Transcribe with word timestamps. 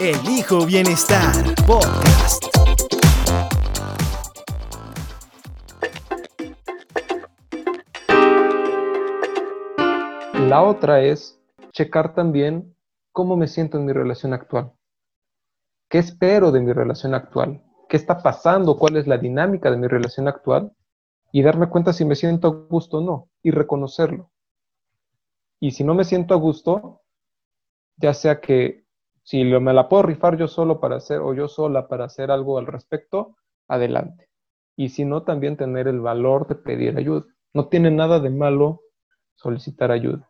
Elijo 0.00 0.64
Bienestar 0.64 1.44
Podcast. 1.66 2.42
La 10.48 10.62
otra 10.62 11.02
es 11.02 11.38
checar 11.72 12.14
también 12.14 12.74
cómo 13.12 13.36
me 13.36 13.46
siento 13.46 13.76
en 13.76 13.84
mi 13.84 13.92
relación 13.92 14.32
actual. 14.32 14.72
¿Qué 15.90 15.98
espero 15.98 16.50
de 16.50 16.60
mi 16.60 16.72
relación 16.72 17.12
actual? 17.12 17.62
¿Qué 17.86 17.98
está 17.98 18.22
pasando? 18.22 18.78
¿Cuál 18.78 18.96
es 18.96 19.06
la 19.06 19.18
dinámica 19.18 19.70
de 19.70 19.76
mi 19.76 19.86
relación 19.86 20.28
actual? 20.28 20.72
Y 21.30 21.42
darme 21.42 21.68
cuenta 21.68 21.92
si 21.92 22.06
me 22.06 22.16
siento 22.16 22.48
a 22.48 22.50
gusto 22.70 22.98
o 22.98 23.00
no 23.02 23.28
y 23.42 23.50
reconocerlo. 23.50 24.30
Y 25.60 25.72
si 25.72 25.84
no 25.84 25.94
me 25.94 26.04
siento 26.04 26.32
a 26.32 26.38
gusto, 26.38 27.02
ya 27.98 28.14
sea 28.14 28.40
que 28.40 28.79
si 29.30 29.44
me 29.44 29.72
la 29.72 29.88
puedo 29.88 30.02
rifar 30.02 30.36
yo 30.36 30.48
solo 30.48 30.80
para 30.80 30.96
hacer 30.96 31.20
o 31.20 31.32
yo 31.34 31.46
sola 31.46 31.86
para 31.86 32.06
hacer 32.06 32.32
algo 32.32 32.58
al 32.58 32.66
respecto, 32.66 33.36
adelante. 33.68 34.28
Y 34.74 34.88
si 34.88 35.04
no, 35.04 35.22
también 35.22 35.56
tener 35.56 35.86
el 35.86 36.00
valor 36.00 36.48
de 36.48 36.56
pedir 36.56 36.98
ayuda. 36.98 37.26
No 37.54 37.68
tiene 37.68 37.92
nada 37.92 38.18
de 38.18 38.30
malo 38.30 38.80
solicitar 39.36 39.92
ayuda. 39.92 40.28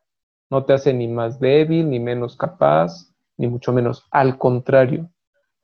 No 0.50 0.66
te 0.66 0.74
hace 0.74 0.92
ni 0.92 1.08
más 1.08 1.40
débil, 1.40 1.88
ni 1.88 1.98
menos 1.98 2.36
capaz, 2.36 3.10
ni 3.38 3.46
mucho 3.46 3.72
menos. 3.72 4.04
Al 4.10 4.36
contrario, 4.36 5.08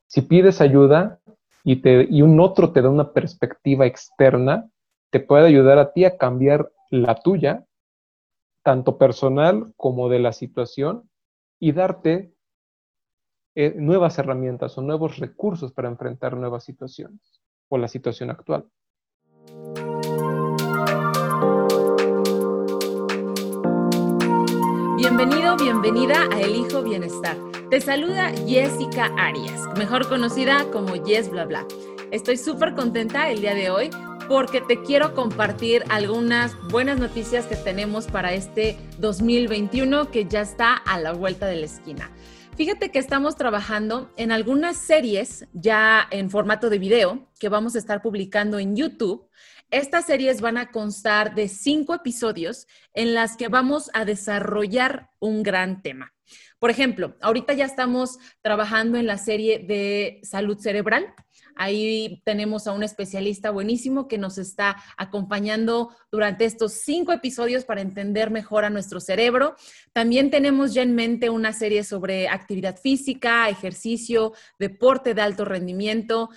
si 0.07 0.23
pides 0.23 0.59
ayuda 0.59 1.19
y, 1.63 1.75
te, 1.75 2.07
y 2.09 2.23
un 2.23 2.39
otro 2.39 2.71
te 2.71 2.81
da 2.81 2.89
una 2.89 3.13
perspectiva 3.13 3.85
externa, 3.85 4.67
te 5.11 5.19
puede 5.19 5.45
ayudar 5.45 5.77
a 5.77 5.93
ti 5.93 6.05
a 6.05 6.17
cambiar 6.17 6.71
la 6.89 7.13
tuya, 7.21 7.67
tanto 8.63 8.97
personal 8.97 9.75
como 9.77 10.09
de 10.09 10.17
la 10.17 10.33
situación, 10.33 11.07
y 11.59 11.73
darte 11.73 12.33
eh, 13.59 13.73
nuevas 13.75 14.19
herramientas 14.19 14.77
o 14.77 14.83
nuevos 14.83 15.17
recursos 15.17 15.73
para 15.73 15.87
enfrentar 15.87 16.37
nuevas 16.37 16.63
situaciones 16.63 17.41
o 17.69 17.79
la 17.79 17.87
situación 17.87 18.29
actual. 18.29 18.67
Bienvenido, 24.95 25.57
bienvenida 25.57 26.27
a 26.31 26.39
El 26.39 26.53
Hijo 26.53 26.83
Bienestar. 26.83 27.35
Te 27.71 27.81
saluda 27.81 28.31
Jessica 28.45 29.09
Arias, 29.17 29.67
mejor 29.75 30.07
conocida 30.07 30.69
como 30.71 30.95
Yes 30.95 31.31
Bla. 31.31 31.65
Estoy 32.11 32.37
súper 32.37 32.75
contenta 32.75 33.31
el 33.31 33.41
día 33.41 33.55
de 33.55 33.71
hoy 33.71 33.89
porque 34.27 34.61
te 34.61 34.83
quiero 34.83 35.15
compartir 35.15 35.83
algunas 35.89 36.55
buenas 36.69 36.99
noticias 36.99 37.47
que 37.47 37.55
tenemos 37.55 38.05
para 38.05 38.33
este 38.33 38.77
2021 38.99 40.11
que 40.11 40.25
ya 40.25 40.41
está 40.41 40.75
a 40.75 40.99
la 40.99 41.13
vuelta 41.13 41.47
de 41.47 41.55
la 41.55 41.65
esquina. 41.65 42.11
Fíjate 42.57 42.89
que 42.89 42.97
estamos 42.97 43.35
trabajando 43.35 44.11
en 44.17 44.31
algunas 44.31 44.77
series 44.77 45.45
ya 45.53 46.07
en 46.09 46.31
formato 46.31 46.71
de 46.71 46.79
video 46.79 47.29
que 47.39 47.49
vamos 47.49 47.75
a 47.75 47.77
estar 47.77 48.01
publicando 48.01 48.57
en 48.57 48.75
YouTube. 48.75 49.29
Estas 49.69 50.07
series 50.07 50.41
van 50.41 50.57
a 50.57 50.71
constar 50.71 51.35
de 51.35 51.49
cinco 51.49 51.93
episodios 51.93 52.65
en 52.95 53.13
las 53.13 53.37
que 53.37 53.47
vamos 53.47 53.91
a 53.93 54.05
desarrollar 54.05 55.11
un 55.19 55.43
gran 55.43 55.83
tema. 55.83 56.15
Por 56.57 56.71
ejemplo, 56.71 57.15
ahorita 57.21 57.53
ya 57.53 57.65
estamos 57.65 58.17
trabajando 58.41 58.97
en 58.97 59.05
la 59.05 59.19
serie 59.19 59.59
de 59.59 60.19
salud 60.23 60.57
cerebral 60.57 61.13
Ahí 61.57 62.21
tenemos 62.23 62.67
a 62.67 62.71
un 62.71 62.83
especialista 62.83 63.49
buenísimo 63.49 64.07
que 64.07 64.17
nos 64.17 64.37
está 64.37 64.77
acompañando 64.95 65.89
durante 66.11 66.45
estos 66.45 66.73
cinco 66.73 67.11
episodios 67.11 67.65
para 67.65 67.81
entender 67.81 68.31
mejor 68.31 68.63
a 68.63 68.69
nuestro 68.69 68.99
cerebro. 68.99 69.55
También 69.91 70.29
tenemos 70.29 70.73
ya 70.73 70.83
en 70.83 70.95
mente 70.95 71.29
una 71.29 71.53
serie 71.53 71.83
sobre 71.83 72.29
actividad 72.29 72.77
física, 72.77 73.49
ejercicio, 73.49 74.33
deporte 74.59 75.13
de 75.13 75.21
alto 75.21 75.45
rendimiento. 75.45 76.29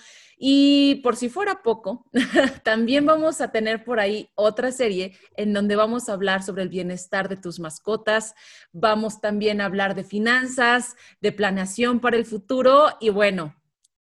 Y 0.43 0.95
por 1.03 1.15
si 1.15 1.29
fuera 1.29 1.61
poco, 1.61 2.05
también 2.63 3.05
vamos 3.05 3.41
a 3.41 3.51
tener 3.51 3.83
por 3.83 3.99
ahí 3.99 4.31
otra 4.33 4.71
serie 4.71 5.15
en 5.37 5.53
donde 5.53 5.75
vamos 5.75 6.09
a 6.09 6.13
hablar 6.13 6.41
sobre 6.41 6.63
el 6.63 6.69
bienestar 6.69 7.29
de 7.29 7.37
tus 7.37 7.59
mascotas, 7.59 8.33
vamos 8.71 9.21
también 9.21 9.61
a 9.61 9.65
hablar 9.65 9.93
de 9.93 10.03
finanzas, 10.03 10.95
de 11.21 11.31
planeación 11.31 11.99
para 11.99 12.17
el 12.17 12.25
futuro 12.25 12.87
y 12.99 13.09
bueno, 13.09 13.55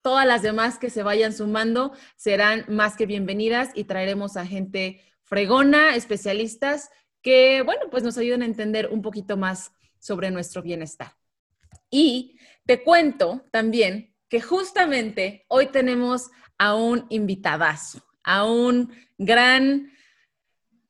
Todas 0.03 0.27
las 0.27 0.43
demás 0.43 0.79
que 0.79 0.89
se 0.89 1.03
vayan 1.03 1.33
sumando 1.33 1.93
serán 2.17 2.65
más 2.69 2.97
que 2.97 3.07
bienvenidas 3.07 3.71
y 3.75 3.85
traeremos 3.85 4.37
a 4.37 4.47
gente 4.47 5.03
fregona, 5.25 5.95
especialistas, 5.95 6.91
que, 7.23 7.63
bueno, 7.63 7.83
pues 7.91 8.03
nos 8.03 8.17
ayuden 8.17 8.43
a 8.43 8.47
entender 8.47 8.89
un 8.91 9.03
poquito 9.03 9.37
más 9.37 9.73
sobre 9.99 10.31
nuestro 10.31 10.63
bienestar. 10.63 11.13
Y 11.91 12.39
te 12.65 12.83
cuento 12.83 13.45
también 13.51 14.15
que 14.29 14.41
justamente 14.41 15.45
hoy 15.49 15.67
tenemos 15.67 16.31
a 16.57 16.75
un 16.75 17.07
invitadazo, 17.11 18.03
a 18.23 18.45
un 18.45 18.93
gran, 19.19 19.93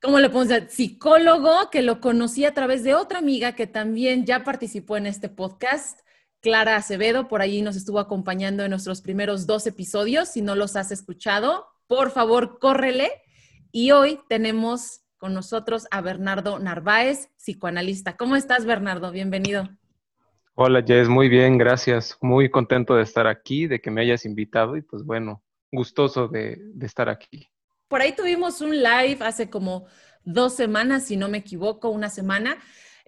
¿cómo 0.00 0.20
le 0.20 0.28
podemos 0.28 0.48
decir? 0.48 0.68
Psicólogo 0.70 1.70
que 1.70 1.82
lo 1.82 2.00
conocí 2.00 2.44
a 2.44 2.54
través 2.54 2.84
de 2.84 2.94
otra 2.94 3.18
amiga 3.18 3.54
que 3.54 3.66
también 3.66 4.24
ya 4.24 4.44
participó 4.44 4.96
en 4.96 5.06
este 5.06 5.28
podcast. 5.28 6.00
Clara 6.40 6.76
Acevedo, 6.76 7.28
por 7.28 7.42
allí 7.42 7.60
nos 7.60 7.76
estuvo 7.76 7.98
acompañando 7.98 8.64
en 8.64 8.70
nuestros 8.70 9.02
primeros 9.02 9.46
dos 9.46 9.66
episodios. 9.66 10.30
Si 10.30 10.40
no 10.40 10.54
los 10.54 10.74
has 10.74 10.90
escuchado, 10.90 11.66
por 11.86 12.10
favor, 12.10 12.58
córrele. 12.58 13.10
Y 13.72 13.90
hoy 13.90 14.20
tenemos 14.28 15.02
con 15.18 15.34
nosotros 15.34 15.86
a 15.90 16.00
Bernardo 16.00 16.58
Narváez, 16.58 17.28
psicoanalista. 17.36 18.16
¿Cómo 18.16 18.36
estás, 18.36 18.64
Bernardo? 18.64 19.12
Bienvenido. 19.12 19.68
Hola, 20.54 20.82
Jess, 20.82 21.08
muy 21.08 21.28
bien, 21.28 21.58
gracias. 21.58 22.16
Muy 22.22 22.50
contento 22.50 22.94
de 22.94 23.02
estar 23.02 23.26
aquí, 23.26 23.66
de 23.66 23.80
que 23.80 23.90
me 23.90 24.00
hayas 24.00 24.24
invitado 24.24 24.76
y 24.78 24.82
pues 24.82 25.04
bueno, 25.04 25.42
gustoso 25.70 26.26
de, 26.26 26.56
de 26.58 26.86
estar 26.86 27.10
aquí. 27.10 27.48
Por 27.86 28.00
ahí 28.00 28.12
tuvimos 28.16 28.62
un 28.62 28.70
live 28.70 29.18
hace 29.20 29.50
como 29.50 29.86
dos 30.24 30.54
semanas, 30.54 31.04
si 31.04 31.18
no 31.18 31.28
me 31.28 31.38
equivoco, 31.38 31.90
una 31.90 32.08
semana, 32.08 32.56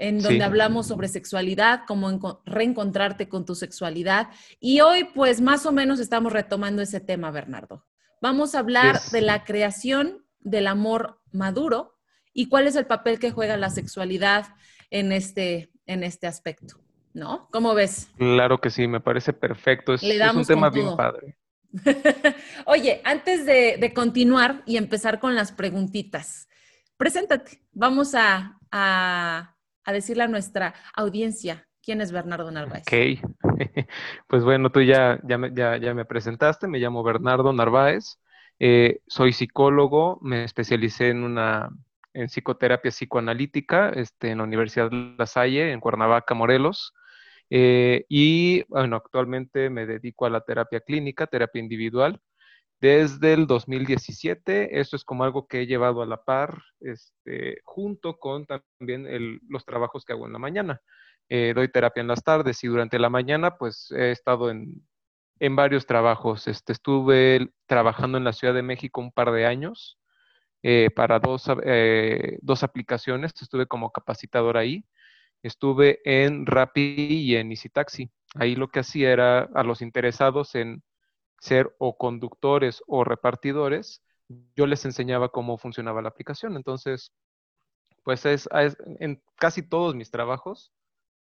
en 0.02 0.20
donde 0.20 0.42
hablamos 0.42 0.88
sobre 0.88 1.06
sexualidad, 1.06 1.82
cómo 1.86 2.42
reencontrarte 2.44 3.28
con 3.28 3.44
tu 3.44 3.54
sexualidad. 3.54 4.30
Y 4.58 4.80
hoy, 4.80 5.04
pues, 5.14 5.40
más 5.40 5.64
o 5.64 5.70
menos 5.70 6.00
estamos 6.00 6.32
retomando 6.32 6.82
ese 6.82 6.98
tema, 6.98 7.30
Bernardo. 7.30 7.86
Vamos 8.20 8.56
a 8.56 8.58
hablar 8.58 9.00
de 9.12 9.20
la 9.20 9.44
creación 9.44 10.26
del 10.40 10.66
amor 10.66 11.20
maduro 11.30 12.00
y 12.34 12.48
cuál 12.48 12.66
es 12.66 12.74
el 12.74 12.86
papel 12.86 13.20
que 13.20 13.30
juega 13.30 13.56
la 13.56 13.70
sexualidad 13.70 14.46
en 14.90 15.12
este, 15.12 15.70
en 15.86 16.02
este 16.02 16.26
aspecto, 16.26 16.80
¿no? 17.14 17.48
¿Cómo 17.52 17.72
ves? 17.72 18.08
Claro 18.18 18.58
que 18.58 18.70
sí, 18.70 18.88
me 18.88 18.98
parece 18.98 19.32
perfecto. 19.32 19.94
Es, 19.94 20.02
un 20.02 20.44
tema 20.44 20.68
bien 20.68 20.96
padre. 20.96 21.38
Oye, 22.66 23.00
antes 23.04 23.46
de, 23.46 23.92
continuar 23.94 24.64
y 24.66 24.78
empezar 24.78 25.20
con 25.20 25.36
las 25.36 25.52
preguntitas, 25.52 26.48
preséntate. 26.96 27.62
Vamos 27.72 28.16
a, 28.16 28.58
a 28.72 29.51
decirle 29.90 30.22
a 30.22 30.28
nuestra 30.28 30.74
audiencia 30.94 31.66
quién 31.82 32.00
es 32.00 32.12
Bernardo 32.12 32.50
Narváez. 32.50 32.84
Ok, 32.86 33.34
pues 34.28 34.44
bueno, 34.44 34.70
tú 34.70 34.82
ya, 34.82 35.18
ya, 35.24 35.38
me, 35.38 35.52
ya, 35.52 35.78
ya 35.78 35.94
me 35.94 36.04
presentaste, 36.04 36.68
me 36.68 36.78
llamo 36.78 37.02
Bernardo 37.02 37.52
Narváez, 37.52 38.18
eh, 38.60 39.00
soy 39.08 39.32
psicólogo, 39.32 40.18
me 40.22 40.44
especialicé 40.44 41.08
en 41.08 41.24
una 41.24 41.70
en 42.14 42.28
psicoterapia 42.28 42.90
psicoanalítica 42.90 43.90
este, 43.90 44.30
en 44.30 44.38
la 44.38 44.44
Universidad 44.44 44.90
La 44.92 45.26
Salle, 45.26 45.72
en 45.72 45.80
Cuernavaca, 45.80 46.34
Morelos. 46.34 46.92
Eh, 47.50 48.04
y 48.08 48.64
bueno, 48.68 48.96
actualmente 48.96 49.70
me 49.70 49.86
dedico 49.86 50.26
a 50.26 50.30
la 50.30 50.42
terapia 50.42 50.80
clínica, 50.80 51.26
terapia 51.26 51.60
individual 51.60 52.20
desde 52.82 53.32
el 53.32 53.46
2017. 53.46 54.80
Esto 54.80 54.96
es 54.96 55.04
como 55.04 55.22
algo 55.22 55.46
que 55.46 55.60
he 55.60 55.66
llevado 55.66 56.02
a 56.02 56.06
la 56.06 56.24
par, 56.24 56.64
este, 56.80 57.60
junto 57.62 58.18
con 58.18 58.44
también 58.44 59.38
los 59.48 59.64
trabajos 59.64 60.04
que 60.04 60.12
hago 60.12 60.26
en 60.26 60.32
la 60.32 60.40
mañana. 60.40 60.82
Eh, 61.28 61.52
doy 61.54 61.68
terapia 61.68 62.00
en 62.00 62.08
las 62.08 62.24
tardes 62.24 62.62
y 62.64 62.66
durante 62.66 62.98
la 62.98 63.08
mañana 63.08 63.56
pues 63.56 63.92
he 63.92 64.10
estado 64.10 64.50
en, 64.50 64.84
varios 65.38 65.86
trabajos. 65.86 66.48
Este, 66.48 66.72
estuve 66.72 67.52
trabajando 67.66 68.18
en 68.18 68.24
la 68.24 68.32
Ciudad 68.32 68.52
de 68.52 68.62
México 68.62 69.00
un 69.00 69.12
par 69.12 69.30
de 69.30 69.46
años 69.46 69.98
eh, 70.64 70.90
para 70.94 71.20
dos, 71.20 71.44
eh, 71.64 72.38
dos 72.42 72.64
aplicaciones. 72.64 73.32
Estuve 73.40 73.66
como 73.66 73.92
capacitador 73.92 74.56
ahí. 74.56 74.84
Estuve 75.44 76.00
en 76.04 76.46
Rappi 76.46 76.96
y 76.98 77.36
en 77.36 77.52
Easy 77.52 77.68
Taxi. 77.68 78.10
Ahí 78.34 78.56
lo 78.56 78.68
que 78.68 78.80
hacía 78.80 79.12
era 79.12 79.42
a 79.54 79.62
los 79.62 79.82
interesados 79.82 80.56
en 80.56 80.82
ser 81.42 81.74
o 81.78 81.98
conductores 81.98 82.84
o 82.86 83.02
repartidores, 83.02 84.00
yo 84.54 84.64
les 84.66 84.84
enseñaba 84.84 85.30
cómo 85.30 85.58
funcionaba 85.58 86.00
la 86.00 86.08
aplicación. 86.08 86.54
Entonces, 86.54 87.12
pues 88.04 88.24
es, 88.26 88.48
en 89.00 89.20
casi 89.34 89.62
todos 89.62 89.96
mis 89.96 90.12
trabajos, 90.12 90.72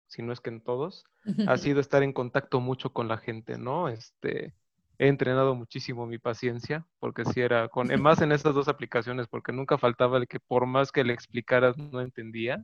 si 0.06 0.21
no 0.21 0.31
es 0.31 0.39
que 0.39 0.51
en 0.51 0.62
todos, 0.62 1.06
ha 1.47 1.57
sido 1.57 1.79
estar 1.81 2.03
en 2.03 2.13
contacto 2.13 2.59
mucho 2.59 2.94
con 2.94 3.07
la 3.07 3.18
gente, 3.18 3.57
¿no? 3.57 3.89
Este, 3.89 4.53
he 5.00 5.07
entrenado 5.07 5.56
muchísimo 5.56 6.06
mi 6.06 6.19
paciencia, 6.19 6.85
porque 7.00 7.25
si 7.25 7.41
era, 7.41 7.68
con, 7.69 7.88
más 8.00 8.21
en 8.21 8.31
estas 8.31 8.53
dos 8.53 8.68
aplicaciones, 8.68 9.27
porque 9.27 9.51
nunca 9.51 9.79
faltaba 9.79 10.19
el 10.19 10.27
que 10.27 10.39
por 10.39 10.68
más 10.68 10.91
que 10.91 11.03
le 11.03 11.13
explicaras 11.13 11.75
no 11.77 12.00
entendía, 12.00 12.63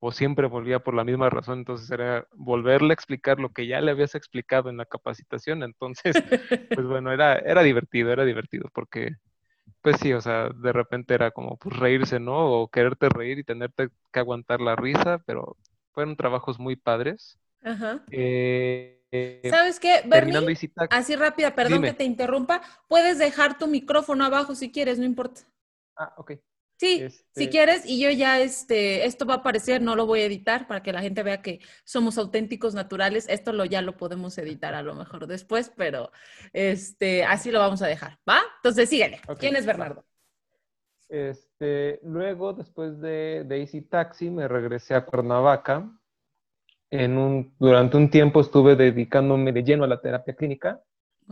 o 0.00 0.12
siempre 0.12 0.46
volvía 0.46 0.80
por 0.80 0.94
la 0.94 1.04
misma 1.04 1.30
razón, 1.30 1.60
entonces 1.60 1.90
era 1.90 2.26
volverle 2.32 2.90
a 2.92 2.94
explicar 2.94 3.38
lo 3.38 3.50
que 3.50 3.66
ya 3.66 3.80
le 3.80 3.90
habías 3.92 4.14
explicado 4.14 4.70
en 4.70 4.78
la 4.78 4.86
capacitación, 4.86 5.62
entonces, 5.62 6.16
pues 6.72 6.86
bueno, 6.86 7.12
era, 7.12 7.38
era 7.38 7.62
divertido, 7.62 8.10
era 8.12 8.24
divertido, 8.24 8.68
porque 8.74 9.16
pues 9.82 9.96
sí, 9.98 10.12
o 10.12 10.20
sea, 10.20 10.50
de 10.50 10.72
repente 10.72 11.14
era 11.14 11.30
como 11.30 11.56
pues 11.56 11.76
reírse, 11.76 12.20
¿no? 12.20 12.50
O 12.52 12.68
quererte 12.68 13.08
reír 13.08 13.38
y 13.38 13.44
tenerte 13.44 13.88
que 14.12 14.20
aguantar 14.20 14.60
la 14.60 14.76
risa, 14.76 15.22
pero 15.26 15.56
fueron 15.92 16.16
trabajos 16.16 16.58
muy 16.58 16.76
padres. 16.76 17.38
Ajá. 17.62 18.02
Eh, 18.10 19.00
¿Sabes 19.50 19.80
qué, 19.80 20.02
Bernie? 20.06 20.56
Así 20.90 21.16
rápida, 21.16 21.54
perdón 21.54 21.82
que 21.82 21.92
te 21.94 22.04
interrumpa. 22.04 22.62
Puedes 22.88 23.18
dejar 23.18 23.58
tu 23.58 23.66
micrófono 23.66 24.24
abajo 24.24 24.54
si 24.54 24.70
quieres, 24.70 24.98
no 24.98 25.04
importa. 25.04 25.42
Ah, 25.96 26.12
ok. 26.16 26.32
Sí, 26.80 26.96
si 26.96 27.04
este 27.42 27.50
quieres, 27.50 27.82
y 27.84 28.00
yo 28.00 28.08
ya, 28.08 28.40
este, 28.40 29.04
esto 29.04 29.26
va 29.26 29.34
a 29.34 29.36
aparecer, 29.36 29.82
no 29.82 29.96
lo 29.96 30.06
voy 30.06 30.20
a 30.20 30.24
editar 30.24 30.66
para 30.66 30.82
que 30.82 30.94
la 30.94 31.02
gente 31.02 31.22
vea 31.22 31.42
que 31.42 31.60
somos 31.84 32.16
auténticos 32.16 32.72
naturales. 32.72 33.28
Esto 33.28 33.52
lo 33.52 33.66
ya 33.66 33.82
lo 33.82 33.98
podemos 33.98 34.38
editar 34.38 34.74
a 34.74 34.80
lo 34.80 34.94
mejor 34.94 35.26
después, 35.26 35.70
pero 35.76 36.10
este, 36.54 37.22
así 37.22 37.50
lo 37.50 37.58
vamos 37.58 37.82
a 37.82 37.86
dejar, 37.86 38.18
¿va? 38.26 38.38
Entonces 38.56 38.88
síguele. 38.88 39.20
¿Quién 39.38 39.56
es 39.56 39.66
Bernardo? 39.66 40.06
Este, 41.10 42.00
luego, 42.02 42.54
después 42.54 42.98
de, 42.98 43.44
de 43.46 43.60
Easy 43.60 43.82
Taxi, 43.82 44.30
me 44.30 44.48
regresé 44.48 44.94
a 44.94 45.04
Cuernavaca. 45.04 45.86
En 46.88 47.18
un, 47.18 47.54
durante 47.58 47.98
un 47.98 48.08
tiempo 48.08 48.40
estuve 48.40 48.74
dedicándome 48.74 49.52
de 49.52 49.64
lleno 49.64 49.84
a 49.84 49.86
la 49.86 50.00
terapia 50.00 50.34
clínica 50.34 50.82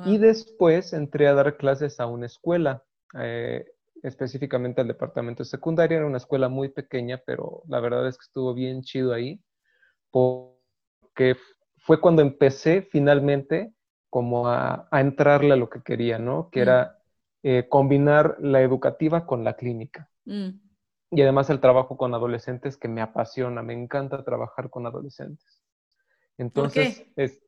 y 0.05 0.19
después 0.19 0.93
entré 0.93 1.27
a 1.27 1.33
dar 1.33 1.57
clases 1.57 2.01
a 2.01 2.07
una 2.07 2.27
escuela. 2.27 2.85
Eh, 3.19 3.65
específicamente 4.03 4.81
al 4.81 4.89
departamento 4.89 5.45
secundario. 5.45 5.99
Era 5.99 6.07
una 6.07 6.19
escuela 6.19 6.49
muy 6.49 6.69
pequeña, 6.69 7.23
pero 7.25 7.63
la 7.69 7.81
verdad 7.81 8.07
es 8.09 8.17
que 8.17 8.25
estuvo 8.25 8.55
bien 8.55 8.83
chido 8.83 9.13
ahí, 9.13 9.41
porque 10.11 11.37
fue 11.79 12.01
cuando 12.01 12.23
empecé 12.23 12.83
finalmente 12.83 13.73
como 14.11 14.49
a, 14.49 14.89
entrarle 14.93 15.53
a 15.53 15.57
lo 15.57 15.69
que 15.69 15.83
quería, 15.83 16.19
¿no? 16.19 16.51
Que 16.51 16.61
mm. 16.61 16.63
era 16.63 16.99
eh, 17.43 17.67
combinar 17.69 18.37
la 18.41 18.63
educativa 18.63 19.27
con 19.27 19.45
la 19.45 19.55
clínica. 19.55 20.11
Mm. 20.25 20.49
Y 21.11 21.23
además 21.23 21.49
el 21.51 21.61
trabajo 21.61 21.97
con 21.97 22.15
adolescentes 22.15 22.77
que 22.77 22.89
me 22.89 23.01
apasiona, 23.01 23.63
me 23.63 23.73
encanta 23.73 24.25
trabajar 24.25 24.71
con 24.71 24.87
adolescentes. 24.87 25.63
Entonces, 26.37 27.07
es, 27.17 27.41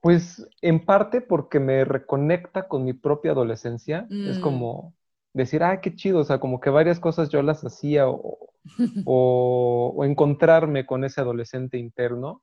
pues 0.00 0.46
en 0.60 0.84
parte 0.84 1.20
porque 1.20 1.60
me 1.60 1.84
reconecta 1.84 2.68
con 2.68 2.84
mi 2.84 2.92
propia 2.92 3.32
adolescencia, 3.32 4.06
es 4.10 4.38
mm. 4.38 4.42
como, 4.42 4.94
decir, 5.32 5.62
ah, 5.62 5.80
qué 5.80 5.94
chido, 5.94 6.20
o 6.20 6.24
sea, 6.24 6.40
como 6.40 6.60
que 6.60 6.70
varias 6.70 7.00
cosas 7.00 7.28
yo 7.30 7.42
las 7.42 7.64
hacía 7.64 8.06
o, 9.06 10.04
encontrarme 10.04 10.86
con 10.86 11.04
ese 11.04 11.20
adolescente 11.20 11.78
interno. 11.78 12.42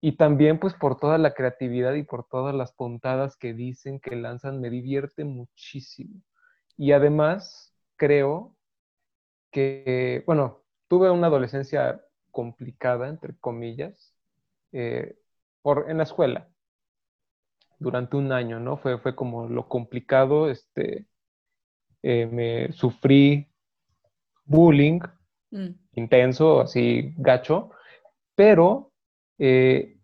Y 0.00 0.16
también 0.16 0.60
pues 0.60 0.74
por 0.74 0.98
toda 0.98 1.18
la 1.18 1.34
creatividad 1.34 1.94
y 1.94 2.04
por 2.04 2.24
todas 2.28 2.54
las 2.54 2.72
puntadas 2.72 3.36
que 3.36 3.52
dicen, 3.54 4.00
que 4.00 4.16
lanzan, 4.16 4.60
me 4.60 4.70
divierte 4.70 5.24
muchísimo. 5.24 6.22
Y 6.76 6.92
además 6.92 7.74
creo 7.96 8.56
que, 9.50 10.22
bueno, 10.26 10.62
tuve 10.88 11.10
una 11.10 11.28
adolescencia 11.28 12.04
complicada, 12.30 13.08
entre 13.08 13.36
comillas, 13.38 14.14
eh, 14.72 15.16
por, 15.62 15.90
en 15.90 15.98
la 15.98 16.04
escuela, 16.04 16.48
durante 17.78 18.16
un 18.16 18.32
año, 18.32 18.60
¿no? 18.60 18.76
Fue, 18.76 18.98
fue 18.98 19.14
como 19.16 19.48
lo 19.48 19.68
complicado, 19.68 20.50
este, 20.50 21.06
eh, 22.10 22.24
me 22.24 22.72
sufrí 22.72 23.46
bullying 24.46 25.00
mm. 25.50 25.68
intenso, 25.92 26.62
así 26.62 27.12
gacho, 27.18 27.70
pero 28.34 28.92
eh, 29.38 29.98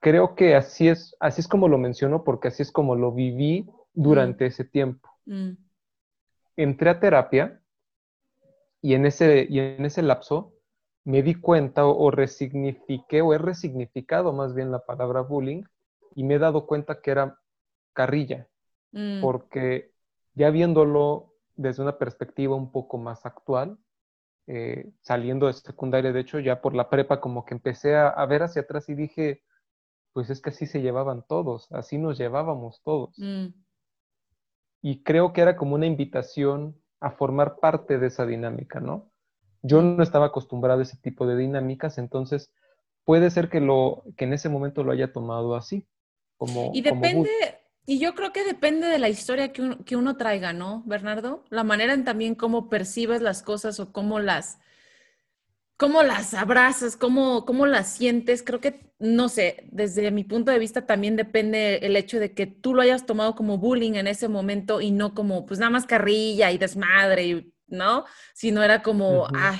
creo 0.00 0.34
que 0.34 0.56
así 0.56 0.88
es, 0.88 1.14
así 1.20 1.42
es 1.42 1.46
como 1.46 1.68
lo 1.68 1.78
menciono 1.78 2.24
porque 2.24 2.48
así 2.48 2.62
es 2.62 2.72
como 2.72 2.96
lo 2.96 3.12
viví 3.12 3.64
durante 3.94 4.44
mm. 4.44 4.48
ese 4.48 4.64
tiempo. 4.64 5.08
Mm. 5.24 5.52
Entré 6.56 6.90
a 6.90 6.98
terapia 6.98 7.60
y 8.82 8.94
en 8.94 9.06
ese, 9.06 9.46
y 9.48 9.60
en 9.60 9.84
ese 9.84 10.02
lapso 10.02 10.52
me 11.04 11.22
di 11.22 11.36
cuenta 11.36 11.86
o, 11.86 11.96
o, 11.96 12.10
resignifiqué 12.10 13.22
o 13.22 13.32
he 13.34 13.38
resignificado 13.38 14.32
más 14.32 14.52
bien 14.52 14.72
la 14.72 14.84
palabra 14.84 15.20
bullying 15.20 15.62
y 16.16 16.24
me 16.24 16.34
he 16.34 16.38
dado 16.40 16.66
cuenta 16.66 17.00
que 17.00 17.12
era 17.12 17.38
carrilla, 17.92 18.48
porque 19.20 19.92
ya 20.34 20.50
viéndolo 20.50 21.35
desde 21.56 21.82
una 21.82 21.98
perspectiva 21.98 22.54
un 22.54 22.70
poco 22.70 22.98
más 22.98 23.26
actual, 23.26 23.78
eh, 24.46 24.92
saliendo 25.00 25.48
de 25.48 25.54
secundaria, 25.54 26.12
de 26.12 26.20
hecho, 26.20 26.38
ya 26.38 26.60
por 26.60 26.74
la 26.74 26.88
prepa 26.88 27.20
como 27.20 27.44
que 27.44 27.54
empecé 27.54 27.96
a, 27.96 28.24
ver 28.26 28.42
hacia 28.42 28.62
atrás 28.62 28.88
y 28.88 28.94
dije, 28.94 29.42
pues 30.12 30.30
es 30.30 30.40
que 30.40 30.50
así 30.50 30.66
se 30.66 30.82
llevaban 30.82 31.24
todos, 31.26 31.70
así 31.72 31.98
nos 31.98 32.16
llevábamos 32.16 32.80
todos. 32.84 33.18
Mm. 33.18 33.46
Y 34.82 35.02
creo 35.02 35.32
que 35.32 35.40
era 35.40 35.56
como 35.56 35.74
una 35.74 35.86
invitación 35.86 36.80
a 37.00 37.10
formar 37.10 37.58
parte 37.58 37.98
de 37.98 38.06
esa 38.06 38.24
dinámica, 38.24 38.78
¿no? 38.78 39.10
Yo 39.62 39.82
no 39.82 40.02
estaba 40.02 40.26
acostumbrado 40.26 40.80
a 40.80 40.82
ese 40.84 40.96
tipo 40.98 41.26
de 41.26 41.36
dinámicas, 41.36 41.98
entonces 41.98 42.52
puede 43.04 43.30
ser 43.30 43.48
que, 43.48 43.60
lo, 43.60 44.04
que 44.16 44.26
en 44.26 44.32
ese 44.32 44.48
momento 44.48 44.84
lo 44.84 44.92
haya 44.92 45.12
tomado 45.12 45.56
así. 45.56 45.88
Como, 46.36 46.70
y 46.72 46.82
depende, 46.82 47.30
y 47.86 48.00
yo 48.00 48.14
creo 48.14 48.32
que 48.32 48.44
depende 48.44 48.88
de 48.88 48.98
la 48.98 49.08
historia 49.08 49.52
que 49.52 49.62
uno, 49.62 49.84
que 49.84 49.96
uno 49.96 50.16
traiga, 50.16 50.52
¿no, 50.52 50.82
Bernardo? 50.86 51.44
La 51.50 51.62
manera 51.62 51.94
en 51.94 52.04
también 52.04 52.34
cómo 52.34 52.68
percibes 52.68 53.22
las 53.22 53.42
cosas 53.42 53.78
o 53.78 53.92
cómo 53.92 54.18
las, 54.18 54.58
cómo 55.76 56.02
las 56.02 56.34
abrazas, 56.34 56.96
cómo, 56.96 57.44
cómo 57.44 57.66
las 57.66 57.92
sientes. 57.92 58.42
Creo 58.42 58.60
que, 58.60 58.92
no 58.98 59.28
sé, 59.28 59.68
desde 59.70 60.10
mi 60.10 60.24
punto 60.24 60.50
de 60.50 60.58
vista 60.58 60.84
también 60.84 61.14
depende 61.14 61.76
el 61.76 61.94
hecho 61.94 62.18
de 62.18 62.34
que 62.34 62.46
tú 62.46 62.74
lo 62.74 62.82
hayas 62.82 63.06
tomado 63.06 63.36
como 63.36 63.58
bullying 63.58 63.94
en 63.94 64.08
ese 64.08 64.28
momento 64.28 64.80
y 64.80 64.90
no 64.90 65.14
como, 65.14 65.46
pues 65.46 65.60
nada 65.60 65.70
más 65.70 65.86
carrilla 65.86 66.50
y 66.50 66.58
desmadre, 66.58 67.52
¿no? 67.68 68.04
Sino 68.34 68.62
era 68.62 68.82
como, 68.82 69.28
ay, 69.34 69.58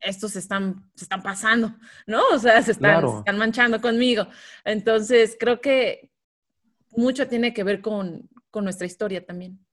estos 0.00 0.32
se 0.32 0.38
están, 0.38 0.90
se 0.94 1.04
están 1.04 1.22
pasando, 1.22 1.74
¿no? 2.06 2.22
O 2.32 2.38
sea, 2.38 2.62
se 2.62 2.72
están, 2.72 3.08
se 3.08 3.18
están 3.18 3.38
manchando 3.38 3.80
conmigo. 3.80 4.26
Entonces, 4.64 5.36
creo 5.38 5.60
que, 5.60 6.09
mucho 6.92 7.28
tiene 7.28 7.52
que 7.52 7.64
ver 7.64 7.80
con, 7.80 8.28
nuestra 8.54 8.86
historia 8.86 9.24
también. 9.24 9.64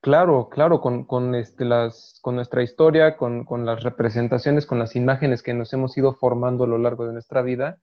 Claro, 0.00 0.48
claro, 0.48 0.80
con, 0.80 1.34
este, 1.34 1.64
las, 1.64 2.18
con 2.22 2.36
nuestra 2.36 2.62
historia, 2.62 3.16
con, 3.16 3.46
las 3.64 3.82
representaciones, 3.82 4.66
con 4.66 4.78
las 4.78 4.96
imágenes 4.96 5.42
que 5.42 5.54
nos 5.54 5.72
hemos 5.72 5.96
ido 5.96 6.14
formando 6.14 6.64
a 6.64 6.68
lo 6.68 6.78
largo 6.78 7.06
de 7.06 7.12
nuestra 7.12 7.42
vida, 7.42 7.78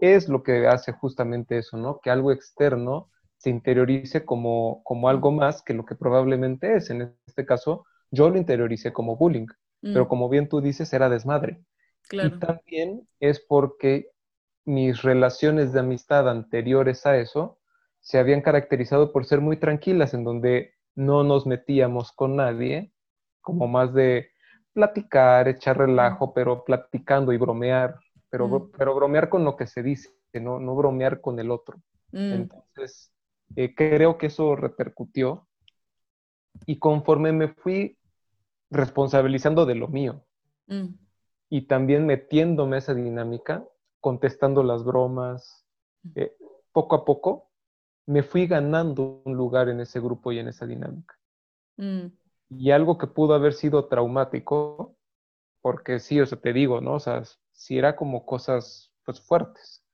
es 0.00 0.28
lo 0.28 0.42
que 0.42 0.66
hace 0.66 0.92
justamente 0.92 1.58
eso, 1.58 1.76
¿no? 1.76 2.00
Que 2.00 2.10
algo 2.10 2.32
externo 2.32 3.10
se 3.36 3.50
interiorice 3.50 4.24
como, 4.24 4.82
como 4.84 5.08
algo 5.08 5.32
más 5.32 5.62
que 5.62 5.74
lo 5.74 5.84
que 5.84 5.94
probablemente 5.94 6.76
es. 6.76 6.90
En 6.90 7.14
este 7.26 7.44
caso, 7.46 7.86
yo 8.10 8.30
lo 8.30 8.38
interioricé 8.38 8.92
como 8.92 9.16
bullying, 9.16 9.46
pero 9.80 10.04
mm. 10.04 10.08
como 10.08 10.28
bien 10.28 10.48
tú 10.48 10.60
dices, 10.60 10.92
era 10.92 11.08
desmadre. 11.08 11.62
Y 12.10 12.30
también 12.38 13.06
es 13.20 13.40
porque 13.40 14.10
mis 14.64 15.02
relaciones 15.02 15.72
de 15.72 15.80
amistad 15.80 16.28
anteriores 16.28 17.04
a 17.06 17.16
eso 17.18 17.57
se 18.00 18.18
habían 18.18 18.40
caracterizado 18.40 19.12
por 19.12 19.24
ser 19.24 19.40
muy 19.40 19.56
tranquilas, 19.58 20.14
en 20.14 20.24
donde 20.24 20.74
no 20.94 21.24
nos 21.24 21.46
metíamos 21.46 22.12
con 22.12 22.36
nadie, 22.36 22.92
como 23.40 23.68
más 23.68 23.94
de 23.94 24.30
platicar, 24.72 25.48
echar 25.48 25.78
relajo, 25.78 26.32
pero 26.34 26.64
platicando 26.64 27.32
y 27.32 27.36
bromear, 27.36 27.98
pero, 28.30 28.48
mm. 28.48 28.70
pero 28.76 28.94
bromear 28.94 29.28
con 29.28 29.44
lo 29.44 29.56
que 29.56 29.66
se 29.66 29.82
dice, 29.82 30.10
no, 30.34 30.60
no 30.60 30.74
bromear 30.74 31.20
con 31.20 31.38
el 31.38 31.50
otro. 31.50 31.78
Mm. 32.12 32.32
Entonces, 32.32 33.12
eh, 33.56 33.74
creo 33.74 34.18
que 34.18 34.26
eso 34.26 34.56
repercutió 34.56 35.46
y 36.66 36.78
conforme 36.78 37.32
me 37.32 37.48
fui 37.48 37.98
responsabilizando 38.70 39.64
de 39.64 39.74
lo 39.74 39.88
mío 39.88 40.24
mm. 40.66 40.88
y 41.48 41.62
también 41.62 42.06
metiéndome 42.06 42.76
a 42.76 42.78
esa 42.80 42.94
dinámica, 42.94 43.64
contestando 44.00 44.62
las 44.62 44.84
bromas, 44.84 45.66
eh, 46.14 46.36
poco 46.72 46.96
a 46.96 47.04
poco 47.04 47.47
me 48.08 48.22
fui 48.22 48.46
ganando 48.46 49.20
un 49.26 49.36
lugar 49.36 49.68
en 49.68 49.80
ese 49.80 50.00
grupo 50.00 50.32
y 50.32 50.38
en 50.38 50.48
esa 50.48 50.66
dinámica. 50.66 51.14
Mm. 51.76 52.06
Y 52.48 52.70
algo 52.70 52.96
que 52.96 53.06
pudo 53.06 53.34
haber 53.34 53.52
sido 53.52 53.86
traumático, 53.86 54.96
porque 55.60 56.00
sí, 56.00 56.18
o 56.18 56.24
sea, 56.24 56.40
te 56.40 56.54
digo, 56.54 56.80
¿no? 56.80 56.94
O 56.94 57.00
sea, 57.00 57.22
si 57.52 57.76
era 57.76 57.96
como 57.96 58.24
cosas 58.24 58.94
pues 59.04 59.20
fuertes. 59.20 59.84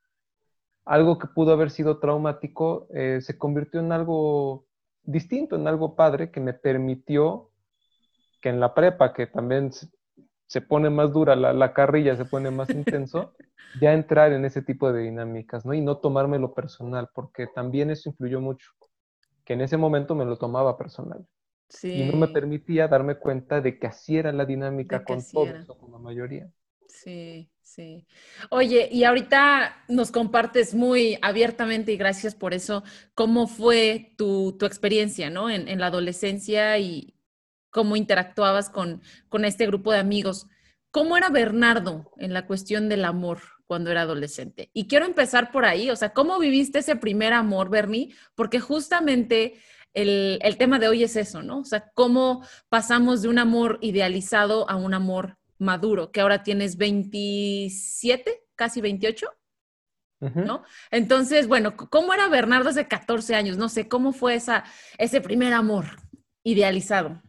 algo 0.85 1.19
que 1.19 1.27
pudo 1.27 1.53
haber 1.53 1.71
sido 1.71 1.99
traumático 1.99 2.87
eh, 2.95 3.21
se 3.21 3.37
convirtió 3.39 3.81
en 3.81 3.91
algo 3.91 4.67
distinto, 5.03 5.57
en 5.57 5.67
algo 5.67 5.97
padre 5.97 6.31
que 6.31 6.41
me 6.41 6.53
permitió 6.53 7.51
que 8.41 8.51
en 8.51 8.61
la 8.61 8.75
prepa, 8.75 9.13
que 9.13 9.27
también 9.27 9.73
se 10.47 10.61
pone 10.61 10.91
más 10.91 11.13
dura 11.13 11.37
la, 11.37 11.53
la 11.53 11.73
carrilla, 11.73 12.17
se 12.17 12.25
pone 12.25 12.51
más 12.51 12.71
intenso, 12.71 13.35
ya 13.81 13.93
entrar 13.93 14.33
en 14.33 14.45
ese 14.45 14.63
tipo 14.63 14.93
de 14.93 15.03
dinámicas, 15.03 15.65
¿no? 15.65 15.75
Y 15.75 15.81
no 15.81 15.99
tomármelo 15.99 16.55
personal, 16.55 17.09
porque 17.15 17.47
también 17.47 17.91
eso 17.91 18.11
influyó 18.11 18.41
mucho, 18.41 18.71
que 19.45 19.55
en 19.55 19.63
ese 19.63 19.77
momento 19.77 20.15
me 20.15 20.25
lo 20.25 20.37
tomaba 20.37 20.77
personal. 20.77 21.27
Y 21.83 22.05
no 22.05 22.17
me 22.17 22.29
permitía 22.29 22.89
darme 22.89 23.17
cuenta 23.17 23.61
de 23.61 23.79
que 23.79 23.87
así 23.87 24.17
era 24.17 24.33
la 24.33 24.45
dinámica 24.45 25.03
con 25.03 25.19
todos 25.25 25.69
o 25.69 25.77
con 25.77 25.91
la 25.91 25.99
mayoría. 25.99 26.49
Sí, 26.87 27.51
sí. 27.63 28.07
Oye, 28.51 28.89
y 28.93 29.05
ahorita 29.05 29.85
nos 29.89 30.13
compartes 30.13 30.75
muy 30.75 31.19
abiertamente 31.23 31.93
y 31.93 31.97
gracias 31.97 32.35
por 32.35 32.55
eso, 32.55 32.85
cómo 33.15 33.49
fue 33.49 34.15
tu, 34.17 34.57
tu 34.59 34.67
experiencia, 34.67 35.31
¿no? 35.31 35.51
En, 35.51 35.67
en, 35.67 35.81
la 35.81 35.87
adolescencia 35.87 36.79
y 36.79 37.14
cómo 37.75 37.97
interactuabas 37.97 38.71
con, 38.71 39.03
con 39.29 39.45
este 39.45 39.67
grupo 39.67 39.91
de 39.91 39.99
amigos. 39.99 40.47
¿Cómo 40.93 41.17
era 41.17 41.29
Bernardo 41.29 42.13
en 42.19 42.33
la 42.33 42.47
cuestión 42.47 42.89
del 42.89 43.05
amor 43.05 43.41
cuando 43.67 43.91
era 43.91 44.03
adolescente? 44.03 44.71
Y 44.73 44.87
quiero 44.87 45.07
empezar 45.07 45.51
por 45.51 45.65
ahí, 45.65 45.91
o 45.91 45.97
sea, 45.97 46.13
¿cómo 46.13 46.39
viviste 46.39 46.79
ese 46.79 46.95
primer 46.95 47.33
amor, 47.33 47.71
Bernie? 47.71 48.15
Porque 48.37 48.61
justamente 48.61 49.55
el, 49.93 50.39
el, 50.43 50.57
tema 50.57 50.79
de 50.79 50.87
hoy 50.87 51.03
es 51.03 51.17
eso, 51.17 51.43
¿no? 51.43 51.59
O 51.59 51.65
sea, 51.65 51.91
cómo 51.95 52.47
pasamos 52.69 53.23
de 53.23 53.29
un 53.29 53.41
amor 53.41 53.81
idealizado 53.83 54.71
a 54.71 54.77
un 54.77 54.95
amor 54.95 55.37
maduro, 55.59 56.13
que 56.13 56.21
ahora 56.21 56.45
tienes 56.45 56.77
27, 56.77 58.45
casi 58.55 58.81
28, 58.81 59.27
¿no? 60.21 60.63
Entonces, 60.93 61.49
bueno, 61.49 61.77
¿cómo 61.77 62.15
era 62.15 62.29
Bernardo 62.29 62.71
hace 62.71 62.87
14 62.87 63.35
años? 63.35 63.57
No 63.57 63.69
sé, 63.69 63.89
¿cómo 63.89 64.13
fue 64.13 64.37
esa, 64.37 64.65
ese 64.97 65.21
primer 65.21 65.53
amor 65.53 65.87
idealizado? 66.45 67.21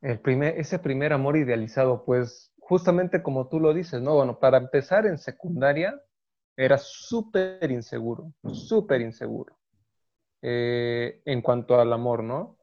El 0.00 0.20
primer, 0.20 0.58
ese 0.58 0.78
primer 0.78 1.12
amor 1.12 1.36
idealizado, 1.36 2.04
pues 2.04 2.52
justamente 2.60 3.22
como 3.22 3.48
tú 3.48 3.60
lo 3.60 3.74
dices, 3.74 4.00
¿no? 4.02 4.14
Bueno, 4.14 4.38
para 4.38 4.58
empezar 4.58 5.06
en 5.06 5.18
secundaria 5.18 6.00
era 6.56 6.78
súper 6.78 7.70
inseguro, 7.70 8.32
súper 8.52 9.00
inseguro 9.00 9.56
eh, 10.42 11.20
en 11.24 11.42
cuanto 11.42 11.80
al 11.80 11.92
amor, 11.92 12.22
¿no? 12.24 12.58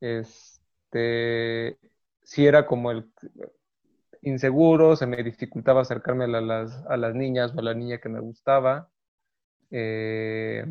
Este, 0.00 1.78
sí 2.22 2.46
era 2.46 2.66
como 2.66 2.90
el 2.90 3.10
inseguro, 4.22 4.96
se 4.96 5.06
me 5.06 5.22
dificultaba 5.22 5.82
acercarme 5.82 6.24
a 6.24 6.28
las, 6.28 6.84
a 6.86 6.96
las 6.96 7.14
niñas 7.14 7.52
o 7.54 7.60
a 7.60 7.62
la 7.62 7.74
niña 7.74 7.98
que 7.98 8.08
me 8.08 8.20
gustaba. 8.20 8.90
Eh, 9.70 10.64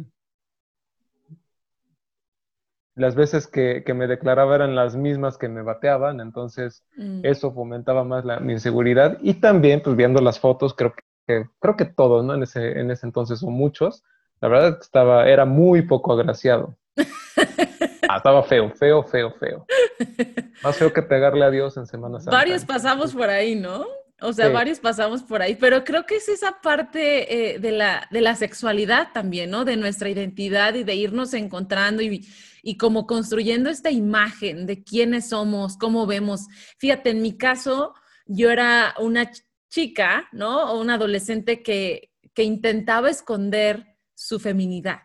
las 3.00 3.16
veces 3.16 3.48
que, 3.48 3.84
me 3.96 4.08
declaraba 4.08 4.56
eran 4.56 4.76
las 4.76 4.96
mismas 4.96 5.38
que 5.38 5.48
me 5.48 5.62
bateaban, 5.62 6.20
entonces 6.20 6.84
mm. 6.98 7.22
eso 7.24 7.54
fomentaba 7.54 8.04
más 8.04 8.26
la, 8.26 8.40
mi 8.40 8.54
inseguridad. 8.54 9.18
Y 9.22 9.36
también, 9.36 9.82
pues 9.82 9.96
viendo 9.96 10.22
las 10.22 10.40
fotos, 10.40 10.74
creo 10.74 10.94
que, 11.26 11.46
creo 11.60 11.78
que 11.78 11.86
todos, 11.86 12.26
¿no? 12.26 12.34
En 12.36 12.44
ese, 12.44 12.80
en 12.80 12.92
ese 12.92 13.08
entonces, 13.08 13.42
o 13.42 13.50
muchos, 13.50 14.04
la 14.42 14.50
verdad 14.50 14.76
que 14.76 14.84
estaba, 14.84 15.30
era 15.30 15.46
muy 15.46 15.82
poco 15.84 16.14
agraciado. 16.14 16.78
Ah, 18.12 18.18
estaba 18.18 18.42
feo, 18.42 18.72
feo, 18.72 19.04
feo, 19.04 19.32
feo. 19.40 19.68
Más 20.64 20.76
feo 20.76 20.92
que 20.92 21.04
pegarle 21.04 21.46
a 21.46 21.52
Dios 21.52 21.78
en 21.78 21.86
Semana 21.86 22.20
Santa. 22.20 22.36
Varios 22.36 22.66
pasamos 22.66 23.14
por 23.14 23.30
ahí, 23.30 23.56
¿no? 23.56 23.86
O 24.22 24.34
sea, 24.34 24.50
varios 24.50 24.80
pasamos 24.80 25.24
por 25.24 25.42
ahí, 25.42 25.56
pero 25.56 25.84
creo 25.84 26.06
que 26.06 26.18
es 26.18 26.28
esa 26.28 26.60
parte 26.62 27.54
eh, 27.54 27.60
de, 27.60 27.72
la, 27.72 28.08
de 28.12 28.22
la 28.22 28.36
sexualidad 28.36 29.14
también, 29.14 29.50
¿no? 29.50 29.64
De 29.64 29.78
nuestra 29.78 30.10
identidad 30.10 30.74
y 30.74 30.84
de 30.84 30.96
irnos 30.96 31.34
encontrando 31.34 32.02
y, 32.02 32.28
y 32.62 32.78
como 32.78 33.08
construyendo 33.08 33.70
esta 33.70 33.92
imagen 33.92 34.66
de 34.66 34.84
quiénes 34.84 35.30
somos, 35.30 35.78
cómo 35.78 36.06
vemos. 36.06 36.48
Fíjate, 36.78 37.12
en 37.12 37.22
mi 37.22 37.38
caso, 37.38 37.94
yo 38.26 38.52
era 38.52 38.94
una 39.00 39.32
chica, 39.70 40.28
¿no? 40.34 40.72
O 40.72 40.82
una 40.82 40.96
adolescente 40.96 41.64
que, 41.64 42.12
que 42.34 42.44
intentaba 42.44 43.10
esconder 43.10 43.96
su 44.16 44.40
feminidad. 44.40 45.00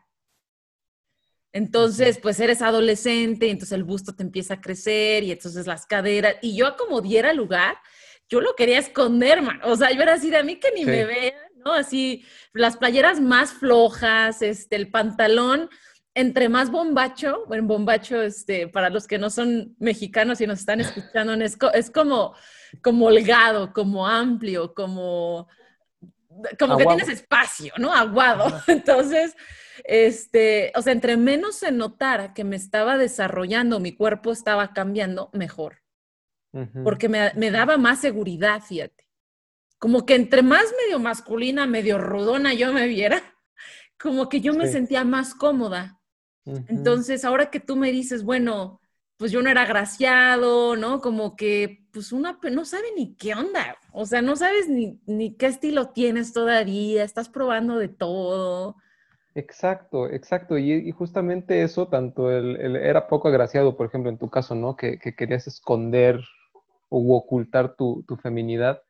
Entonces, 1.52 2.18
pues 2.18 2.40
eres 2.40 2.62
adolescente, 2.62 3.48
entonces 3.48 3.76
el 3.76 3.84
busto 3.84 4.16
te 4.16 4.24
empieza 4.24 4.54
a 4.54 4.60
crecer 4.60 5.22
y 5.22 5.30
entonces 5.30 5.68
las 5.68 5.86
caderas, 5.86 6.34
y 6.42 6.56
yo 6.56 6.76
como 6.76 7.00
diera 7.00 7.32
lugar, 7.32 7.76
yo 8.28 8.40
lo 8.40 8.54
quería 8.54 8.78
esconder, 8.78 9.42
man. 9.42 9.60
O 9.64 9.76
sea, 9.76 9.92
yo 9.92 10.02
era 10.02 10.14
así 10.14 10.30
de 10.30 10.38
a 10.38 10.42
mí 10.42 10.56
que 10.56 10.72
ni 10.72 10.84
me 10.84 11.04
vean, 11.04 11.34
¿no? 11.64 11.72
Así, 11.72 12.24
las 12.52 12.76
playeras 12.76 13.20
más 13.20 13.52
flojas, 13.52 14.42
este, 14.42 14.76
el 14.76 14.90
pantalón, 14.90 15.68
entre 16.14 16.48
más 16.48 16.70
bombacho, 16.70 17.44
bueno, 17.46 17.66
bombacho, 17.66 18.22
este, 18.22 18.68
para 18.68 18.88
los 18.88 19.06
que 19.06 19.18
no 19.18 19.30
son 19.30 19.74
mexicanos 19.78 20.40
y 20.40 20.46
nos 20.46 20.60
están 20.60 20.80
escuchando, 20.80 21.34
es, 21.34 21.58
es 21.74 21.90
como, 21.90 22.34
como 22.82 23.06
holgado, 23.06 23.72
como 23.72 24.06
amplio, 24.06 24.74
como, 24.74 25.48
como 26.58 26.76
que 26.76 26.86
tienes 26.86 27.08
espacio, 27.08 27.72
¿no? 27.78 27.92
Aguado. 27.92 28.46
Entonces, 28.68 29.34
este, 29.82 30.72
o 30.76 30.82
sea, 30.82 30.92
entre 30.92 31.16
menos 31.16 31.56
se 31.56 31.72
notara 31.72 32.32
que 32.32 32.44
me 32.44 32.56
estaba 32.56 32.96
desarrollando, 32.96 33.80
mi 33.80 33.92
cuerpo 33.92 34.30
estaba 34.30 34.72
cambiando, 34.72 35.30
mejor. 35.32 35.83
Porque 36.84 37.08
me, 37.08 37.32
me 37.34 37.50
daba 37.50 37.76
más 37.76 38.00
seguridad, 38.00 38.62
fíjate. 38.62 39.06
Como 39.78 40.06
que 40.06 40.14
entre 40.14 40.42
más 40.42 40.64
medio 40.84 40.98
masculina, 40.98 41.66
medio 41.66 41.98
rudona 41.98 42.54
yo 42.54 42.72
me 42.72 42.86
viera, 42.86 43.20
como 44.00 44.28
que 44.28 44.40
yo 44.40 44.54
me 44.54 44.68
sentía 44.68 45.04
más 45.04 45.34
cómoda. 45.34 46.00
Entonces, 46.44 47.24
ahora 47.24 47.50
que 47.50 47.58
tú 47.58 47.74
me 47.74 47.90
dices, 47.90 48.22
bueno, 48.22 48.80
pues 49.16 49.32
yo 49.32 49.40
no 49.42 49.48
era 49.48 49.62
agraciado, 49.62 50.76
¿no? 50.76 51.00
Como 51.00 51.36
que, 51.36 51.86
pues 51.92 52.12
una, 52.12 52.38
no 52.52 52.64
sabe 52.64 52.88
ni 52.96 53.14
qué 53.14 53.34
onda, 53.34 53.78
o 53.92 54.04
sea, 54.04 54.20
no 54.20 54.36
sabes 54.36 54.68
ni, 54.68 55.00
ni 55.06 55.36
qué 55.36 55.46
estilo 55.46 55.88
tienes 55.90 56.32
todavía, 56.32 57.02
estás 57.02 57.28
probando 57.28 57.78
de 57.78 57.88
todo. 57.88 58.76
Exacto, 59.34 60.08
exacto. 60.08 60.58
Y, 60.58 60.90
justamente 60.92 61.62
eso, 61.62 61.88
tanto 61.88 62.30
el, 62.30 62.76
era 62.76 63.08
poco 63.08 63.28
agraciado, 63.28 63.76
por 63.76 63.86
ejemplo, 63.86 64.10
en 64.10 64.18
tu 64.18 64.30
caso, 64.30 64.54
¿no? 64.54 64.76
Que, 64.76 64.98
querías 64.98 65.46
esconder 65.46 66.20
o 66.94 67.16
ocultar 67.16 67.74
tu, 67.76 68.04
tu, 68.06 68.16
feminidad, 68.16 68.82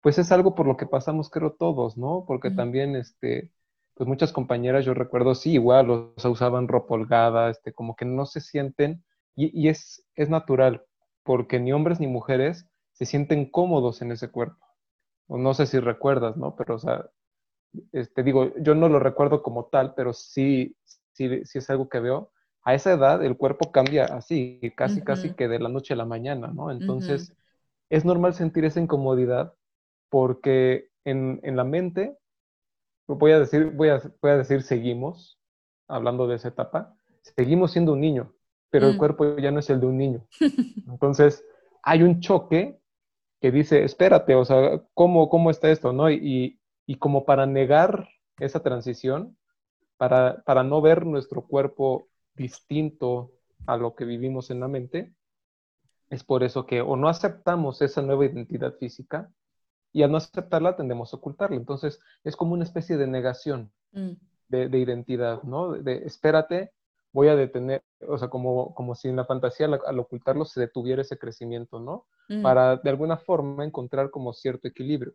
pues 0.00 0.18
es 0.18 0.30
algo 0.32 0.54
por 0.54 0.66
lo 0.66 0.76
que 0.76 0.86
pasamos, 0.86 1.30
creo, 1.30 1.52
todos, 1.52 1.96
¿no? 1.96 2.24
Porque 2.26 2.50
también, 2.50 2.94
este, 2.96 3.50
pues 3.94 4.08
muchas 4.08 4.32
compañeras, 4.32 4.84
yo 4.84 4.94
recuerdo, 4.94 5.34
sí, 5.34 5.52
igual, 5.52 5.88
los 5.88 6.24
usaban 6.24 6.68
ropa 6.68 6.94
holgada, 6.94 7.50
este, 7.50 7.72
como 7.72 7.96
que 7.96 8.04
no 8.04 8.24
se 8.24 8.40
sienten, 8.40 9.04
y, 9.34 9.68
es, 9.68 10.06
es 10.14 10.28
natural, 10.28 10.84
porque 11.22 11.58
ni 11.58 11.72
hombres 11.72 11.98
ni 11.98 12.06
mujeres 12.06 12.68
se 12.92 13.06
sienten 13.06 13.50
cómodos 13.50 14.02
en 14.02 14.12
ese 14.12 14.30
cuerpo. 14.30 14.64
O 15.26 15.38
no 15.38 15.54
sé 15.54 15.66
si 15.66 15.80
recuerdas, 15.80 16.36
¿no? 16.36 16.56
Pero, 16.56 16.74
o 16.74 16.78
sea, 16.78 17.08
este, 17.92 18.22
digo, 18.22 18.52
yo 18.58 18.74
no 18.74 18.88
lo 18.88 18.98
recuerdo 18.98 19.42
como 19.42 19.66
tal, 19.66 19.94
pero 19.94 20.12
sí, 20.12 20.76
sí, 21.12 21.44
sí 21.44 21.58
es 21.58 21.70
algo 21.70 21.88
que 21.88 22.00
veo. 22.00 22.32
A 22.62 22.74
esa 22.74 22.92
edad 22.92 23.24
el 23.24 23.36
cuerpo 23.36 23.72
cambia 23.72 24.04
así, 24.04 24.60
casi, 24.76 25.00
casi 25.02 25.34
que 25.34 25.48
de 25.48 25.58
la 25.58 25.70
noche 25.70 25.94
a 25.94 25.96
la 25.96 26.04
mañana, 26.04 26.48
¿no? 26.48 26.70
Entonces, 26.70 27.32
es 27.90 28.04
normal 28.04 28.34
sentir 28.34 28.64
esa 28.64 28.80
incomodidad 28.80 29.54
porque 30.08 30.88
en, 31.04 31.40
en 31.42 31.56
la 31.56 31.64
mente 31.64 32.16
voy 33.06 33.32
a 33.32 33.40
decir, 33.40 33.66
voy 33.66 33.88
a, 33.88 34.00
voy 34.22 34.30
a 34.30 34.36
decir 34.38 34.62
seguimos, 34.62 35.38
hablando 35.88 36.26
de 36.26 36.36
esa 36.36 36.48
etapa, 36.48 36.96
seguimos 37.22 37.72
siendo 37.72 37.92
un 37.92 38.00
niño, 38.00 38.32
pero 38.70 38.88
el 38.88 38.94
mm. 38.94 38.98
cuerpo 38.98 39.36
ya 39.36 39.50
no 39.50 39.60
es 39.60 39.68
el 39.70 39.80
de 39.80 39.86
un 39.86 39.98
niño. 39.98 40.26
Entonces, 40.88 41.44
hay 41.82 42.02
un 42.02 42.20
choque 42.20 42.78
que 43.40 43.50
dice, 43.50 43.82
espérate, 43.84 44.34
o 44.34 44.44
sea, 44.44 44.82
¿cómo, 44.94 45.28
cómo 45.28 45.50
está 45.50 45.70
esto? 45.70 45.92
¿no? 45.92 46.10
Y, 46.10 46.60
y 46.86 46.94
como 46.96 47.24
para 47.24 47.46
negar 47.46 48.08
esa 48.38 48.62
transición, 48.62 49.36
para, 49.96 50.42
para 50.42 50.62
no 50.62 50.80
ver 50.80 51.06
nuestro 51.06 51.42
cuerpo 51.46 52.08
distinto 52.34 53.32
a 53.66 53.76
lo 53.76 53.94
que 53.94 54.04
vivimos 54.04 54.50
en 54.50 54.60
la 54.60 54.68
mente, 54.68 55.14
es 56.10 56.24
por 56.24 56.42
eso 56.42 56.66
que 56.66 56.82
o 56.82 56.96
no 56.96 57.08
aceptamos 57.08 57.80
esa 57.80 58.02
nueva 58.02 58.26
identidad 58.26 58.74
física 58.74 59.30
y 59.92 60.02
al 60.02 60.10
no 60.10 60.18
aceptarla 60.18 60.76
tendemos 60.76 61.12
a 61.12 61.16
ocultarla. 61.16 61.56
Entonces 61.56 62.00
es 62.24 62.36
como 62.36 62.52
una 62.54 62.64
especie 62.64 62.96
de 62.96 63.06
negación 63.06 63.72
mm. 63.92 64.12
de, 64.48 64.78
identidad, 64.78 65.42
¿no? 65.44 65.72
De, 65.72 66.04
espérate, 66.04 66.72
voy 67.12 67.28
a 67.28 67.36
detener, 67.36 67.82
o 68.06 68.18
sea, 68.18 68.28
como, 68.28 68.74
como 68.74 68.94
si 68.94 69.08
en 69.08 69.16
la 69.16 69.24
fantasía 69.24 69.66
al, 69.66 69.98
ocultarlo 69.98 70.44
se 70.44 70.60
detuviera 70.60 71.02
ese 71.02 71.18
crecimiento, 71.18 71.80
¿no? 71.80 72.06
Mm. 72.28 72.42
Para 72.42 72.76
de 72.76 72.90
alguna 72.90 73.16
forma 73.16 73.64
encontrar 73.64 74.10
como 74.10 74.32
cierto 74.32 74.68
equilibrio. 74.68 75.14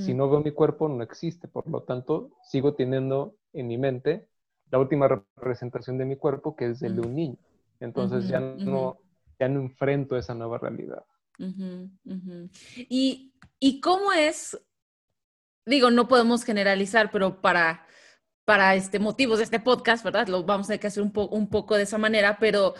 Si 0.00 0.12
mm. 0.12 0.16
no 0.16 0.30
veo 0.30 0.40
mi 0.40 0.52
cuerpo, 0.52 0.88
no 0.88 1.02
existe, 1.02 1.48
por 1.48 1.68
lo 1.68 1.82
tanto, 1.82 2.30
sigo 2.42 2.74
teniendo 2.74 3.34
en 3.54 3.68
mi 3.68 3.78
mente 3.78 4.28
la 4.70 4.78
última 4.78 5.08
representación 5.08 5.96
de 5.98 6.04
mi 6.04 6.16
cuerpo, 6.16 6.54
que 6.54 6.66
es 6.66 6.82
el 6.82 6.94
de 6.94 7.00
un 7.00 7.14
niño. 7.14 7.38
Entonces 7.80 8.28
ya, 8.28 8.38
no, 8.38 8.98
ya 9.38 9.48
no 9.48 9.60
enfrento 9.60 10.16
esa 10.16 10.34
nueva 10.34 10.58
realidad. 10.58 11.04
Y, 12.88 13.32
¿Y 13.60 13.80
cómo 13.80 14.12
es? 14.12 14.58
Digo, 15.66 15.90
no 15.90 16.08
podemos 16.08 16.44
generalizar, 16.44 17.10
pero 17.10 17.40
para, 17.40 17.86
para 18.44 18.74
este 18.74 18.98
motivos 18.98 19.38
de 19.38 19.44
este 19.44 19.60
podcast, 19.60 20.04
¿verdad? 20.04 20.28
Lo 20.28 20.44
vamos 20.44 20.66
a 20.66 20.68
tener 20.68 20.80
que 20.80 20.86
hacer 20.86 21.02
un, 21.02 21.12
un 21.14 21.48
poco 21.48 21.76
de 21.76 21.82
esa 21.82 21.98
manera, 21.98 22.38
pero 22.38 22.74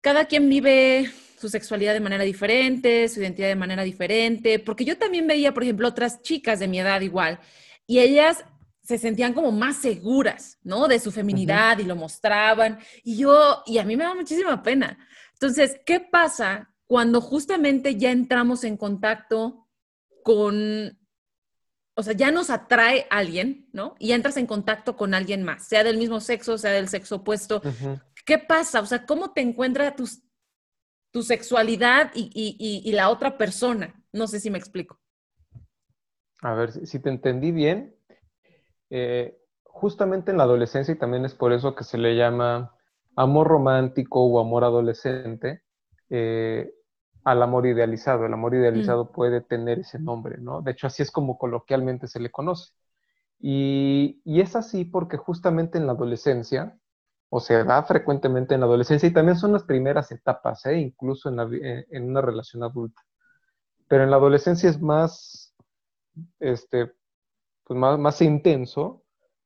cada 0.00 0.26
quien 0.26 0.48
vive 0.48 1.10
su 1.38 1.48
sexualidad 1.48 1.94
de 1.94 2.00
manera 2.00 2.24
diferente, 2.24 3.08
su 3.08 3.20
identidad 3.20 3.48
de 3.48 3.56
manera 3.56 3.82
diferente, 3.82 4.58
porque 4.58 4.84
yo 4.84 4.98
también 4.98 5.26
veía, 5.26 5.52
por 5.52 5.62
ejemplo, 5.62 5.88
otras 5.88 6.22
chicas 6.22 6.58
de 6.58 6.68
mi 6.68 6.78
edad 6.78 7.00
igual, 7.00 7.38
y 7.86 8.00
ellas 8.00 8.44
se 8.82 8.98
sentían 8.98 9.32
como 9.32 9.50
más 9.50 9.76
seguras, 9.76 10.58
¿no? 10.62 10.86
De 10.88 11.00
su 11.00 11.10
feminidad 11.10 11.78
y 11.78 11.84
lo 11.84 11.96
mostraban. 11.96 12.78
Y 13.02 13.16
yo, 13.16 13.62
y 13.64 13.78
a 13.78 13.84
mí 13.84 13.96
me 13.96 14.04
da 14.04 14.14
muchísima 14.14 14.62
pena. 14.62 14.98
Entonces, 15.44 15.78
¿qué 15.84 16.00
pasa 16.00 16.70
cuando 16.86 17.20
justamente 17.20 17.96
ya 17.96 18.10
entramos 18.10 18.64
en 18.64 18.78
contacto 18.78 19.68
con, 20.22 20.98
o 21.94 22.02
sea, 22.02 22.14
ya 22.14 22.30
nos 22.30 22.48
atrae 22.48 23.06
alguien, 23.10 23.68
¿no? 23.70 23.94
Y 23.98 24.12
entras 24.12 24.38
en 24.38 24.46
contacto 24.46 24.96
con 24.96 25.12
alguien 25.12 25.42
más, 25.42 25.68
sea 25.68 25.84
del 25.84 25.98
mismo 25.98 26.20
sexo, 26.20 26.56
sea 26.56 26.70
del 26.70 26.88
sexo 26.88 27.16
opuesto. 27.16 27.60
¿Qué 28.24 28.38
pasa? 28.38 28.80
O 28.80 28.86
sea, 28.86 29.04
¿cómo 29.04 29.32
te 29.32 29.42
encuentra 29.42 29.94
tu, 29.94 30.08
tu 31.10 31.22
sexualidad 31.22 32.10
y, 32.14 32.90
la 32.92 33.10
otra 33.10 33.36
persona? 33.36 34.02
No 34.14 34.26
sé 34.26 34.40
si 34.40 34.48
me 34.48 34.56
explico. 34.56 34.98
A 36.40 36.54
ver, 36.54 36.72
si 36.72 36.98
te 37.00 37.10
entendí 37.10 37.52
bien, 37.52 37.94
eh, 38.88 39.38
justamente 39.62 40.30
en 40.30 40.38
la 40.38 40.44
adolescencia, 40.44 40.94
y 40.94 40.98
también 40.98 41.26
es 41.26 41.34
por 41.34 41.52
eso 41.52 41.74
que 41.74 41.84
se 41.84 41.98
le 41.98 42.16
llama 42.16 42.74
amor 43.16 43.48
romántico 43.48 44.24
o 44.24 44.40
amor 44.40 44.64
adolescente, 44.64 45.62
eh, 46.10 46.72
al 47.24 47.42
amor 47.42 47.66
idealizado. 47.66 48.26
El 48.26 48.32
amor 48.34 48.54
idealizado 48.54 49.06
mm. 49.06 49.12
puede 49.12 49.40
tener 49.40 49.80
ese 49.80 49.98
nombre, 49.98 50.38
¿no? 50.38 50.62
De 50.62 50.72
hecho, 50.72 50.86
así 50.86 51.02
es 51.02 51.10
como 51.10 51.38
coloquialmente 51.38 52.06
se 52.06 52.20
le 52.20 52.30
conoce. 52.30 52.72
Y, 53.40 54.20
es 54.24 54.56
así 54.56 54.84
porque 54.84 55.16
justamente 55.16 55.78
en 55.78 55.86
la 55.86 55.92
adolescencia, 55.92 56.78
o 57.28 57.40
se 57.40 57.64
da 57.64 57.82
frecuentemente 57.82 58.54
en 58.54 58.60
la 58.60 58.66
adolescencia, 58.66 59.08
y 59.08 59.12
también 59.12 59.36
son 59.36 59.52
las 59.52 59.64
primeras 59.64 60.10
etapas, 60.12 60.64
¿eh? 60.66 60.78
incluso 60.78 61.28
en, 61.28 61.86
en, 61.90 62.08
una 62.08 62.20
relación 62.20 62.62
adulta. 62.62 63.02
Pero 63.88 64.04
en 64.04 64.10
la 64.10 64.16
adolescencia 64.16 64.70
es 64.70 64.80
más, 64.80 65.54
este, 66.40 66.92
pues 67.64 67.78
más, 67.78 68.22
intenso, 68.22 69.02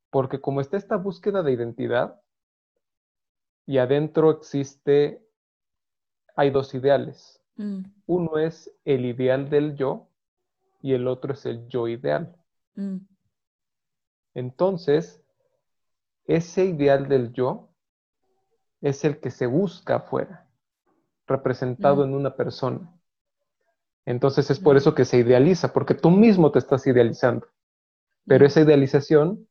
porque 0.09 0.39
como 0.39 0.61
está 0.61 0.77
esta 0.77 0.97
búsqueda 0.97 1.43
de 1.43 1.51
identidad, 1.53 2.19
y 3.69 3.77
adentro 3.77 4.31
existe, 4.31 5.23
hay 6.35 6.49
dos 6.49 6.73
ideales. 6.73 7.39
Mm. 7.55 7.83
Uno 8.07 8.39
es 8.39 8.75
el 8.83 9.05
ideal 9.05 9.47
del 9.51 9.75
yo 9.75 10.07
y 10.81 10.93
el 10.93 11.07
otro 11.07 11.33
es 11.33 11.45
el 11.45 11.67
yo 11.67 11.87
ideal. 11.87 12.35
Mm. 12.73 12.97
Entonces, 14.33 15.21
ese 16.25 16.65
ideal 16.65 17.07
del 17.07 17.31
yo 17.31 17.69
es 18.81 19.05
el 19.05 19.19
que 19.19 19.29
se 19.29 19.45
busca 19.45 19.97
afuera, 19.97 20.49
representado 21.27 21.97
mm. 22.03 22.09
en 22.09 22.15
una 22.15 22.35
persona. 22.35 22.91
Entonces 24.03 24.49
es 24.49 24.59
por 24.59 24.77
eso 24.77 24.95
que 24.95 25.05
se 25.05 25.17
idealiza, 25.17 25.73
porque 25.73 25.93
tú 25.93 26.09
mismo 26.09 26.51
te 26.51 26.57
estás 26.57 26.87
idealizando 26.87 27.45
pero 28.25 28.47
esa 28.47 28.61
idealización 28.61 29.47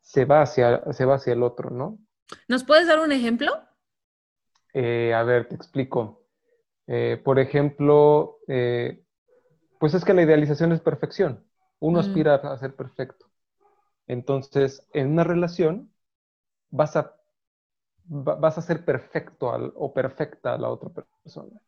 se 0.00 0.24
va 0.24 0.40
hacia, 0.40 0.92
se 0.92 1.04
va 1.04 1.16
hacia 1.16 1.34
el 1.34 1.42
otro, 1.42 1.68
¿no? 1.68 1.98
¿Nos 2.48 2.64
puedes 2.64 2.86
dar 2.86 3.00
un 3.00 3.12
ejemplo? 3.12 3.52
Eh, 4.72 5.14
a 5.14 5.22
ver, 5.22 5.48
te 5.48 5.54
explico. 5.54 6.26
Eh, 6.86 7.20
por 7.24 7.38
ejemplo, 7.38 8.38
eh, 8.48 9.04
pues 9.78 9.94
es 9.94 10.04
que 10.04 10.14
la 10.14 10.22
idealización 10.22 10.72
es 10.72 10.80
perfección. 10.80 11.44
Uno 11.78 12.00
aspira 12.00 12.34
a 12.34 12.58
ser 12.58 12.74
perfecto. 12.74 13.26
Entonces, 14.06 14.86
en 14.92 15.12
una 15.12 15.24
relación 15.24 15.92
vas 16.70 16.96
a, 16.96 17.16
vas 18.04 18.58
a 18.58 18.62
ser 18.62 18.84
perfecto 18.84 19.48
o 19.76 19.92
perfecta 19.92 20.54
a 20.54 20.58
la 20.58 20.68
otra 20.70 20.90
persona. 21.22 21.60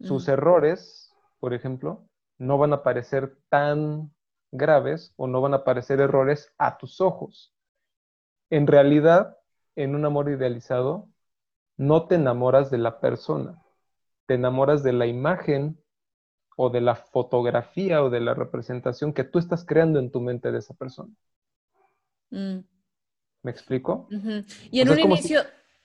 Sus 0.00 0.28
errores, 0.28 1.12
por 1.40 1.54
ejemplo, 1.54 2.08
no 2.38 2.58
van 2.58 2.72
a 2.72 2.82
parecer 2.82 3.36
tan 3.48 4.12
graves 4.50 5.12
o 5.16 5.26
no 5.26 5.40
van 5.40 5.54
a 5.54 5.58
aparecer 5.58 6.00
errores 6.00 6.52
a 6.58 6.76
tus 6.76 7.00
ojos. 7.00 7.54
En 8.50 8.66
realidad, 8.66 9.38
en 9.76 9.94
un 9.94 10.04
amor 10.04 10.28
idealizado, 10.28 11.08
no 11.76 12.06
te 12.06 12.16
enamoras 12.16 12.70
de 12.70 12.78
la 12.78 13.00
persona, 13.00 13.62
te 14.26 14.34
enamoras 14.34 14.82
de 14.82 14.92
la 14.92 15.06
imagen 15.06 15.78
o 16.56 16.70
de 16.70 16.80
la 16.80 16.94
fotografía 16.94 18.02
o 18.02 18.10
de 18.10 18.20
la 18.20 18.34
representación 18.34 19.12
que 19.12 19.24
tú 19.24 19.38
estás 19.38 19.64
creando 19.64 19.98
en 19.98 20.10
tu 20.10 20.20
mente 20.20 20.52
de 20.52 20.58
esa 20.58 20.74
persona. 20.74 21.12
Mm. 22.30 22.58
¿Me 23.42 23.50
explico? 23.50 24.08
Y 24.70 24.80
en 24.80 24.90
un 24.90 25.00
inicio, 25.00 25.40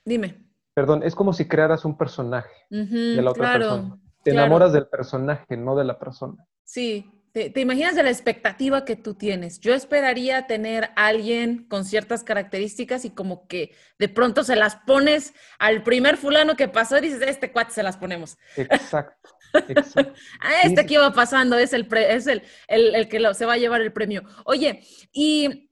dime. 0.05 0.45
Perdón, 0.73 1.01
es 1.03 1.15
como 1.15 1.33
si 1.33 1.47
crearas 1.47 1.85
un 1.85 1.97
personaje 1.97 2.53
de 2.69 3.21
la 3.21 3.31
otra 3.31 3.53
persona. 3.53 3.99
Te 4.23 4.31
enamoras 4.31 4.73
del 4.73 4.87
personaje, 4.87 5.57
no 5.57 5.75
de 5.75 5.85
la 5.85 5.97
persona. 5.97 6.45
Sí, 6.63 7.09
te, 7.53 7.59
imaginas 7.59 7.95
de 7.95 8.03
la 8.03 8.09
expectativa 8.09 8.83
que 8.83 8.95
tú 8.95 9.13
tienes. 9.13 9.59
Yo 9.59 9.73
esperaría 9.73 10.47
tener 10.47 10.85
a 10.95 11.07
alguien 11.07 11.65
con 11.67 11.85
ciertas 11.85 12.23
características 12.23 13.05
y 13.05 13.11
como 13.11 13.47
que 13.47 13.75
de 13.99 14.09
pronto 14.09 14.43
se 14.43 14.55
las 14.55 14.77
pones 14.77 15.33
al 15.59 15.83
primer 15.83 16.17
fulano 16.17 16.55
que 16.55 16.67
pasó 16.67 16.97
y 16.97 17.01
dices, 17.01 17.21
este 17.21 17.51
cuate 17.51 17.73
se 17.73 17.83
las 17.83 17.97
ponemos. 17.97 18.37
Exacto. 18.55 19.29
exacto. 19.67 20.13
Ah, 20.41 20.61
este 20.63 20.85
que 20.85 20.95
iba 20.95 21.13
pasando 21.13 21.57
es 21.57 21.73
el, 21.73 21.87
es 21.93 22.27
el, 22.27 22.43
el, 22.67 23.07
que 23.07 23.33
se 23.33 23.45
va 23.45 23.53
a 23.53 23.57
llevar 23.57 23.81
el 23.81 23.93
premio. 23.93 24.23
Oye, 24.45 24.81
y, 25.11 25.69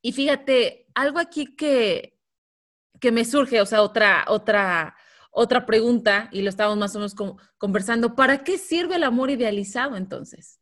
y 0.00 0.12
fíjate, 0.12 0.86
algo 0.94 1.18
aquí 1.18 1.54
que, 1.54 2.18
que 3.00 3.12
me 3.12 3.24
surge, 3.24 3.60
o 3.60 3.66
sea, 3.66 3.82
otra, 3.82 4.24
otra, 4.28 4.96
otra 5.30 5.66
pregunta, 5.66 6.28
y 6.32 6.42
lo 6.42 6.48
estábamos 6.48 6.78
más 6.78 6.94
o 6.94 6.98
menos 6.98 7.14
conversando, 7.58 8.14
¿para 8.14 8.44
qué 8.44 8.58
sirve 8.58 8.96
el 8.96 9.04
amor 9.04 9.30
idealizado 9.30 9.96
entonces? 9.96 10.61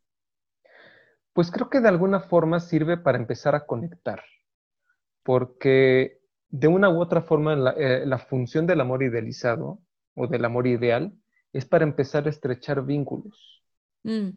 Pues 1.33 1.51
creo 1.51 1.69
que 1.69 1.79
de 1.79 1.87
alguna 1.87 2.19
forma 2.19 2.59
sirve 2.59 2.97
para 2.97 3.17
empezar 3.17 3.55
a 3.55 3.65
conectar, 3.65 4.21
porque 5.23 6.19
de 6.49 6.67
una 6.67 6.89
u 6.89 6.99
otra 6.99 7.21
forma 7.21 7.55
la, 7.55 7.73
eh, 7.77 8.05
función 8.29 8.67
del 8.67 8.81
amor 8.81 9.03
idealizado 9.03 9.79
o 10.15 10.27
del 10.27 10.43
amor 10.43 10.67
ideal 10.67 11.13
es 11.53 11.65
para 11.65 11.85
empezar 11.85 12.25
a 12.25 12.29
estrechar 12.29 12.83
vínculos. 12.85 13.63
Mm. 14.03 14.29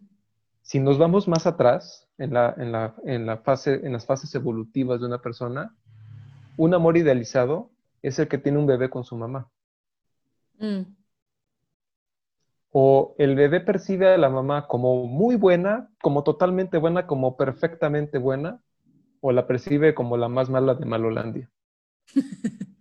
Si 0.63 0.79
nos 0.81 0.99
vamos 0.99 1.27
más 1.29 1.47
atrás 1.47 2.09
en, 2.17 2.33
la, 2.33 3.41
fase, 3.45 3.81
en 3.85 3.93
las 3.93 4.07
fases 4.07 4.35
evolutivas 4.35 5.01
de 5.01 5.07
una 5.07 5.21
persona, 5.21 5.75
un 6.57 6.75
amor 6.75 6.97
idealizado 6.97 7.71
es 8.03 8.19
el 8.19 8.29
que 8.29 8.39
tiene 8.39 8.59
un 8.59 8.67
bebé 8.67 8.89
con 8.89 9.05
su 9.05 9.17
mamá. 9.17 9.51
Mm 10.59 11.04
o 12.77 13.15
el 13.19 13.37
bebé 13.37 13.61
percibe 13.61 14.13
a 14.13 14.19
la 14.19 14.29
mamá 14.29 14.67
como 14.67 15.07
muy 15.07 15.37
buena, 15.37 15.93
como 16.03 16.25
totalmente 16.25 16.77
buena, 16.77 17.07
como 17.07 17.37
perfectamente 17.37 18.19
buena, 18.19 18.61
o 19.21 19.31
la 19.31 19.47
percibe 19.47 19.95
como 19.95 20.17
la 20.17 20.29
más 20.29 20.51
mala 20.51 20.75
de 20.75 20.85
Malolandia. 20.85 21.49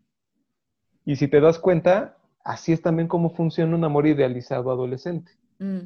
y 1.06 1.16
si 1.16 1.28
te 1.28 1.40
das 1.40 1.60
cuenta, 1.60 2.18
así 2.44 2.74
es 2.74 2.82
también 2.82 3.08
como 3.08 3.36
funciona 3.36 3.76
un 3.76 3.84
amor 3.84 4.08
idealizado 4.08 4.72
adolescente. 4.72 5.32
Mm. 5.60 5.82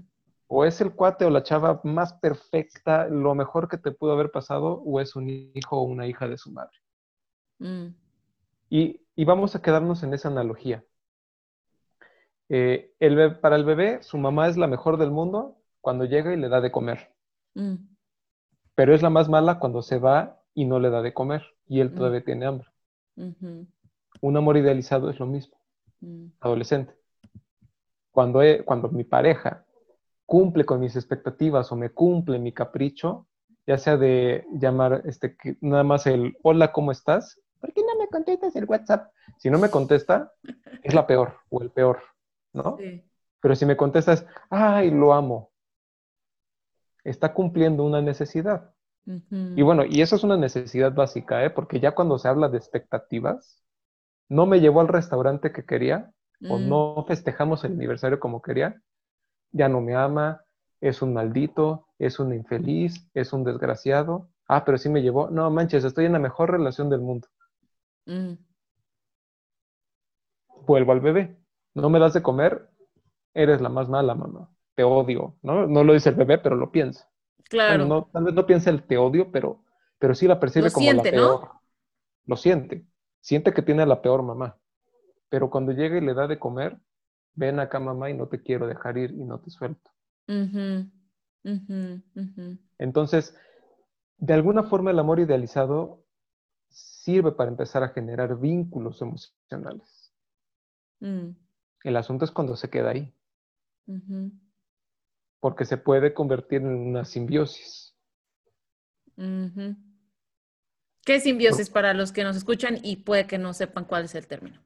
O 0.48 0.64
es 0.64 0.80
el 0.80 0.94
cuate 0.94 1.26
o 1.26 1.30
la 1.30 1.44
chava 1.44 1.82
más 1.84 2.14
perfecta, 2.14 3.10
lo 3.10 3.36
mejor 3.36 3.68
que 3.68 3.78
te 3.78 3.92
pudo 3.92 4.14
haber 4.14 4.32
pasado, 4.32 4.82
o 4.86 5.02
es 5.02 5.18
un 5.18 5.28
hijo 5.28 5.82
o 5.82 5.84
una 5.84 6.08
hija 6.08 6.30
de 6.30 6.38
su 6.38 6.50
madre. 6.54 6.78
Mm. 7.60 7.88
Y, 8.70 9.02
y 9.18 9.26
vamos 9.26 9.54
a 9.58 9.62
quedarnos 9.62 10.02
en 10.04 10.14
esa 10.14 10.30
analogía. 10.30 10.82
Eh, 12.50 12.94
el 13.00 13.40
para 13.40 13.56
el 13.56 13.66
bebé, 13.66 14.02
su 14.04 14.18
mamá 14.18 14.48
es 14.48 14.58
la 14.58 14.68
mejor 14.68 14.98
del 14.98 15.12
mundo 15.12 15.58
cuando 15.82 16.06
llega 16.06 16.34
y 16.34 16.38
le 16.38 16.50
da 16.50 16.62
de 16.62 16.72
comer. 16.72 17.14
Mm. 17.56 17.76
Pero 18.76 18.94
es 18.94 19.02
la 19.02 19.10
más 19.10 19.30
mala 19.30 19.60
cuando 19.60 19.82
se 19.82 20.00
va 20.00 20.42
y 20.54 20.66
no 20.66 20.80
le 20.80 20.90
da 20.90 21.02
de 21.02 21.14
comer 21.14 21.44
y 21.68 21.80
él 21.80 21.92
mm. 21.92 21.96
todavía 21.96 22.24
tiene 22.24 22.46
hambre. 22.46 22.68
Un 24.22 24.38
amor 24.38 24.58
idealizado 24.58 25.10
es 25.10 25.20
lo 25.20 25.26
mismo. 25.26 25.58
Mm. 26.02 26.28
Adolescente. 26.40 26.94
Cuando, 28.12 28.42
cuando 28.66 28.90
mi 28.90 29.04
pareja 29.04 29.66
cumple 30.26 30.66
con 30.66 30.80
mis 30.80 30.96
expectativas 30.96 31.72
o 31.72 31.76
me 31.76 31.90
cumple 31.90 32.40
mi 32.40 32.52
capricho, 32.52 33.28
ya 33.66 33.78
sea 33.78 33.98
de 33.98 34.46
llamar 34.52 35.02
este, 35.06 35.38
nada 35.62 35.84
más 35.84 36.08
el 36.08 36.38
hola, 36.42 36.72
¿cómo 36.72 36.92
estás? 36.92 37.40
¿Por 37.60 37.74
qué 37.74 37.82
no 37.82 37.98
me 38.00 38.08
contestas 38.08 38.56
el 38.56 38.66
WhatsApp? 38.66 39.12
Si 39.38 39.50
no 39.50 39.58
me 39.58 39.70
contesta, 39.70 40.34
es 40.84 40.94
la 40.94 41.06
peor 41.08 41.36
o 41.50 41.62
el 41.62 41.72
peor. 41.72 42.00
¿No? 42.54 42.78
Pero 43.42 43.56
si 43.56 43.66
me 43.66 43.78
contestas, 43.78 44.26
ay, 44.50 44.92
lo 44.92 45.14
amo, 45.14 45.52
está 47.04 47.34
cumpliendo 47.34 47.84
una 47.84 48.02
necesidad. 48.02 48.74
Y 49.30 49.62
bueno, 49.62 49.86
y 49.86 50.02
eso 50.02 50.18
es 50.18 50.24
una 50.26 50.36
necesidad 50.36 50.94
básica, 50.94 51.46
¿eh? 51.46 51.50
Porque 51.50 51.80
ya 51.80 51.96
cuando 51.96 52.20
se 52.20 52.28
habla 52.28 52.50
de 52.50 52.58
expectativas, 52.58 53.64
no 54.28 54.46
me 54.46 54.60
llevó 54.60 54.82
al 54.82 54.90
restaurante 54.90 55.54
que 55.54 55.64
quería, 55.64 56.12
o 56.50 56.60
mm. 56.60 56.68
no 56.68 57.06
festejamos 57.08 57.64
el 57.64 57.72
aniversario 57.72 58.20
como 58.20 58.42
quería, 58.42 58.82
ya 59.52 59.70
no 59.70 59.80
me 59.80 59.96
ama, 59.96 60.44
es 60.82 61.02
un 61.02 61.14
maldito, 61.14 61.88
es 61.98 62.20
un 62.20 62.34
infeliz, 62.34 63.10
es 63.14 63.34
un 63.34 63.44
desgraciado. 63.44 64.30
Ah, 64.48 64.64
pero 64.66 64.78
sí 64.78 64.90
me 64.90 65.02
llevó. 65.02 65.30
No 65.30 65.50
manches, 65.50 65.84
estoy 65.84 66.06
en 66.06 66.14
la 66.14 66.20
mejor 66.20 66.52
relación 66.52 66.90
del 66.90 67.02
mundo. 67.02 67.28
Mm. 68.06 68.34
Vuelvo 70.66 70.92
al 70.92 71.00
bebé. 71.00 71.38
No 71.82 71.90
me 71.90 72.00
das 72.00 72.14
de 72.14 72.22
comer, 72.24 72.70
eres 73.34 73.62
la 73.62 73.70
más 73.70 73.90
mala, 73.90 74.16
mamá. 74.16 74.50
Te 74.76 74.84
odio. 74.84 75.38
No, 75.44 75.68
no 75.68 75.84
lo 75.84 75.94
dice 75.94 76.10
el 76.10 76.16
bebé, 76.16 76.38
pero 76.40 76.56
lo 76.56 76.72
piensa. 76.72 77.10
Claro. 77.50 77.84
Bueno, 77.84 77.86
no, 77.86 78.06
tal 78.14 78.26
vez 78.26 78.34
no 78.36 78.46
piensa 78.48 78.70
el 78.72 78.84
te 78.88 78.98
odio, 78.98 79.32
pero, 79.32 79.64
pero 80.00 80.16
sí 80.16 80.28
la 80.28 80.40
percibe 80.40 80.66
Lo 80.66 80.72
como 80.72 80.94
siente, 80.94 81.04
la 81.04 81.10
¿no? 81.12 81.40
peor. 81.40 81.52
Lo 82.26 82.38
siente. 82.38 82.86
Siente 83.22 83.54
que 83.54 83.64
tiene 83.64 83.84
a 83.84 83.88
la 83.88 84.02
peor 84.02 84.24
mamá. 84.24 84.58
Pero 85.30 85.50
cuando 85.50 85.74
llega 85.74 85.98
y 85.98 86.02
le 86.02 86.14
da 86.16 86.28
de 86.28 86.40
comer, 86.40 86.80
ven 87.36 87.60
acá 87.60 87.80
mamá 87.80 88.10
y 88.10 88.16
no 88.16 88.28
te 88.28 88.42
quiero 88.44 88.68
dejar 88.68 88.98
ir 88.98 89.12
y 89.12 89.24
no 89.26 89.40
te 89.40 89.52
suelto. 89.52 89.92
Ujú, 90.36 90.88
ujú, 91.52 91.80
ujú. 92.22 92.46
Entonces, 92.80 93.36
de 94.18 94.34
alguna 94.34 94.64
forma 94.64 94.92
el 94.92 95.00
amor 95.00 95.20
idealizado 95.20 96.06
sirve 96.70 97.34
para 97.34 97.52
empezar 97.52 97.84
a 97.84 97.90
generar 97.90 98.38
vínculos 98.40 99.02
emocionales. 99.02 100.14
Mm, 101.02 101.36
El 101.84 101.98
asunto 101.98 102.26
es 102.26 102.32
cuando 102.32 102.56
se 102.56 102.70
queda 102.70 102.92
ahí, 102.92 103.14
porque 105.40 105.66
se 105.66 105.78
puede 105.78 106.14
convertir 106.14 106.62
en 106.62 106.68
una 106.68 107.04
simbiosis. 107.06 107.96
ujú. 109.18 109.76
¿Qué 111.06 111.20
simbiosis 111.22 111.70
para 111.70 111.94
los 111.94 112.12
que 112.12 112.24
nos 112.24 112.36
escuchan 112.36 112.80
y 112.84 112.98
puede 112.98 113.28
que 113.28 113.38
no 113.38 113.54
sepan 113.54 113.86
cuál 113.86 114.06
es 114.06 114.16
el 114.16 114.28
término? 114.28 114.60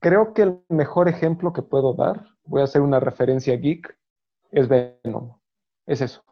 Creo 0.00 0.32
que 0.32 0.42
el 0.42 0.58
mejor 0.68 1.08
ejemplo 1.08 1.52
que 1.52 1.62
puedo 1.62 1.94
dar, 1.94 2.26
voy 2.44 2.62
a 2.62 2.64
hacer 2.64 2.80
una 2.80 3.00
referencia 3.00 3.54
geek, 3.56 3.96
es 4.50 4.66
Venom. 4.68 5.38
Es 5.86 6.00
eso. 6.00 6.24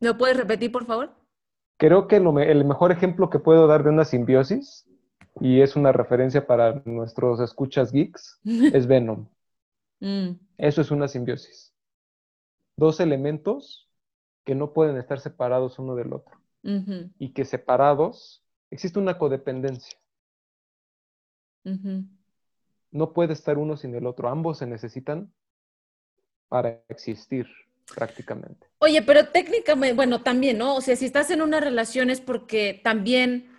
¿Lo 0.00 0.16
puedes 0.16 0.36
repetir, 0.36 0.72
por 0.72 0.86
favor? 0.86 1.14
Creo 1.78 2.08
que 2.08 2.20
lo 2.20 2.38
el 2.40 2.64
mejor 2.64 2.90
ejemplo 2.90 3.28
que 3.28 3.38
puedo 3.38 3.66
dar 3.66 3.84
de 3.84 3.90
una 3.90 4.04
simbiosis, 4.04 4.88
y 5.40 5.60
es 5.60 5.76
una 5.76 5.92
referencia 5.92 6.46
para 6.46 6.82
nuestros 6.84 7.40
escuchas 7.40 7.92
geeks, 7.92 8.40
es 8.44 8.86
Venom. 8.88 9.28
Mm, 10.00 10.30
Eso 10.58 10.80
es 10.80 10.90
una 10.90 11.08
simbiosis. 11.08 11.72
Dos 12.76 13.00
elementos 13.00 13.88
que 14.44 14.54
no 14.54 14.72
pueden 14.72 14.96
estar 14.96 15.18
separados 15.20 15.78
uno 15.78 15.94
del 15.94 16.12
otro 16.12 16.38
y 17.18 17.32
que 17.32 17.44
separados 17.44 18.42
existe 18.70 18.98
una 18.98 19.18
codependencia. 19.18 19.96
No 22.90 23.12
puede 23.12 23.32
estar 23.32 23.58
uno 23.58 23.76
sin 23.76 23.94
el 23.94 24.06
otro. 24.06 24.28
Ambos 24.28 24.58
se 24.58 24.66
necesitan 24.66 25.32
para 26.48 26.82
existir 26.88 27.46
prácticamente. 27.94 28.66
Oye, 28.78 29.02
pero 29.02 29.28
técnicamente, 29.28 29.94
bueno, 29.94 30.22
también, 30.22 30.58
¿no? 30.58 30.76
O 30.76 30.80
sea, 30.80 30.96
si 30.96 31.04
estás 31.06 31.30
en 31.30 31.42
una 31.42 31.60
relación 31.60 32.10
es 32.10 32.20
porque 32.20 32.80
también 32.82 33.55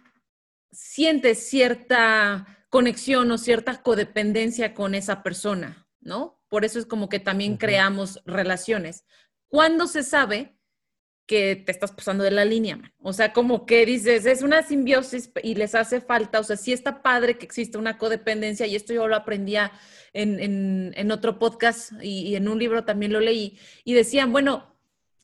sientes 0.72 1.48
cierta 1.50 2.66
conexión 2.70 3.32
o 3.32 3.38
cierta 3.38 3.82
codependencia 3.82 4.74
con 4.74 4.96
esa 4.96 5.24
persona, 5.24 5.88
¿no? 6.02 6.42
Por 6.50 6.66
eso 6.66 6.80
es 6.80 6.86
como 6.86 7.10
que 7.10 7.20
también 7.20 7.58
creamos 7.58 8.22
relaciones. 8.26 9.06
¿Cuándo 9.48 9.88
se 9.88 10.04
sabe 10.04 10.58
que 11.26 11.58
te 11.58 11.72
estás 11.74 11.92
pasando 11.92 12.24
de 12.24 12.32
la 12.32 12.46
línea, 12.46 12.78
man? 12.78 12.94
O 13.00 13.12
sea, 13.14 13.34
como 13.34 13.66
que 13.66 13.86
dices, 13.86 14.26
es 14.26 14.42
una 14.44 14.64
simbiosis 14.64 15.30
y 15.44 15.56
les 15.56 15.76
hace 15.76 16.00
falta, 16.02 16.40
o 16.40 16.44
sea, 16.44 16.56
sí 16.56 16.72
está 16.74 17.02
padre 17.02 17.38
que 17.38 17.46
existe 17.46 17.78
una 17.78 17.98
codependencia 17.98 18.66
y 18.66 18.76
esto 18.76 18.94
yo 18.94 19.08
lo 19.08 19.16
aprendía 19.16 19.72
en, 20.14 20.40
en- 20.40 20.94
en 20.96 21.12
otro 21.12 21.38
podcast 21.40 21.92
y, 22.02 22.28
y 22.30 22.36
en 22.36 22.48
un 22.48 22.60
libro 22.60 22.86
también 22.86 23.12
lo 23.14 23.20
leí 23.20 23.58
y 23.84 23.94
decían, 23.94 24.32
bueno, 24.32 24.77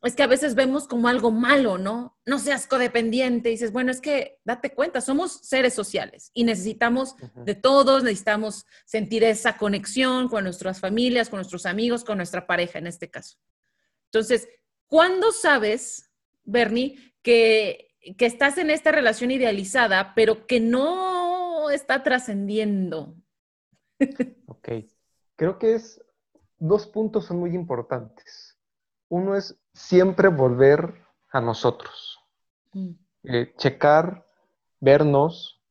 es 0.07 0.15
que 0.15 0.23
a 0.23 0.27
veces 0.27 0.55
vemos 0.55 0.87
como 0.87 1.07
algo 1.07 1.31
malo, 1.31 1.77
¿no? 1.77 2.17
No 2.25 2.39
seas 2.39 2.67
codependiente. 2.67 3.49
Y 3.49 3.53
dices, 3.53 3.71
bueno, 3.71 3.91
es 3.91 4.01
que 4.01 4.39
date 4.43 4.73
cuenta, 4.73 4.99
somos 4.99 5.39
seres 5.43 5.73
sociales 5.73 6.29
y 6.33 6.43
necesitamos 6.43 7.15
de 7.35 7.55
todos, 7.55 8.03
necesitamos 8.03 8.65
sentir 8.85 9.23
esa 9.23 9.57
conexión 9.57 10.27
con 10.27 10.43
nuestras 10.43 10.79
familias, 10.79 11.29
con 11.29 11.37
nuestros 11.37 11.65
amigos, 11.65 12.03
con 12.03 12.17
nuestra 12.17 12.45
pareja 12.45 12.79
en 12.79 12.87
este 12.87 13.09
caso. 13.09 13.37
Entonces, 14.11 14.49
¿cuándo 14.87 15.31
sabes, 15.31 16.11
Bernie, 16.43 17.15
que, 17.21 17.95
que 18.17 18.25
estás 18.25 18.57
en 18.57 18.71
esta 18.71 18.91
relación 18.91 19.31
idealizada, 19.31 20.13
pero 20.15 20.45
que 20.47 20.59
no 20.59 21.69
está 21.69 22.03
trascendiendo? 22.03 23.15
Ok. 24.47 24.69
Creo 25.37 25.57
que 25.57 25.75
es 25.75 26.01
dos 26.57 26.87
puntos 26.87 27.25
son 27.25 27.39
muy 27.39 27.55
importantes. 27.55 28.57
Uno 29.09 29.35
es 29.35 29.57
siempre 29.73 30.27
volver 30.29 31.03
a 31.31 31.41
nosotros. 31.41 32.19
Mm, 32.73 32.91
eh, 33.23 33.53
checar, 33.57 34.25
vernos 34.79 35.61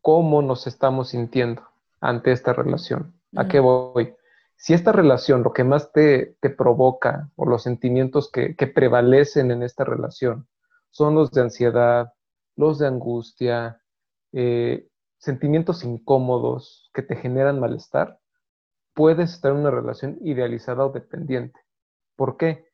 cómo 0.00 0.42
nos 0.42 0.66
estamos 0.66 1.08
sintiendo 1.10 1.62
ante 2.00 2.32
esta 2.32 2.52
relación. 2.52 3.14
¿A 3.36 3.48
qué 3.48 3.60
Mm. 3.60 3.64
voy? 3.64 4.14
Si 4.56 4.72
esta 4.72 4.92
relación 4.92 5.42
lo 5.42 5.52
que 5.52 5.64
más 5.64 5.92
te, 5.92 6.36
te 6.40 6.48
provoca 6.50 7.30
o 7.36 7.44
los 7.44 7.62
sentimientos 7.62 8.30
que, 8.30 8.56
que 8.56 8.66
prevalecen 8.66 9.50
en 9.50 9.62
esta 9.62 9.84
relación 9.84 10.48
son 10.90 11.14
los 11.14 11.30
de 11.32 11.42
ansiedad, 11.42 12.12
los 12.56 12.78
de 12.78 12.86
angustia, 12.86 13.82
eh, 14.32 14.88
sentimientos 15.18 15.84
incómodos 15.84 16.90
que 16.94 17.02
te 17.02 17.16
generan 17.16 17.60
malestar, 17.60 18.18
puedes 18.94 19.32
estar 19.32 19.52
en 19.52 19.58
una 19.58 19.70
relación 19.70 20.18
idealizada 20.22 20.86
o 20.86 20.90
dependiente. 20.92 21.60
¿Por 22.16 22.36
qué? 22.38 22.64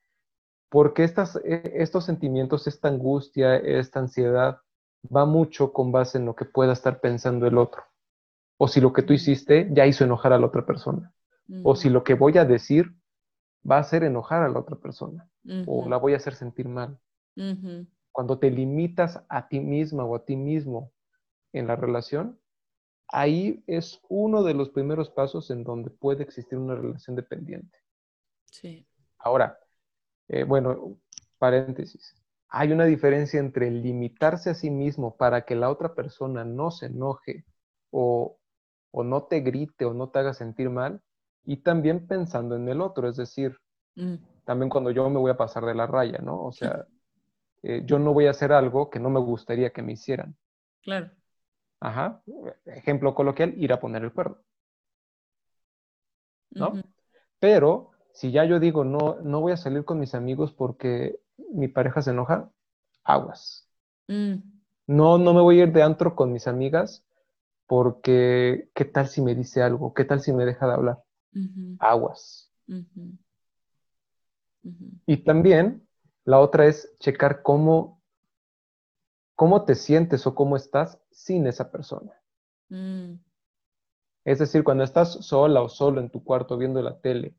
Porque 0.73 1.05
estas, 1.05 1.37
eh, 1.45 1.71
estos 1.75 2.07
sentimientos, 2.07 2.67
esta 2.67 2.89
angustia, 2.89 3.57
esta 3.57 4.01
ansiedad, 4.01 4.63
va 5.15 5.27
mucho 5.27 5.71
con 5.71 5.93
base 5.93 6.17
en 6.17 6.25
lo 6.25 6.35
que 6.35 6.47
pueda 6.47 6.73
estar 6.73 6.99
pensando 6.99 7.47
el 7.47 7.59
otro. 7.59 7.83
O 8.57 8.69
si 8.69 8.81
lo 8.81 8.91
que 8.95 9.03
tú 9.03 9.13
hiciste 9.13 9.69
ya 9.71 9.85
hizo 9.85 10.05
enojar 10.05 10.33
a 10.33 10.39
la 10.39 10.47
otra 10.47 10.65
persona. 10.65 11.13
O 11.63 11.77
si 11.77 11.91
lo 11.91 12.03
que 12.03 12.15
voy 12.15 12.39
a 12.39 12.47
decir 12.47 12.91
va 13.71 13.77
a 13.77 13.81
hacer 13.81 14.03
enojar 14.03 14.43
a 14.43 14.49
la 14.49 14.61
otra 14.61 14.77
persona. 14.77 15.29
O 15.67 15.87
la 15.91 15.99
voy 15.99 16.15
a 16.15 16.17
hacer 16.17 16.35
sentir 16.35 16.69
mal. 16.69 16.99
Cuando 18.11 18.39
te 18.39 18.51
limitas 18.51 19.23
a 19.29 19.49
ti 19.49 19.61
misma 19.61 20.07
o 20.07 20.17
a 20.17 20.25
ti 20.25 20.37
mismo 20.37 20.91
en 21.53 21.67
la 21.67 21.77
relación, 21.77 22.41
ahí 23.09 23.63
es 23.67 24.01
uno 24.09 24.43
de 24.43 24.55
los 24.55 24.71
primeros 24.71 25.11
pasos 25.11 25.51
en 25.51 25.65
donde 25.65 25.91
puede 25.91 26.23
existir 26.23 26.59
una 26.59 26.77
relación 26.77 27.15
dependiente. 27.15 27.77
Sí. 28.47 28.87
Ahora, 29.19 29.59
eh, 30.29 30.45
bueno, 30.45 30.97
paréntesis. 31.39 32.15
Hay 32.49 32.73
una 32.73 32.85
diferencia 32.85 33.41
entre 33.41 33.71
limitarse 33.71 34.51
a 34.51 34.55
sí 34.55 34.71
mismo 34.71 35.17
para 35.17 35.45
que 35.45 35.55
la 35.57 35.71
otra 35.71 35.95
persona 35.95 36.45
no 36.45 36.71
se 36.71 36.87
enoje 36.87 37.45
o, 37.91 38.39
o 38.91 39.05
no 39.05 39.25
te 39.25 39.41
grite 39.41 39.85
o 39.87 39.95
no 39.95 40.11
te 40.11 40.19
haga 40.21 40.35
sentir 40.35 40.71
mal 40.71 41.01
y 41.45 41.59
también 41.59 42.07
pensando 42.07 42.57
en 42.57 42.69
el 42.69 42.81
otro, 42.81 43.09
es 43.09 43.17
decir, 43.17 43.57
Mm, 43.97 44.17
también 44.45 44.71
cuando 44.71 44.91
yo 44.91 45.09
me 45.11 45.19
voy 45.19 45.31
a 45.31 45.37
pasar 45.37 45.65
de 45.65 45.75
la 45.75 45.87
raya, 45.87 46.19
¿no? 46.19 46.43
O 46.45 46.53
sea, 46.53 46.87
eh, 47.63 47.83
yo 47.87 47.99
no 47.99 48.13
voy 48.15 48.27
a 48.27 48.31
hacer 48.31 48.53
algo 48.53 48.91
que 48.91 49.01
no 49.01 49.11
me 49.11 49.21
gustaría 49.21 49.71
que 49.73 49.83
me 49.83 49.93
hicieran. 49.93 50.37
claro. 50.83 51.11
Ajá. 51.81 52.23
Ejemplo 52.65 53.15
coloquial, 53.15 53.55
ir 53.59 53.73
a 53.75 53.81
poner 53.81 54.03
el 54.05 54.13
cuerno. 54.13 54.39
¿no? 56.55 56.73
Pero 57.39 57.92
si 58.13 58.31
ya 58.33 58.45
yo 58.45 58.61
digo, 58.61 58.85
no, 58.85 59.17
no 59.23 59.41
voy 59.41 59.53
a 59.53 59.57
salir 59.57 59.85
con 59.85 59.99
mis 59.99 60.15
amigos 60.15 60.53
porque 60.53 61.19
mi 61.53 61.69
pareja 61.69 62.03
se 62.03 62.11
enoja, 62.11 62.51
aguas. 63.05 63.69
mm, 64.09 64.35
No, 64.87 65.19
no 65.19 65.35
me 65.35 65.41
voy 65.41 65.61
a 65.61 65.65
ir 65.65 65.73
de 65.73 65.83
antro 65.83 66.15
con 66.15 66.33
mis 66.33 66.47
amigas 66.47 67.05
porque 67.67 68.69
¿qué 68.75 68.85
tal 68.85 69.09
si 69.09 69.23
me 69.23 69.35
dice 69.35 69.63
algo? 69.63 69.95
¿Qué 69.95 70.05
tal 70.05 70.21
si 70.21 70.33
me 70.33 70.45
deja 70.45 70.67
de 70.67 70.73
hablar? 70.75 71.03
Aguas. 71.79 72.51
Y 75.07 75.25
también 75.25 75.87
la 76.25 76.39
otra 76.41 76.67
es 76.67 76.95
checar 76.99 77.43
cómo, 77.43 78.01
cómo 79.35 79.65
te 79.65 79.75
sientes 79.75 80.27
o 80.27 80.35
cómo 80.35 80.57
estás 80.57 81.01
sin 81.11 81.47
esa 81.47 81.71
persona. 81.71 82.13
Mm, 82.71 83.19
Es 84.25 84.39
decir, 84.39 84.63
cuando 84.63 84.85
estás 84.85 85.13
sola 85.25 85.63
o 85.63 85.69
solo 85.69 86.01
en 86.01 86.11
tu 86.11 86.23
cuarto 86.23 86.57
viendo 86.57 86.81
la 86.83 87.01
tele 87.01 87.35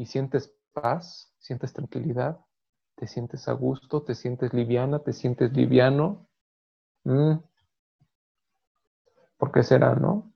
y 0.00 0.06
sientes 0.06 0.50
paz, 0.72 1.30
sientes 1.38 1.74
tranquilidad, 1.74 2.40
te 2.96 3.06
sientes 3.06 3.46
a 3.48 3.52
gusto, 3.52 4.02
te 4.02 4.14
sientes 4.14 4.54
liviana, 4.54 5.00
te 5.00 5.12
sientes 5.12 5.52
liviano. 5.52 6.26
mm, 7.04 7.34
¿Por 9.36 9.52
qué 9.52 9.62
será, 9.62 9.94
no? 9.94 10.32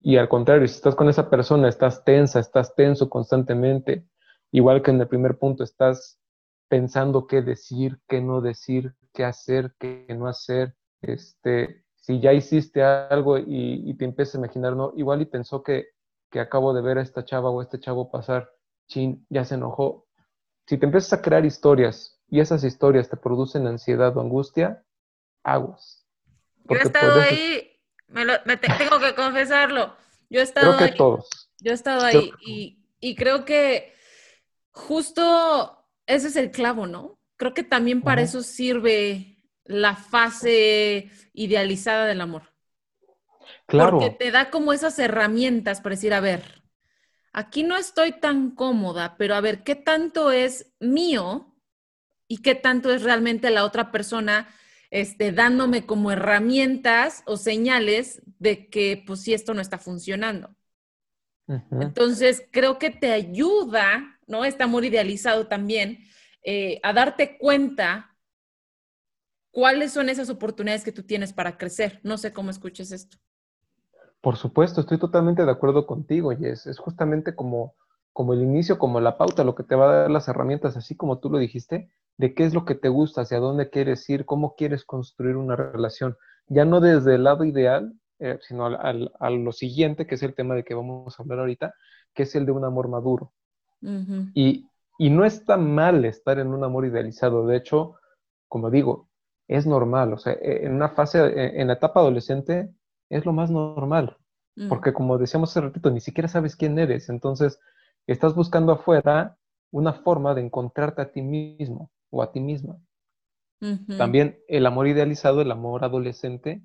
Y 0.00 0.18
al 0.18 0.28
contrario, 0.28 0.68
si 0.68 0.76
estás 0.76 0.94
con 0.94 1.08
esa 1.08 1.28
persona, 1.28 1.68
estás 1.68 2.04
tensa, 2.04 2.38
estás 2.38 2.76
tenso 2.76 3.10
constantemente, 3.10 4.06
igual 4.52 4.82
que 4.82 4.92
en 4.92 5.00
el 5.00 5.08
primer 5.08 5.36
punto, 5.36 5.64
estás 5.64 6.20
pensando 6.68 7.26
qué 7.26 7.42
decir, 7.42 7.98
qué 8.06 8.20
no 8.20 8.40
decir, 8.40 8.94
qué 9.12 9.24
hacer, 9.24 9.74
qué 9.80 10.06
no 10.16 10.28
hacer, 10.28 10.76
este, 11.02 11.84
si 11.96 12.20
ya 12.20 12.32
hiciste 12.32 12.84
algo 12.84 13.36
y, 13.36 13.82
y 13.84 13.94
te 13.94 14.04
empiezas 14.04 14.36
a 14.36 14.38
imaginar, 14.38 14.76
no, 14.76 14.92
igual 14.94 15.22
y 15.22 15.26
pensó 15.26 15.64
que, 15.64 15.88
que 16.30 16.40
acabo 16.40 16.74
de 16.74 16.82
ver 16.82 16.98
a 16.98 17.02
esta 17.02 17.24
chava 17.24 17.50
o 17.50 17.60
a 17.60 17.62
este 17.62 17.80
chavo 17.80 18.10
pasar, 18.10 18.50
chin, 18.86 19.26
ya 19.28 19.44
se 19.44 19.54
enojó. 19.54 20.06
Si 20.66 20.78
te 20.78 20.86
empiezas 20.86 21.12
a 21.12 21.22
crear 21.22 21.44
historias 21.44 22.20
y 22.28 22.40
esas 22.40 22.64
historias 22.64 23.08
te 23.08 23.16
producen 23.16 23.66
ansiedad 23.66 24.16
o 24.16 24.20
angustia, 24.20 24.84
aguas. 25.42 26.06
Yo 26.64 26.76
he 26.76 26.82
estado 26.82 27.20
ahí, 27.20 27.80
me, 28.08 28.56
tengo 28.56 28.98
que 28.98 29.14
confesarlo. 29.14 29.96
Yo 30.28 30.40
he 30.40 30.42
estado 30.42 30.76
creo 30.76 30.90
que 30.90 30.96
todos. 30.96 31.50
Yo 31.60 31.72
he 31.72 31.74
estado 31.74 32.04
ahí 32.04 32.30
y, 32.44 32.84
y, 33.00 33.16
creo 33.16 33.44
que 33.44 33.94
justo 34.70 35.86
ese 36.06 36.28
es 36.28 36.36
el 36.36 36.50
clavo, 36.50 36.86
¿no? 36.86 37.18
Creo 37.36 37.54
que 37.54 37.62
también 37.62 38.02
para 38.02 38.20
eso 38.20 38.42
sirve 38.42 39.38
la 39.64 39.96
fase 39.96 41.10
idealizada 41.32 42.06
del 42.06 42.20
amor. 42.20 42.42
Claro. 43.66 43.98
Porque 43.98 44.14
te 44.14 44.30
da 44.30 44.50
como 44.50 44.72
esas 44.72 44.98
herramientas 44.98 45.80
para 45.80 45.94
decir, 45.94 46.14
a 46.14 46.20
ver, 46.20 46.62
aquí 47.32 47.62
no 47.62 47.76
estoy 47.76 48.12
tan 48.12 48.50
cómoda, 48.52 49.16
pero 49.18 49.34
a 49.34 49.40
ver, 49.40 49.62
¿qué 49.62 49.74
tanto 49.74 50.30
es 50.30 50.72
mío 50.80 51.54
y 52.26 52.42
qué 52.42 52.54
tanto 52.54 52.92
es 52.92 53.02
realmente 53.02 53.50
la 53.50 53.64
otra 53.64 53.90
persona 53.90 54.48
este, 54.90 55.32
dándome 55.32 55.84
como 55.86 56.10
herramientas 56.10 57.22
o 57.26 57.36
señales 57.36 58.22
de 58.38 58.68
que, 58.68 59.02
pues, 59.06 59.22
si 59.22 59.34
esto 59.34 59.54
no 59.54 59.60
está 59.60 59.78
funcionando? 59.78 60.54
Entonces, 61.80 62.46
creo 62.50 62.78
que 62.78 62.90
te 62.90 63.10
ayuda, 63.10 64.18
¿no? 64.26 64.44
Está 64.44 64.66
muy 64.66 64.86
idealizado 64.86 65.46
también, 65.46 66.04
eh, 66.44 66.78
a 66.82 66.92
darte 66.92 67.38
cuenta 67.38 68.14
cuáles 69.50 69.92
son 69.92 70.08
esas 70.08 70.28
oportunidades 70.30 70.84
que 70.84 70.92
tú 70.92 71.02
tienes 71.02 71.32
para 71.32 71.56
crecer. 71.56 72.00
No 72.02 72.18
sé 72.18 72.32
cómo 72.32 72.50
escuches 72.50 72.92
esto. 72.92 73.18
Por 74.20 74.36
supuesto, 74.36 74.80
estoy 74.80 74.98
totalmente 74.98 75.44
de 75.44 75.50
acuerdo 75.50 75.86
contigo, 75.86 76.30
Jess. 76.30 76.66
Es 76.66 76.78
justamente 76.78 77.34
como, 77.34 77.74
como 78.12 78.32
el 78.32 78.42
inicio, 78.42 78.78
como 78.78 79.00
la 79.00 79.16
pauta, 79.16 79.44
lo 79.44 79.54
que 79.54 79.62
te 79.62 79.74
va 79.74 79.88
a 79.88 79.96
dar 80.02 80.10
las 80.10 80.28
herramientas, 80.28 80.76
así 80.76 80.96
como 80.96 81.18
tú 81.18 81.30
lo 81.30 81.38
dijiste, 81.38 81.90
de 82.16 82.34
qué 82.34 82.44
es 82.44 82.54
lo 82.54 82.64
que 82.64 82.74
te 82.74 82.88
gusta, 82.88 83.20
hacia 83.20 83.38
dónde 83.38 83.70
quieres 83.70 84.08
ir, 84.10 84.24
cómo 84.24 84.54
quieres 84.56 84.84
construir 84.84 85.36
una 85.36 85.54
relación. 85.54 86.16
Ya 86.48 86.64
no 86.64 86.80
desde 86.80 87.14
el 87.14 87.24
lado 87.24 87.44
ideal, 87.44 87.94
eh, 88.18 88.38
sino 88.42 88.66
al, 88.66 89.12
a 89.20 89.30
lo 89.30 89.52
siguiente, 89.52 90.06
que 90.06 90.16
es 90.16 90.22
el 90.24 90.34
tema 90.34 90.56
de 90.56 90.64
que 90.64 90.74
vamos 90.74 91.18
a 91.18 91.22
hablar 91.22 91.38
ahorita, 91.40 91.74
que 92.12 92.24
es 92.24 92.34
el 92.34 92.46
de 92.46 92.52
un 92.52 92.64
amor 92.64 92.88
maduro. 92.88 93.32
y, 94.34 94.66
y 94.98 95.10
no 95.10 95.24
está 95.24 95.56
mal 95.56 96.04
estar 96.04 96.40
en 96.40 96.48
un 96.48 96.64
amor 96.64 96.84
idealizado. 96.86 97.46
De 97.46 97.56
hecho, 97.56 97.94
como 98.48 98.70
digo, 98.70 99.08
es 99.46 99.66
normal. 99.66 100.12
O 100.12 100.18
sea, 100.18 100.32
e, 100.32 100.66
en 100.66 100.74
una 100.74 100.88
fase, 100.90 101.20
e, 101.24 101.60
en 101.60 101.68
la 101.68 101.74
etapa 101.74 102.00
adolescente, 102.00 102.74
es 103.10 103.24
lo 103.24 103.32
más 103.32 103.50
normal. 103.50 104.16
Mm. 104.56 104.68
Porque 104.68 104.92
como 104.92 105.18
decíamos 105.18 105.50
hace 105.50 105.60
ratito, 105.60 105.90
ni 105.90 106.00
siquiera 106.00 106.28
sabes 106.28 106.56
quién 106.56 106.78
eres. 106.78 107.08
Entonces, 107.08 107.60
estás 108.06 108.34
buscando 108.34 108.72
afuera 108.72 109.36
una 109.70 109.92
forma 109.92 110.34
de 110.34 110.42
encontrarte 110.42 111.02
a 111.02 111.12
ti 111.12 111.22
mismo 111.22 111.90
o 112.10 112.22
a 112.22 112.32
ti 112.32 112.40
misma. 112.40 112.78
También 113.96 114.38
el 114.46 114.66
amor 114.66 114.86
idealizado, 114.86 115.40
el 115.40 115.50
amor 115.50 115.82
adolescente, 115.82 116.62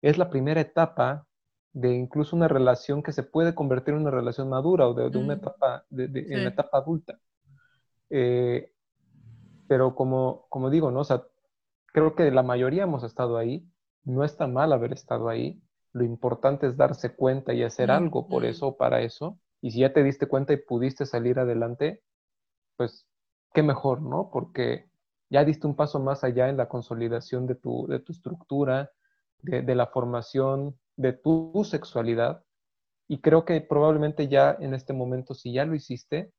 es 0.00 0.16
la 0.16 0.30
primera 0.30 0.62
etapa 0.62 1.26
de 1.74 1.94
incluso 1.94 2.34
una 2.34 2.48
relación 2.48 3.02
que 3.02 3.12
se 3.12 3.22
puede 3.22 3.54
convertir 3.54 3.92
en 3.92 4.00
una 4.00 4.10
relación 4.10 4.48
madura 4.48 4.88
o 4.88 4.94
de, 4.94 5.18
una 5.18 5.34
mm. 5.34 5.38
etapa, 5.38 5.84
de, 5.90 6.04
en 6.30 6.44
la 6.44 6.50
etapa 6.50 6.78
adulta. 6.78 7.18
Eh, 8.08 8.72
pero 9.68 9.94
como, 9.94 10.46
como 10.48 10.70
digo, 10.70 10.90
¿no? 10.90 11.00
O 11.00 11.04
sea, 11.04 11.22
creo 11.92 12.14
que 12.14 12.30
la 12.30 12.42
mayoría 12.42 12.84
hemos 12.84 13.04
estado 13.04 13.36
ahí, 13.36 13.68
no 14.04 14.24
está 14.24 14.46
mal 14.46 14.72
haber 14.72 14.92
estado 14.92 15.28
ahí, 15.28 15.62
lo 15.92 16.04
importante 16.04 16.66
es 16.66 16.76
darse 16.76 17.14
cuenta 17.14 17.52
y 17.52 17.62
hacer 17.62 17.90
algo 17.90 18.28
por 18.28 18.44
eso 18.44 18.68
o 18.68 18.76
para 18.76 19.00
eso. 19.00 19.38
Y 19.60 19.72
si 19.72 19.80
ya 19.80 19.92
te 19.92 20.02
diste 20.02 20.26
cuenta 20.26 20.52
y 20.52 20.56
pudiste 20.56 21.04
salir 21.04 21.38
adelante, 21.38 22.02
pues 22.76 23.06
qué 23.52 23.62
mejor, 23.62 24.00
¿no? 24.00 24.30
Porque 24.32 24.90
ya 25.28 25.44
diste 25.44 25.66
un 25.66 25.76
paso 25.76 26.00
más 26.00 26.24
allá 26.24 26.48
en 26.48 26.56
la 26.56 26.68
consolidación 26.68 27.46
de 27.46 27.54
tu, 27.54 27.86
de 27.88 28.00
tu 28.00 28.12
estructura, 28.12 28.90
de, 29.42 29.74
la 29.74 29.86
formación 29.86 30.78
de 30.96 31.12
tu, 31.12 31.52
sexualidad. 31.64 32.44
Y 33.08 33.20
creo 33.20 33.44
que 33.44 33.60
probablemente 33.60 34.28
ya 34.28 34.56
en 34.60 34.74
este 34.74 34.92
momento, 34.92 35.34
si 35.34 35.52
ya 35.52 35.64
lo 35.64 35.74
hiciste, 35.74 36.32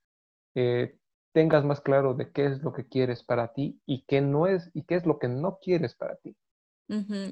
eh, 0.55 0.97
tengas 1.33 1.63
más 1.63 1.81
claro 1.81 2.13
de 2.13 2.31
qué 2.31 2.45
es 2.45 2.61
lo 2.61 2.73
que 2.73 2.87
quieres 2.87 3.23
para 3.23 3.53
ti 3.53 3.81
y 3.85 4.03
qué 4.05 4.21
no 4.21 4.47
es 4.47 4.69
y 4.73 4.83
qué 4.83 4.95
es 4.95 5.05
lo 5.05 5.19
que 5.19 5.27
no 5.27 5.59
quieres 5.61 5.95
para 5.95 6.15
ti. 6.17 6.35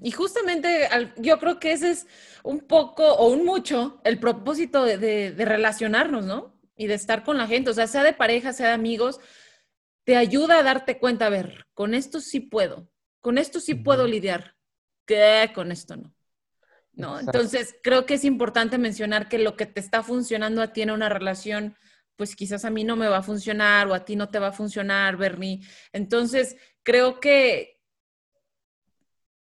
Y 0.02 0.12
justamente 0.12 0.88
yo 1.18 1.38
creo 1.38 1.60
que 1.60 1.74
ese 1.74 1.92
es 1.92 2.08
un 2.44 2.62
poco 2.62 3.04
o 3.06 3.28
un 3.28 3.44
mucho 3.44 4.00
el 4.06 4.18
propósito 4.18 4.84
de, 4.86 5.34
relacionarnos, 5.38 6.26
¿no? 6.26 6.58
Y 6.78 6.88
de 6.88 6.94
estar 6.94 7.26
con 7.26 7.38
la 7.38 7.46
gente, 7.46 7.70
o 7.70 7.74
sea, 7.74 7.88
sea 7.88 8.04
de 8.04 8.14
pareja, 8.14 8.54
sea 8.54 8.68
de 8.68 8.74
amigos, 8.74 9.20
te 10.06 10.16
ayuda 10.16 10.60
a 10.60 10.64
darte 10.64 10.98
cuenta, 10.98 11.26
a 11.26 11.30
ver, 11.30 11.68
con 11.74 11.94
esto 11.94 12.22
sí 12.22 12.40
puedo, 12.40 12.90
con 13.20 13.38
esto 13.38 13.60
sí 13.60 13.76
puedo 13.76 14.08
lidiar, 14.08 14.56
que 15.06 15.52
con 15.54 15.72
esto 15.72 15.98
no. 15.98 16.16
¿No? 16.94 17.20
Entonces, 17.20 17.76
creo 17.82 18.06
que 18.06 18.16
es 18.16 18.26
importante 18.26 18.78
mencionar 18.78 19.30
que 19.30 19.40
lo 19.40 19.56
que 19.56 19.66
te 19.66 19.80
está 19.80 20.04
funcionando 20.04 20.62
a 20.62 20.74
ti 20.74 20.82
en 20.82 20.92
una 20.92 21.08
relación, 21.08 21.76
pues 22.16 22.36
quizás 22.36 22.66
a 22.66 22.70
mí 22.70 22.84
no 22.84 22.96
me 22.96 23.08
va 23.08 23.18
a 23.18 23.24
funcionar 23.24 23.88
o 23.88 23.94
a 23.94 24.04
ti 24.04 24.16
no 24.16 24.30
te 24.30 24.40
va 24.40 24.48
a 24.48 24.54
funcionar, 24.54 25.16
Bernie. 25.16 25.62
Entonces, 25.94 26.58
creo 26.84 27.20
que, 27.20 27.79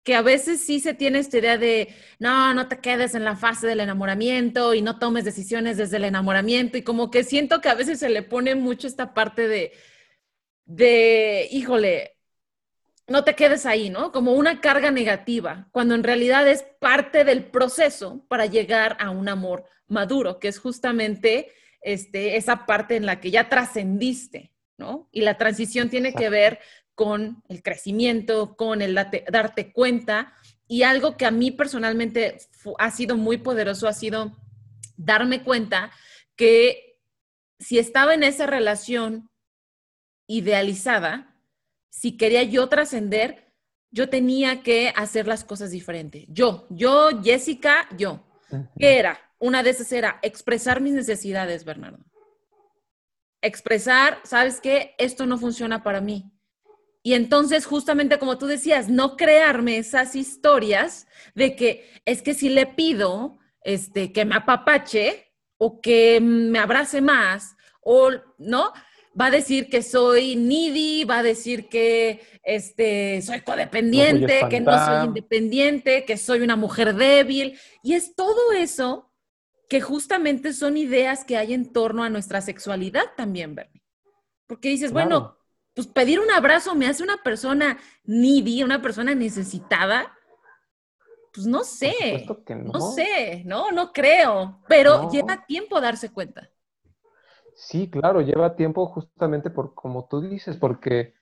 que 0.09 0.15
a 0.15 0.23
veces 0.23 0.65
sí 0.65 0.81
se 0.81 0.95
tiene 0.95 1.19
esta 1.19 1.37
idea 1.37 1.59
de, 1.59 1.95
no, 2.19 2.55
no 2.55 2.67
te 2.67 2.79
quedes 2.79 3.15
en 3.15 3.25
la 3.25 3.37
fase 3.37 3.67
del 3.67 3.81
enamoramiento 3.81 4.73
y 4.73 4.81
no 4.81 4.99
tomes 4.99 5.27
decisiones 5.27 5.77
desde 5.77 5.99
el 5.99 6.05
enamoramiento 6.05 6.79
y 6.79 6.83
como 6.83 7.11
que 7.11 7.25
siento 7.25 7.61
que 7.61 7.69
a 7.69 7.75
veces 7.75 7.99
se 7.99 8.09
le 8.09 8.23
pone 8.23 8.55
mucho 8.55 8.87
esta 8.87 9.13
parte 9.13 9.47
de, 9.47 9.73
de, 10.65 11.47
híjole, 11.51 12.17
no 13.07 13.23
te 13.23 13.35
quedes 13.35 13.67
ahí, 13.67 13.91
¿no? 13.91 14.11
Como 14.11 14.33
una 14.33 14.63
carga 14.63 14.91
negativa, 14.91 15.69
cuando 15.73 15.95
en 15.95 16.05
realidad 16.05 16.49
es 16.49 16.63
parte 16.81 17.25
del 17.25 17.45
proceso 17.45 18.25
para 18.29 18.47
llegar 18.47 18.97
a 19.01 19.11
un 19.11 19.29
amor 19.29 19.67
maduro, 19.89 20.39
que 20.39 20.49
es 20.49 20.59
justamente 20.59 21.53
este, 21.83 22.39
esa 22.39 22.65
parte 22.65 22.97
en 22.97 23.05
la 23.05 23.21
que 23.21 23.31
ya 23.31 23.51
trascendiste, 23.51 24.55
¿no? 24.79 25.11
Y 25.13 25.21
la 25.21 25.37
transición 25.37 25.91
tiene 25.91 26.15
que 26.15 26.31
ver 26.31 26.61
con 26.99 27.45
el 27.49 27.63
crecimiento, 27.63 28.57
con 28.57 28.83
el 28.83 28.93
darte, 28.93 29.73
cuenta. 29.73 30.35
Y 30.67 30.83
algo 30.83 31.17
que 31.17 31.27
a 31.27 31.31
mí 31.31 31.53
personalmente 31.53 32.39
ha 32.77 32.91
sido 32.91 33.17
muy 33.17 33.37
poderoso 33.37 33.87
ha 33.87 33.93
sido 33.93 34.37
darme 34.97 35.45
cuenta 35.45 35.93
que 36.35 37.01
si 37.61 37.79
estaba 37.79 38.15
en 38.15 38.25
esa 38.25 38.49
relación 38.49 39.31
idealizada, 40.27 41.41
si 41.89 42.17
quería 42.17 42.43
yo 42.43 42.69
trascender, 42.69 43.55
yo 43.93 44.09
tenía 44.09 44.65
que 44.65 44.93
hacer 44.97 45.29
las 45.29 45.45
cosas 45.45 45.71
diferentes. 45.71 46.25
Yo, 46.27 46.67
yo, 46.69 47.11
Jessica, 47.23 47.89
yo. 47.97 48.27
¿Qué 48.77 48.99
era? 48.99 49.21
Una 49.39 49.63
de 49.63 49.71
esas 49.71 49.93
era 49.93 50.19
expresar 50.23 50.81
mis 50.81 50.95
necesidades, 50.95 51.65
Bernardo. 51.65 52.05
Expresar, 53.41 54.21
¿sabes 54.25 54.61
qué? 54.61 54.97
Esto 54.99 55.27
no 55.27 55.39
funciona 55.39 55.85
para 55.85 56.01
mí. 56.01 56.33
Y 57.03 57.15
entonces, 57.15 57.65
justamente 57.65 58.19
como 58.19 58.39
tú 58.39 58.47
decías, 58.47 58.89
no 58.89 59.17
crearme 59.17 59.79
esas 59.79 60.17
historias 60.17 61.07
de 61.35 61.57
que 61.57 61.89
es 62.05 62.23
que 62.23 62.35
si 62.35 62.49
le 62.49 62.67
pido 62.67 63.39
este, 63.63 64.13
que 64.13 64.25
me 64.25 64.37
apapache 64.37 65.33
o 65.57 65.81
que 65.81 66.21
me 66.21 66.59
abrace 66.59 67.01
más, 67.01 67.57
o 67.81 68.11
no, 68.39 68.73
va 69.19 69.27
a 69.27 69.31
decir 69.31 69.69
que 69.69 69.83
soy 69.83 70.37
needy, 70.37 71.05
va 71.05 71.19
a 71.19 71.23
decir 71.23 71.69
que 71.69 72.21
este, 72.43 73.21
soy 73.23 73.41
codependiente, 73.41 74.43
que 74.49 74.61
no 74.61 74.73
soy 74.85 75.07
independiente, 75.07 76.05
que 76.05 76.17
soy 76.17 76.41
una 76.41 76.57
mujer 76.57 76.95
débil. 76.95 77.59
Y 77.83 77.95
es 77.95 78.15
todo 78.15 78.53
eso 78.53 79.11
que 79.69 79.81
justamente 79.81 80.53
son 80.53 80.77
ideas 80.77 81.25
que 81.25 81.37
hay 81.37 81.53
en 81.53 81.73
torno 81.73 82.05
a 82.05 82.11
nuestra 82.11 82.41
sexualidad 82.41 83.05
también, 83.17 83.55
Bernie. 83.55 83.83
Porque 84.47 84.71
dices, 84.71 84.93
bueno, 84.93 85.38
pues 85.79 85.87
pedir 85.87 86.19
un 86.19 86.29
abrazo 86.33 86.75
me 86.75 86.89
hace 86.89 87.05
una 87.05 87.19
persona 87.19 87.79
needy, 88.03 88.65
una 88.65 88.83
persona 88.83 89.15
necesitada. 89.15 90.13
Pues 91.33 91.47
no 91.47 91.63
sé, 91.63 92.27
no. 92.49 92.81
sé, 92.81 93.45
no, 93.47 93.71
no 93.71 93.93
creo, 93.93 94.61
pero 94.67 95.09
lleva 95.09 95.47
tiempo 95.47 95.81
darse 95.81 96.13
cuenta. 96.13 96.51
Sí, 97.55 97.89
claro, 97.89 98.23
lleva 98.23 98.57
tiempo 98.57 98.87
justamente 98.87 99.51
por 99.51 99.73
como 99.73 100.09
tú 100.09 100.21
dices, 100.21 100.57
porque 100.57 101.15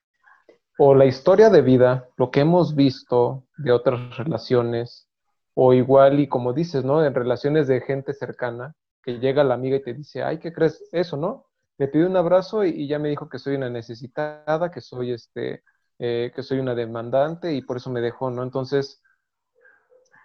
o 0.79 0.95
la 0.95 1.05
historia 1.05 1.51
de 1.51 1.61
vida, 1.61 2.09
lo 2.17 2.31
que 2.31 2.41
hemos 2.41 2.75
visto 2.75 3.45
de 3.59 3.73
otras 3.73 4.17
relaciones, 4.17 5.07
o 5.53 5.75
igual 5.75 6.19
y 6.19 6.29
como 6.29 6.55
dices, 6.55 6.83
¿no? 6.83 7.05
En 7.05 7.15
relaciones 7.15 7.69
de 7.69 7.83
gente 7.83 8.15
cercana, 8.15 8.75
que 9.03 9.19
llega 9.19 9.45
la 9.45 9.53
amiga 9.53 9.77
y 9.77 9.83
te 9.83 9.93
dice, 9.93 10.23
ay, 10.23 10.39
¿qué 10.39 10.51
crees? 10.51 10.83
Eso, 10.93 11.19
¿no? 11.19 11.45
Me 11.79 11.89
pidió 11.89 12.07
un 12.07 12.17
abrazo 12.17 12.65
y, 12.65 12.87
ya 12.89 12.99
me 12.99 13.09
dijo 13.09 13.29
que 13.29 13.39
soy 13.39 13.57
una 13.57 13.71
necesitada, 13.71 14.71
que 14.71 14.81
soy 14.81 15.13
este, 15.13 15.63
eh, 15.99 16.33
que 16.35 16.43
soy 16.43 16.59
una 16.59 16.75
demandante 16.75 17.53
y 17.55 17.63
por 17.63 17.77
eso 17.77 17.91
me 17.91 18.01
dejó, 18.01 18.31
¿no? 18.31 18.43
Entonces, 18.43 19.03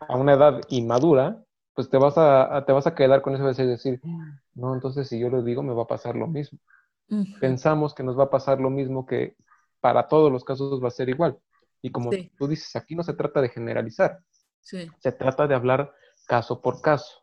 a 0.07 0.15
una 0.15 0.33
edad 0.33 0.61
inmadura, 0.69 1.43
pues 1.73 1.89
te 1.89 1.97
vas 1.97 2.17
a, 2.17 2.63
te 2.65 2.73
vas 2.73 2.87
a 2.87 2.95
quedar 2.95 3.21
con 3.21 3.35
eso 3.35 3.45
de 3.45 3.67
decir, 3.67 4.01
no, 4.53 4.73
entonces 4.73 5.07
si 5.07 5.19
yo 5.19 5.29
lo 5.29 5.41
digo 5.43 5.63
me 5.63 5.73
va 5.73 5.83
a 5.83 5.87
pasar 5.87 6.15
lo 6.15 6.27
mismo. 6.27 6.59
Pensamos 7.41 7.93
que 7.93 8.03
nos 8.03 8.17
va 8.17 8.25
a 8.25 8.29
pasar 8.29 8.61
lo 8.61 8.69
mismo 8.69 9.05
que, 9.05 9.35
para 9.81 10.07
todos 10.07 10.31
los 10.31 10.45
casos 10.45 10.81
va 10.81 10.87
a 10.87 10.91
ser 10.91 11.09
igual. 11.09 11.37
Y 11.81 11.91
como 11.91 12.11
tú 12.37 12.47
dices, 12.47 12.73
aquí 12.75 12.95
no 12.95 13.03
se 13.03 13.13
trata 13.13 13.41
de 13.41 13.49
generalizar, 13.49 14.19
se 14.61 15.11
trata 15.11 15.47
de 15.47 15.55
hablar 15.55 15.93
caso 16.27 16.61
por 16.61 16.81
caso. 16.81 17.21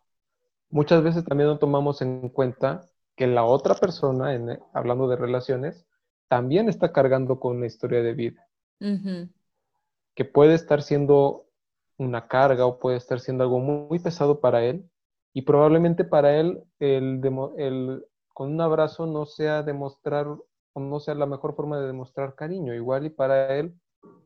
Muchas 0.68 1.02
veces 1.02 1.24
también 1.24 1.48
no 1.48 1.58
tomamos 1.58 2.02
en 2.02 2.28
cuenta 2.28 2.86
que 3.18 3.26
la 3.26 3.44
otra 3.44 3.74
persona, 3.74 4.32
en, 4.32 4.60
hablando 4.72 5.08
de 5.08 5.16
relaciones, 5.16 5.84
también 6.28 6.68
está 6.68 6.92
cargando 6.92 7.40
con 7.40 7.56
una 7.56 7.66
historia 7.66 8.00
de 8.00 8.14
vida. 8.14 8.46
Que 10.14 10.24
puede 10.24 10.54
estar 10.54 10.82
siendo 10.82 11.46
una 11.96 12.28
carga 12.28 12.64
o 12.64 12.78
puede 12.78 12.96
estar 12.96 13.18
siendo 13.18 13.42
algo 13.42 13.58
muy, 13.58 13.98
pesado 13.98 14.38
para 14.38 14.64
él. 14.64 14.88
Y 15.34 15.42
probablemente 15.42 16.04
para 16.04 16.38
él 16.38 16.62
el, 16.78 17.20
el, 17.56 18.06
con 18.32 18.52
un 18.52 18.60
abrazo 18.60 19.04
no 19.06 19.26
sea 19.26 19.64
demostrar 19.64 20.28
o 20.28 20.80
no 20.80 21.00
sea 21.00 21.16
la 21.16 21.26
mejor 21.26 21.56
forma 21.56 21.80
de 21.80 21.88
demostrar 21.88 22.36
cariño. 22.36 22.72
Igual 22.72 23.06
y 23.06 23.10
para 23.10 23.56
él 23.56 23.74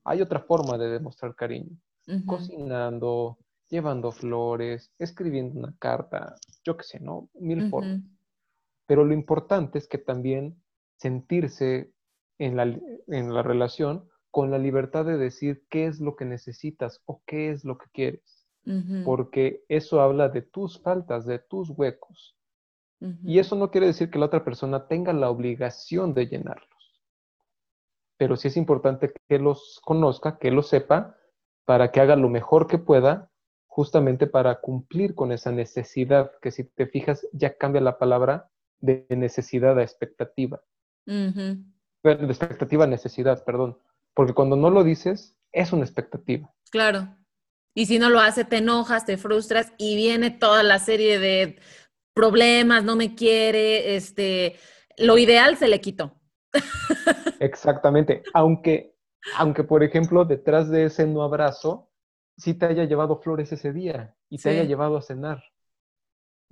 hay 0.04 0.20
otra 0.20 0.40
forma 0.40 0.76
de 0.76 0.90
demostrar 0.90 1.34
cariño. 1.34 1.78
Cocinando, 2.26 3.38
llevando 3.70 4.12
flores, 4.12 4.92
escribiendo 4.98 5.58
una 5.58 5.74
carta, 5.78 6.34
yo 6.62 6.76
qué 6.76 6.84
sé, 6.84 7.00
¿no? 7.00 7.30
Mil 7.32 7.70
formas. 7.70 8.02
Pero 8.92 9.06
lo 9.06 9.14
importante 9.14 9.78
es 9.78 9.88
que 9.88 9.96
también 9.96 10.62
sentirse 10.96 11.94
en 12.36 12.58
la, 12.58 12.64
en 12.64 13.32
la 13.32 13.42
relación 13.42 14.06
con 14.30 14.50
la 14.50 14.58
libertad 14.58 15.06
de 15.06 15.16
decir 15.16 15.64
qué 15.70 15.86
es 15.86 15.98
lo 15.98 16.14
que 16.14 16.26
necesitas 16.26 17.00
o 17.06 17.22
qué 17.24 17.52
es 17.52 17.64
lo 17.64 17.78
que 17.78 17.86
quieres. 17.90 18.46
Porque 19.06 19.64
eso 19.70 20.02
habla 20.02 20.28
de 20.28 20.42
tus 20.42 20.78
faltas, 20.82 21.24
de 21.24 21.38
tus 21.38 21.70
huecos. 21.70 22.36
Y 23.24 23.38
eso 23.38 23.56
no 23.56 23.70
quiere 23.70 23.86
decir 23.86 24.10
que 24.10 24.18
la 24.18 24.26
otra 24.26 24.44
persona 24.44 24.86
tenga 24.86 25.14
la 25.14 25.30
obligación 25.30 26.12
de 26.12 26.26
llenarlos. 26.26 27.00
Pero 28.18 28.36
sí 28.36 28.48
es 28.48 28.58
importante 28.58 29.10
que 29.26 29.38
los 29.38 29.80
conozca, 29.82 30.36
que 30.36 30.50
los 30.50 30.68
sepa, 30.68 31.16
para 31.64 31.90
que 31.92 32.00
haga 32.00 32.16
lo 32.16 32.28
mejor 32.28 32.66
que 32.66 32.76
pueda, 32.76 33.30
justamente 33.64 34.26
para 34.26 34.60
cumplir 34.60 35.14
con 35.14 35.32
esa 35.32 35.50
necesidad, 35.50 36.30
que 36.42 36.50
si 36.50 36.64
te 36.64 36.86
fijas 36.86 37.26
ya 37.32 37.56
cambia 37.56 37.80
la 37.80 37.96
palabra 37.96 38.50
de 38.82 39.06
necesidad 39.10 39.78
a 39.78 39.82
expectativa. 39.82 40.62
de 41.06 41.64
expectativa 42.02 42.84
a 42.84 42.88
necesidad, 42.88 43.42
perdón. 43.44 43.78
Porque 44.14 44.34
cuando 44.34 44.56
no 44.56 44.68
lo 44.68 44.84
dices, 44.84 45.38
es 45.52 45.72
una 45.72 45.84
expectativa. 45.84 46.52
Claro. 46.70 47.16
Y 47.74 47.86
si 47.86 47.98
no 47.98 48.10
lo 48.10 48.20
hace, 48.20 48.44
te 48.44 48.58
enojas, 48.58 49.06
te 49.06 49.16
frustras 49.16 49.72
y 49.78 49.96
viene 49.96 50.30
toda 50.30 50.62
la 50.62 50.78
serie 50.78 51.18
de 51.18 51.58
problemas, 52.14 52.84
no 52.84 52.96
me 52.96 53.14
quiere, 53.14 53.96
este, 53.96 54.56
lo 54.98 55.16
ideal 55.16 55.56
se 55.56 55.68
le 55.68 55.80
quitó. 55.80 56.20
Exactamente. 57.40 58.22
Aunque, 58.34 58.94
aunque, 59.36 59.64
por 59.64 59.82
ejemplo, 59.82 60.24
detrás 60.26 60.68
de 60.68 60.84
ese 60.86 61.06
no 61.06 61.22
abrazo, 61.22 61.90
sí 62.36 62.54
te 62.54 62.66
haya 62.66 62.84
llevado 62.84 63.20
flores 63.20 63.52
ese 63.52 63.72
día 63.72 64.14
y 64.28 64.38
te 64.38 64.50
haya 64.50 64.64
llevado 64.64 64.98
a 64.98 65.02
cenar. 65.02 65.42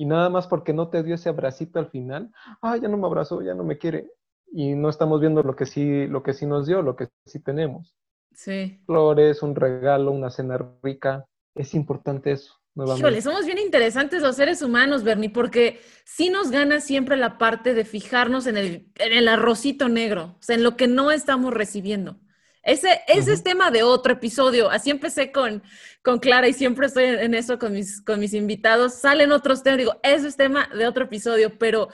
Y 0.01 0.07
nada 0.07 0.31
más 0.31 0.47
porque 0.47 0.73
no 0.73 0.89
te 0.89 1.03
dio 1.03 1.15
ese 1.15 1.29
abracito 1.29 1.79
al 1.79 1.91
final, 1.91 2.33
ah, 2.63 2.75
ya 2.79 2.89
no 2.89 2.97
me 2.97 3.07
abrazó, 3.07 3.43
ya 3.43 3.53
no 3.53 3.65
me 3.65 3.77
quiere. 3.77 4.11
Y 4.51 4.75
no 4.75 4.89
estamos 4.89 5.21
viendo 5.21 5.43
lo 5.43 5.55
que 5.55 5.67
sí, 5.67 6.07
lo 6.07 6.23
que 6.23 6.33
sí 6.33 6.47
nos 6.47 6.67
dio, 6.67 6.81
lo 6.81 6.97
que 6.97 7.09
sí 7.27 7.39
tenemos. 7.39 7.95
Sí. 8.33 8.81
Flores, 8.87 9.43
un 9.43 9.55
regalo, 9.55 10.11
una 10.11 10.31
cena 10.31 10.57
rica. 10.83 11.27
Es 11.55 11.75
importante 11.75 12.33
eso. 12.33 12.55
Híjole, 12.97 13.21
somos 13.21 13.45
bien 13.45 13.59
interesantes 13.59 14.23
los 14.23 14.37
seres 14.37 14.63
humanos, 14.63 15.05
Bernie, 15.05 15.29
porque 15.29 15.83
sí 16.07 16.31
nos 16.31 16.51
gana 16.51 16.81
siempre 16.81 17.19
la 17.19 17.37
parte 17.37 17.75
de 17.75 17.85
fijarnos 17.85 18.47
en 18.47 18.57
el, 18.57 18.91
en 18.95 19.13
el 19.13 19.29
arrocito 19.29 19.91
negro, 19.91 20.37
o 20.39 20.43
sea, 20.43 20.57
en 20.57 20.63
lo 20.63 20.79
que 20.79 20.89
no 20.89 21.11
estamos 21.11 21.53
recibiendo. 21.53 22.19
Ese, 22.63 23.01
ese 23.09 23.33
es 23.33 23.43
tema 23.43 23.71
de 23.71 23.83
otro 23.83 24.13
episodio. 24.13 24.71
Así 24.71 24.91
empecé 24.91 25.33
con, 25.33 25.63
con 26.03 26.19
Clara 26.19 26.49
y 26.49 26.53
siempre 26.53 26.87
estoy 26.87 27.05
en 27.05 27.35
eso 27.35 27.59
con 27.59 27.73
mis, 27.73 28.03
con 28.03 28.21
mis 28.21 28.35
invitados. 28.35 28.95
Salen 28.95 29.33
otros 29.33 29.63
temas, 29.63 29.79
digo, 29.79 30.01
ese 30.03 30.29
es 30.29 30.37
tema 30.37 30.69
de 30.77 30.87
otro 30.87 31.05
episodio, 31.05 31.59
pero 31.59 31.89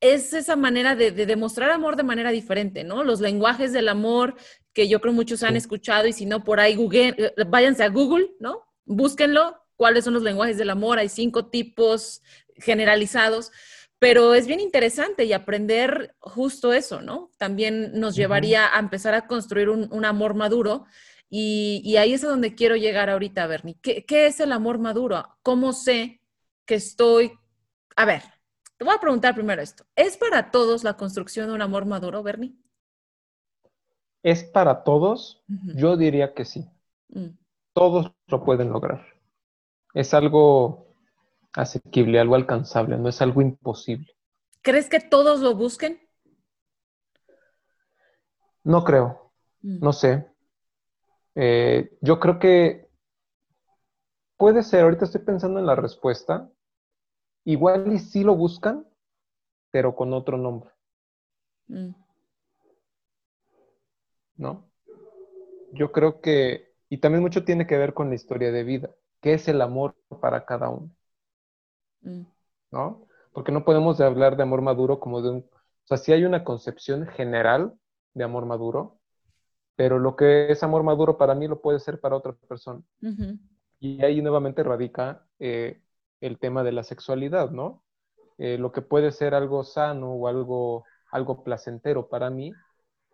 es 0.00 0.32
esa 0.32 0.56
manera 0.56 0.94
de, 0.94 1.10
demostrar 1.12 1.70
amor 1.70 1.96
de 1.96 2.02
manera 2.02 2.30
diferente, 2.30 2.84
¿no? 2.84 3.04
Los 3.04 3.20
lenguajes 3.20 3.72
del 3.72 3.88
amor 3.88 4.36
que 4.72 4.88
yo 4.88 5.00
creo 5.00 5.12
muchos 5.12 5.42
han 5.42 5.56
escuchado 5.56 6.06
y 6.06 6.12
si 6.12 6.24
no, 6.24 6.44
por 6.44 6.60
ahí 6.60 6.76
Google, 6.76 7.34
váyanse 7.48 7.82
a 7.82 7.88
Google, 7.88 8.30
¿no? 8.38 8.64
Búsquenlo, 8.84 9.56
cuáles 9.76 10.04
son 10.04 10.14
los 10.14 10.22
lenguajes 10.22 10.56
del 10.56 10.70
amor. 10.70 10.98
Hay 10.98 11.08
cinco 11.08 11.46
tipos 11.46 12.22
generalizados 12.56 13.50
pero 13.98 14.34
es 14.34 14.46
bien 14.46 14.60
interesante 14.60 15.24
y 15.24 15.32
aprender 15.32 16.14
justo 16.20 16.72
eso, 16.72 17.02
¿no? 17.02 17.30
También 17.36 17.98
nos 17.98 18.14
llevaría 18.14 18.74
a 18.74 18.78
empezar 18.78 19.14
a 19.14 19.26
construir 19.26 19.68
un, 19.68 20.04
amor 20.04 20.34
maduro 20.34 20.84
y, 21.28 21.96
ahí 21.96 22.12
es 22.12 22.24
a 22.24 22.28
donde 22.28 22.54
quiero 22.54 22.76
llegar 22.76 23.10
ahorita, 23.10 23.46
Bernie. 23.46 23.78
¿Qué, 23.82 24.04
es 24.26 24.40
el 24.40 24.52
amor 24.52 24.78
maduro? 24.78 25.24
¿Cómo 25.42 25.72
sé 25.72 26.22
que 26.64 26.76
estoy... 26.76 27.32
A 27.96 28.04
ver, 28.04 28.22
te 28.76 28.84
voy 28.84 28.94
a 28.94 29.00
preguntar 29.00 29.34
primero 29.34 29.60
esto. 29.60 29.84
¿Es 29.96 30.16
para 30.16 30.52
todos 30.52 30.84
la 30.84 30.96
construcción 30.96 31.48
de 31.48 31.54
un 31.54 31.62
amor 31.62 31.84
maduro, 31.84 32.22
Bernie? 32.22 32.54
¿Es 34.22 34.44
para 34.44 34.84
todos? 34.84 35.42
Yo 35.74 35.96
diría 35.96 36.34
que 36.34 36.44
sí. 36.44 36.68
Mm. 37.08 37.36
Todos 37.72 38.12
lo 38.28 38.44
pueden 38.44 38.70
lograr. 38.70 39.04
Es 39.94 40.14
algo 40.14 40.87
asequible, 41.54 42.20
algo 42.20 42.34
alcanzable, 42.34 42.98
no 42.98 43.08
es 43.08 43.20
algo 43.22 43.42
imposible. 43.42 44.14
¿Crees 44.62 44.88
que 44.88 45.00
todos 45.00 45.40
lo 45.40 45.54
busquen? 45.54 46.00
No 48.64 48.84
creo, 48.84 49.32
mm. 49.62 49.78
no 49.80 49.92
sé. 49.92 50.26
Eh, 51.34 51.96
yo 52.00 52.18
creo 52.18 52.38
que 52.38 52.88
puede 54.36 54.62
ser, 54.62 54.82
ahorita 54.82 55.04
estoy 55.04 55.22
pensando 55.22 55.58
en 55.58 55.66
la 55.66 55.74
respuesta, 55.74 56.50
igual 57.44 57.92
y 57.92 57.98
sí 57.98 58.24
lo 58.24 58.34
buscan, 58.34 58.86
pero 59.70 59.94
con 59.94 60.12
otro 60.12 60.36
nombre. 60.36 60.70
Mm. 61.68 61.90
¿No? 64.36 64.68
Yo 65.72 65.92
creo 65.92 66.20
que, 66.20 66.74
y 66.88 66.98
también 66.98 67.22
mucho 67.22 67.44
tiene 67.44 67.66
que 67.66 67.76
ver 67.76 67.94
con 67.94 68.08
la 68.08 68.14
historia 68.14 68.52
de 68.52 68.64
vida, 68.64 68.90
qué 69.20 69.34
es 69.34 69.48
el 69.48 69.60
amor 69.60 69.96
para 70.20 70.44
cada 70.44 70.68
uno. 70.68 70.90
Mm. 72.02 72.22
¿no? 72.70 73.06
Porque 73.32 73.52
no 73.52 73.64
podemos 73.64 74.00
hablar 74.00 74.36
de 74.36 74.42
amor 74.42 74.62
maduro 74.62 75.00
como 75.00 75.22
de 75.22 75.30
un... 75.30 75.38
O 75.38 75.86
sea, 75.88 75.96
sí 75.96 76.12
hay 76.12 76.24
una 76.24 76.44
concepción 76.44 77.06
general 77.06 77.74
de 78.14 78.24
amor 78.24 78.46
maduro, 78.46 78.98
pero 79.76 79.98
lo 79.98 80.16
que 80.16 80.50
es 80.50 80.62
amor 80.62 80.82
maduro 80.82 81.16
para 81.16 81.34
mí 81.34 81.46
lo 81.46 81.60
puede 81.60 81.78
ser 81.78 82.00
para 82.00 82.16
otra 82.16 82.32
persona. 82.32 82.82
Y 83.80 84.02
ahí 84.04 84.20
nuevamente 84.20 84.62
radica 84.62 85.24
eh, 85.38 85.80
el 86.20 86.38
tema 86.38 86.64
de 86.64 86.72
la 86.72 86.82
sexualidad, 86.82 87.50
¿no? 87.52 87.84
Eh, 88.38 88.58
lo 88.58 88.72
que 88.72 88.82
puede 88.82 89.12
ser 89.12 89.34
algo 89.34 89.64
sano 89.64 90.12
o 90.12 90.28
algo, 90.28 90.84
algo 91.10 91.42
placentero 91.44 92.08
para 92.08 92.28
mí, 92.28 92.52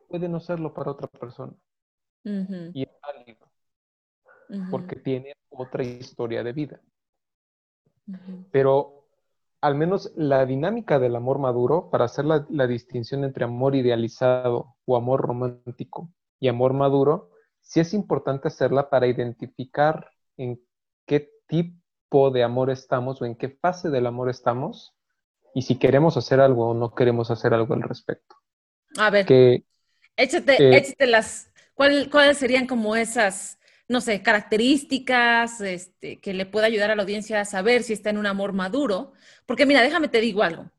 puede 0.09 0.29
no 0.29 0.41
serlo 0.41 0.73
para 0.75 0.91
otra 0.91 1.07
persona. 1.07 1.53
Y 2.25 2.83
es 2.83 2.89
válido, 3.03 3.47
porque 4.71 4.97
tiene 4.97 5.35
otra 5.51 5.83
historia 5.83 6.43
de 6.43 6.53
vida. 6.53 6.81
Pero 8.51 9.05
al 9.65 9.75
menos 9.75 10.13
la 10.15 10.45
dinámica 10.45 10.99
del 10.99 11.17
amor 11.17 11.39
maduro, 11.39 11.89
para 11.91 12.05
hacer 12.05 12.27
la, 12.27 12.67
distinción 12.67 13.25
entre 13.25 13.45
amor 13.45 13.75
idealizado 13.75 14.77
o 14.85 14.97
amor 14.97 15.23
romántico 15.23 16.13
y 16.39 16.49
amor 16.49 16.75
maduro, 16.75 17.31
sí 17.63 17.81
es 17.81 17.95
importante 17.95 18.49
hacerla 18.49 18.91
para 18.91 19.07
identificar 19.07 20.11
en 20.37 20.61
qué 21.07 21.31
tipo 21.47 22.31
de 22.31 22.43
amor 22.43 22.69
estamos 22.69 23.23
o 23.23 23.25
en 23.25 23.37
qué 23.37 23.49
fase 23.49 23.89
del 23.89 24.07
amor 24.07 24.29
estamos 24.29 24.95
y 25.55 25.63
si 25.63 25.79
queremos 25.79 26.19
hacer 26.19 26.41
algo 26.41 26.69
o 26.69 26.75
no 26.75 26.95
queremos 26.95 27.31
hacer 27.31 27.55
algo 27.55 27.73
al 27.73 27.83
respecto. 27.83 28.37
A 28.99 29.09
ver, 29.09 29.25
que, 29.25 29.65
échate, 30.15 30.63
eh, 30.63 30.77
échate 30.77 31.07
las, 31.07 31.51
¿cuáles 31.75 32.37
serían 32.37 32.67
como 32.67 32.97
esas 32.97 33.59
no 33.89 34.01
sé, 34.01 34.23
características 34.23 35.61
este, 35.61 36.21
que 36.21 36.33
le 36.33 36.47
pueda 36.47 36.67
ayudar 36.67 36.91
a 36.91 36.97
la 36.97 37.03
audiencia 37.03 37.41
a 37.41 37.45
saber 37.45 37.83
si 37.83 37.93
está 37.93 38.11
en 38.11 38.19
un 38.19 38.27
amor 38.27 38.53
maduro. 38.53 39.13
Porque 39.47 39.67
mira, 39.67 39.83
déjame 39.83 40.09
te 40.09 40.21
digo 40.21 40.43
algo. 40.43 40.71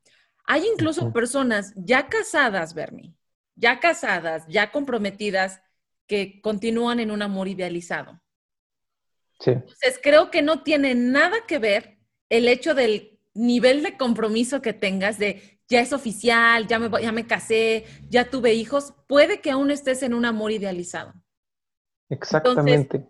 Hay 0.44 0.64
incluso 0.66 1.12
personas 1.12 1.72
ya 1.76 2.08
casadas, 2.08 2.74
Bernie, 2.74 3.14
ya 3.54 3.80
casadas, 3.80 4.44
ya 4.48 4.70
comprometidas, 4.70 5.60
que 6.06 6.40
continúan 6.40 7.00
en 7.00 7.10
un 7.10 7.20
amor 7.22 7.48
idealizado. 7.48 8.20
Sí. 9.40 9.50
Entonces, 9.50 9.98
creo 10.00 10.30
que 10.30 10.42
no 10.42 10.62
tiene 10.62 10.94
nada 10.94 11.46
que 11.48 11.58
ver 11.58 11.98
el 12.28 12.46
hecho 12.48 12.74
del 12.74 13.18
nivel 13.34 13.82
de 13.82 13.96
compromiso 13.96 14.62
que 14.62 14.72
tengas 14.72 15.18
de 15.18 15.60
ya 15.68 15.80
es 15.80 15.92
oficial, 15.92 16.66
ya 16.68 16.78
me, 16.78 17.02
ya 17.02 17.12
me 17.12 17.26
casé, 17.26 17.84
ya 18.08 18.30
tuve 18.30 18.54
hijos, 18.54 18.94
puede 19.08 19.40
que 19.40 19.50
aún 19.50 19.70
estés 19.70 20.02
en 20.02 20.14
un 20.14 20.24
amor 20.24 20.52
idealizado. 20.52 21.12
Exactamente. 22.08 23.04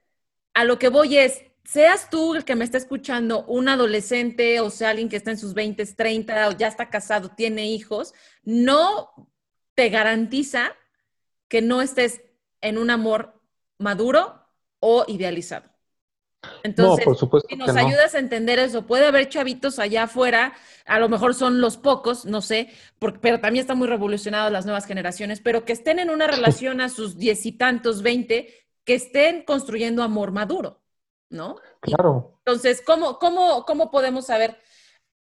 a 0.55 0.65
lo 0.65 0.79
que 0.79 0.89
voy 0.89 1.19
es, 1.19 1.43
seas 1.65 2.09
tú 2.09 2.35
el 2.35 2.45
que 2.45 2.57
me 2.57 2.65
está 2.65 2.79
escuchando, 2.79 3.45
un 3.47 3.69
adolescente 3.69 4.61
o 4.61 4.71
sea 4.71 4.91
alguien 4.91 5.09
que 5.09 5.17
está 5.17 5.31
en 5.31 5.39
sus 5.39 5.55
20, 5.55 5.85
30 5.85 6.49
o 6.49 6.53
ya 6.53 6.69
está 6.69 6.89
casado, 6.89 7.31
tiene 7.31 7.67
hijos, 7.67 8.15
no 8.43 9.31
te 9.75 9.91
garantiza 9.91 10.75
que 11.49 11.63
no 11.63 11.83
estés 11.83 12.23
en 12.61 12.79
un 12.79 12.91
amor 12.91 13.41
maduro 13.79 14.43
o 14.81 15.05
idealizado. 15.09 15.71
Entonces, 16.63 17.05
no, 17.05 17.11
por 17.11 17.17
supuesto 17.17 17.49
si 17.49 17.57
nos 17.57 17.77
ayudas 17.77 18.15
a 18.15 18.19
entender 18.19 18.59
eso, 18.59 18.87
puede 18.87 19.07
haber 19.07 19.29
chavitos 19.29 19.79
allá 19.79 20.05
afuera, 20.05 20.55
a 20.85 20.99
lo 20.99 21.09
mejor 21.09 21.35
son 21.35 21.61
los 21.61 21.77
pocos, 21.77 22.25
no 22.25 22.41
sé, 22.41 22.69
pero 22.99 23.41
también 23.41 23.63
están 23.63 23.79
muy 23.79 23.89
revolucionadas 23.89 24.53
las 24.53 24.65
nuevas 24.65 24.87
generaciones, 24.87 25.41
pero 25.41 25.65
que 25.65 25.73
estén 25.73 25.99
en 25.99 26.11
una 26.11 26.27
relación 26.27 26.81
a 26.81 26.89
sus 26.89 27.17
diez 27.17 27.47
y 27.47 27.53
tantos, 27.53 28.03
veinte, 28.03 28.66
que 28.87 28.95
estén 28.95 29.43
construyendo 29.43 30.03
amor 30.03 30.30
maduro, 30.30 30.80
¿no? 31.28 31.57
Claro. 31.80 32.39
entonces, 32.39 32.80
¿cómo, 32.80 33.18
cómo, 33.18 33.64
cómo 33.66 33.91
podemos 33.91 34.26
saber 34.26 34.57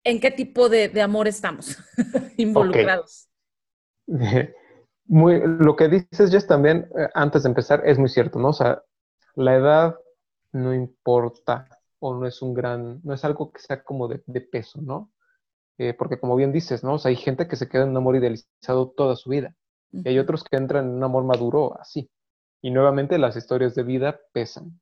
en 0.03 0.19
qué 0.19 0.31
tipo 0.31 0.67
de, 0.67 1.01
amor 1.01 1.27
estamos 1.27 1.77
involucrados? 2.37 3.29
Muy, 5.05 5.41
lo 5.45 5.75
que 5.75 5.87
dices, 5.87 6.31
Jess, 6.31 6.47
también, 6.47 6.89
eh, 6.97 7.09
antes 7.13 7.43
de 7.43 7.49
empezar, 7.49 7.83
es 7.85 7.99
muy 7.99 8.07
cierto, 8.07 8.39
¿no? 8.39 8.49
O 8.49 8.53
sea, 8.53 8.81
la 9.35 9.55
edad 9.55 9.99
no 10.53 10.73
importa 10.73 11.67
o 11.99 12.15
no 12.15 12.25
es 12.25 12.41
un 12.41 12.53
gran, 12.53 13.01
no 13.03 13.13
es 13.13 13.25
algo 13.25 13.51
que 13.51 13.59
sea 13.59 13.83
como 13.83 14.07
de, 14.07 14.19
peso, 14.41 14.81
¿no? 14.81 15.11
Eh, 15.77 15.93
porque 15.93 16.17
como 16.17 16.37
bien 16.37 16.53
dices, 16.53 16.85
¿no? 16.85 16.93
O 16.93 16.99
sea, 16.99 17.09
hay 17.09 17.17
gente 17.17 17.49
que 17.49 17.57
se 17.57 17.67
queda 17.67 17.83
en 17.83 17.89
un 17.89 17.97
amor 17.97 18.15
idealizado 18.15 18.93
toda 18.95 19.17
su 19.17 19.29
vida 19.29 19.55
y 19.91 20.07
hay 20.07 20.19
otros 20.19 20.43
que 20.43 20.55
entran 20.55 20.85
en 20.85 20.93
un 20.93 21.03
amor 21.03 21.25
maduro 21.25 21.77
así. 21.79 22.09
Y 22.63 22.71
nuevamente 22.71 23.19
las 23.19 23.35
historias 23.35 23.75
de 23.75 23.83
vida 23.83 24.19
pesan. 24.31 24.79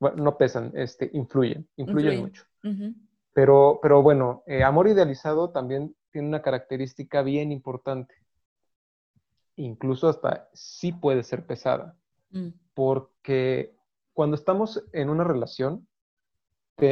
Bueno, 0.00 0.24
no 0.24 0.38
pesan, 0.38 0.72
este, 0.74 1.10
influyen, 1.12 1.68
influyen, 1.76 2.22
mucho. 2.22 2.44
pero, 3.32 3.78
pero 3.80 4.02
bueno, 4.02 4.42
eh, 4.46 4.64
amor 4.64 4.88
idealizado 4.88 5.50
también 5.50 5.94
tiene 6.10 6.26
una 6.26 6.42
característica 6.42 7.22
bien 7.22 7.52
importante. 7.52 8.14
Incluso 9.56 10.08
hasta 10.08 10.48
sí 10.54 10.92
puede 10.92 11.22
ser 11.22 11.46
pesada. 11.46 11.96
Mm. 12.30 12.48
Porque 12.74 13.76
cuando 14.14 14.34
estamos 14.34 14.82
en 14.92 15.10
una 15.10 15.22
relación, 15.22 15.86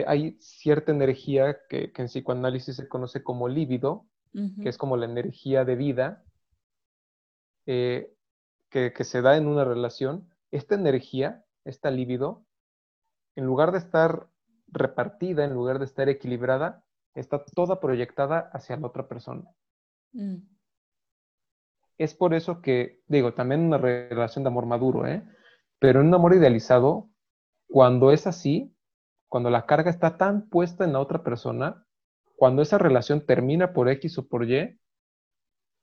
hay 0.06 0.36
cierta 0.38 0.92
energía 0.92 1.58
que, 1.68 1.92
en 1.96 2.06
psicoanálisis 2.06 2.76
se 2.76 2.88
conoce 2.88 3.22
como 3.22 3.48
líbido, 3.48 4.06
que 4.62 4.68
es 4.68 4.78
como 4.78 4.96
la 4.96 5.06
energía 5.06 5.64
de 5.64 5.74
vida 5.74 6.22
eh, 7.66 8.14
que, 8.70 8.92
se 9.04 9.22
da 9.22 9.36
en 9.36 9.46
una 9.46 9.64
relación. 9.64 10.28
Esta 10.50 10.74
energía, 10.74 11.44
esta 11.64 11.90
líbido, 11.90 12.44
en 13.36 13.44
lugar 13.44 13.72
de 13.72 13.78
estar 13.78 14.28
repartida, 14.68 15.44
en 15.44 15.54
lugar 15.54 15.78
de 15.78 15.84
estar 15.84 16.08
equilibrada, 16.08 16.84
está 17.14 17.44
toda 17.44 17.80
proyectada 17.80 18.50
hacia 18.52 18.76
la 18.76 18.86
otra 18.86 19.08
persona. 19.08 19.50
Mm. 20.12 20.38
Es 21.98 22.14
por 22.14 22.32
eso 22.32 22.62
que, 22.62 23.02
digo, 23.08 23.34
también 23.34 23.60
una 23.60 23.78
relación 23.78 24.44
de 24.44 24.48
amor 24.48 24.66
maduro, 24.66 25.06
¿eh? 25.06 25.22
Pero 25.78 26.00
en 26.00 26.06
un 26.06 26.14
amor 26.14 26.34
idealizado, 26.34 27.10
cuando 27.68 28.10
es 28.10 28.26
así, 28.26 28.74
cuando 29.28 29.50
la 29.50 29.66
carga 29.66 29.90
está 29.90 30.16
tan 30.16 30.48
puesta 30.48 30.84
en 30.84 30.92
la 30.92 31.00
otra 31.00 31.22
persona, 31.22 31.86
cuando 32.36 32.62
esa 32.62 32.78
relación 32.78 33.26
termina 33.26 33.72
por 33.72 33.88
X 33.90 34.18
o 34.18 34.28
por 34.28 34.50
Y, 34.50 34.79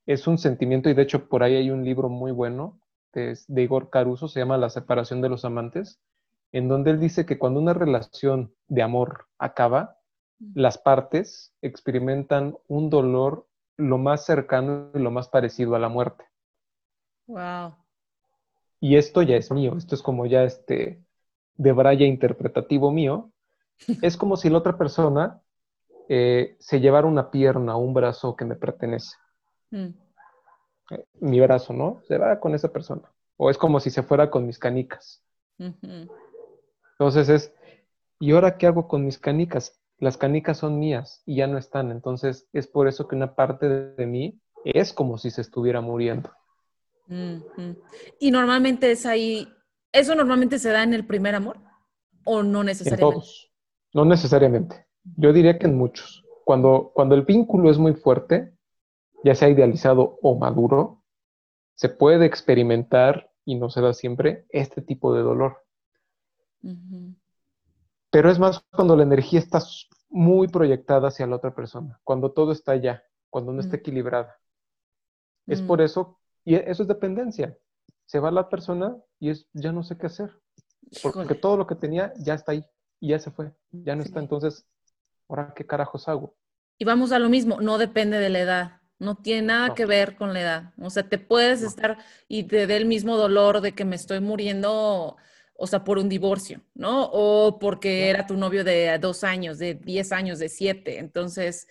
es 0.08 0.26
un 0.26 0.39
sentimiento, 0.39 0.89
y 0.89 0.95
de 0.95 1.03
hecho 1.03 1.30
por 1.30 1.43
ahí 1.43 1.55
hay 1.55 1.70
un 1.70 1.86
libro 1.86 2.10
muy 2.10 2.32
bueno 2.32 2.80
de, 3.14 3.38
de 3.47 3.62
Igor 3.62 3.91
Caruso, 3.91 4.28
se 4.28 4.39
llama 4.39 4.58
La 4.58 4.72
separación 4.72 5.22
de 5.22 5.30
los 5.30 5.45
amantes, 5.45 5.99
en 6.51 6.68
donde 6.68 6.89
él 6.91 6.99
dice 6.99 7.28
que 7.28 7.38
cuando 7.38 7.60
una 7.60 7.74
relación 7.74 8.55
de 8.68 8.82
amor 8.82 9.28
acaba, 9.38 9.97
las 10.55 10.80
partes 10.80 11.53
experimentan 11.62 12.58
un 12.68 12.89
dolor 12.89 13.47
lo 13.76 13.99
más 13.99 14.26
cercano 14.26 14.89
y 14.95 14.99
lo 14.99 15.12
más 15.12 15.30
parecido 15.30 15.76
a 15.76 15.80
la 15.80 15.89
muerte. 15.89 16.26
Wow 17.28 17.76
y 18.80 18.95
esto 18.97 19.22
ya 19.22 19.36
es 19.36 19.51
mío, 19.51 19.76
esto 19.78 19.95
es 19.95 20.01
como 20.01 20.26
ya 20.26 20.43
este 20.43 21.03
de 21.55 21.72
braya 21.72 22.05
interpretativo 22.05 22.91
mío, 22.91 23.32
es 24.01 24.18
como 24.18 24.38
si 24.38 24.49
la 24.49 24.60
otra 24.60 24.78
persona 24.78 25.41
eh, 26.10 26.55
se 26.60 26.80
llevara 26.80 27.08
una 27.08 27.32
pierna 27.32 27.76
o 27.76 27.80
un 27.80 27.93
brazo 27.93 28.36
que 28.36 28.45
me 28.45 28.55
pertenece. 28.55 29.16
Mm. 29.72 29.89
Mi 31.20 31.39
brazo, 31.39 31.74
¿no? 31.74 32.01
Se 32.07 32.18
va 32.18 32.39
con 32.39 32.55
esa 32.55 32.72
persona. 32.72 33.11
O 33.36 33.49
es 33.49 33.57
como 33.57 33.80
si 33.80 33.89
se 33.89 34.03
fuera 34.03 34.30
con 34.30 34.47
mis 34.47 34.57
canicas. 34.59 35.24
Entonces 35.57 37.30
es, 37.30 37.53
¿y 38.20 38.32
ahora 38.32 38.57
qué 38.57 38.68
hago 38.68 38.88
con 38.88 39.05
mis 39.05 39.20
canicas? 39.20 39.80
Las 39.99 40.18
canicas 40.18 40.57
son 40.57 40.80
mías 40.80 41.24
y 41.26 41.38
ya 41.38 41.47
no 41.47 41.57
están. 41.57 41.91
Entonces 41.91 42.47
es 42.53 42.68
por 42.68 42.88
eso 42.88 43.07
que 43.07 43.15
una 43.15 43.36
parte 43.36 43.68
de 43.68 44.05
mí 44.05 44.39
es 44.63 44.93
como 44.93 45.18
si 45.18 45.32
se 45.32 45.41
estuviera 45.41 45.82
muriendo. 45.82 46.32
Y 48.20 48.32
normalmente 48.32 48.91
es 48.91 49.05
ahí, 49.05 49.47
¿eso 49.91 50.13
normalmente 50.15 50.59
se 50.59 50.72
da 50.72 50.84
en 50.84 50.93
el 50.93 51.05
primer 51.05 51.36
amor 51.36 51.57
o 52.26 52.43
no 52.43 52.63
necesariamente? 52.63 53.05
En 53.05 53.22
todos, 53.22 53.51
no 53.93 54.05
necesariamente. 54.05 54.88
Yo 55.15 55.32
diría 55.32 55.57
que 55.57 55.68
en 55.68 55.78
muchos. 55.78 56.26
Cuando, 56.43 56.91
cuando 56.93 57.15
el 57.15 57.24
vínculo 57.24 57.70
es 57.70 57.78
muy 57.78 57.93
fuerte, 57.93 58.57
ya 59.24 59.36
sea 59.36 59.49
idealizado 59.49 60.20
o 60.22 60.38
maduro, 60.38 61.03
se 61.76 61.89
puede 61.89 62.26
experimentar, 62.26 63.32
y 63.45 63.55
no 63.55 63.70
se 63.70 63.82
da 63.82 63.93
siempre, 63.93 64.45
este 64.49 64.82
tipo 64.82 65.13
de 65.13 65.22
dolor. 65.22 65.63
Pero 68.09 68.32
es 68.32 68.39
más 68.39 68.63
cuando 68.72 68.95
la 68.95 69.03
energía 69.03 69.39
está 69.39 69.59
muy 70.09 70.47
proyectada 70.47 71.09
hacia 71.09 71.28
la 71.28 71.36
otra 71.36 71.53
persona, 71.53 71.99
cuando 72.03 72.32
todo 72.32 72.51
está 72.51 72.74
allá, 72.74 73.03
cuando 73.30 73.53
no 73.53 73.59
está 73.59 73.78
mm. 73.78 73.80
equilibrada. 73.80 74.38
Es 75.45 75.61
por 75.61 75.80
mm. 75.80 75.84
eso 75.84 76.20
y 76.43 76.55
eso 76.55 76.84
es 76.84 76.88
dependencia. 76.88 77.57
Se 78.05 78.20
va 78.20 78.32
la 78.32 78.49
persona 78.49 78.97
y 79.20 79.30
es, 79.30 79.47
ya 79.53 79.72
no 79.72 79.84
sé 79.84 79.97
qué 79.97 80.07
hacer. 80.07 80.32
Porque 81.03 81.36
todo 81.36 81.57
lo 81.57 81.68
que 81.68 81.76
tenía 81.76 82.13
ya 82.18 82.34
está 82.34 82.53
ahí 82.53 82.65
y 82.99 83.09
ya 83.09 83.20
se 83.20 83.32
fue, 83.32 83.51
ya 83.72 83.95
no 83.95 84.01
está. 84.01 84.20
Entonces, 84.20 84.65
¿ahora 85.28 85.53
qué 85.55 85.65
carajos 85.65 86.07
hago? 86.07 86.36
Y 86.78 86.86
vamos 86.86 87.11
a 87.11 87.20
lo 87.20 87.30
mismo, 87.30 87.59
no 87.59 87.78
depende 87.78 88.18
de 88.18 88.30
la 88.30 88.39
edad. 88.39 88.82
No 89.00 89.16
tiene 89.16 89.43
nada 89.43 89.76
que 89.76 89.86
ver 89.86 90.16
con 90.16 90.34
la 90.34 90.41
edad. 90.41 90.74
O 90.82 90.89
sea, 90.89 91.08
te 91.08 91.18
puedes 91.18 91.62
estar 91.62 91.98
y 92.28 92.43
te 92.43 92.66
dé 92.66 92.78
el 92.78 92.86
mismo 92.86 93.16
dolor 93.18 93.62
de 93.62 93.74
que 93.74 93.86
me 93.86 93.95
estoy 93.95 94.20
muriendo, 94.20 95.18
o 95.56 95.68
sea, 95.68 95.84
por 95.84 96.00
un 96.00 96.10
divorcio, 96.10 96.62
¿no? 96.74 97.04
O 97.12 97.60
porque 97.60 98.10
era 98.10 98.26
tu 98.26 98.36
novio 98.36 98.64
de 98.64 98.98
dos 99.00 99.24
años, 99.24 99.60
de 99.60 99.76
diez 99.76 100.12
años, 100.12 100.39
de 100.39 100.50
siete. 100.50 100.98
Entonces, 100.98 101.68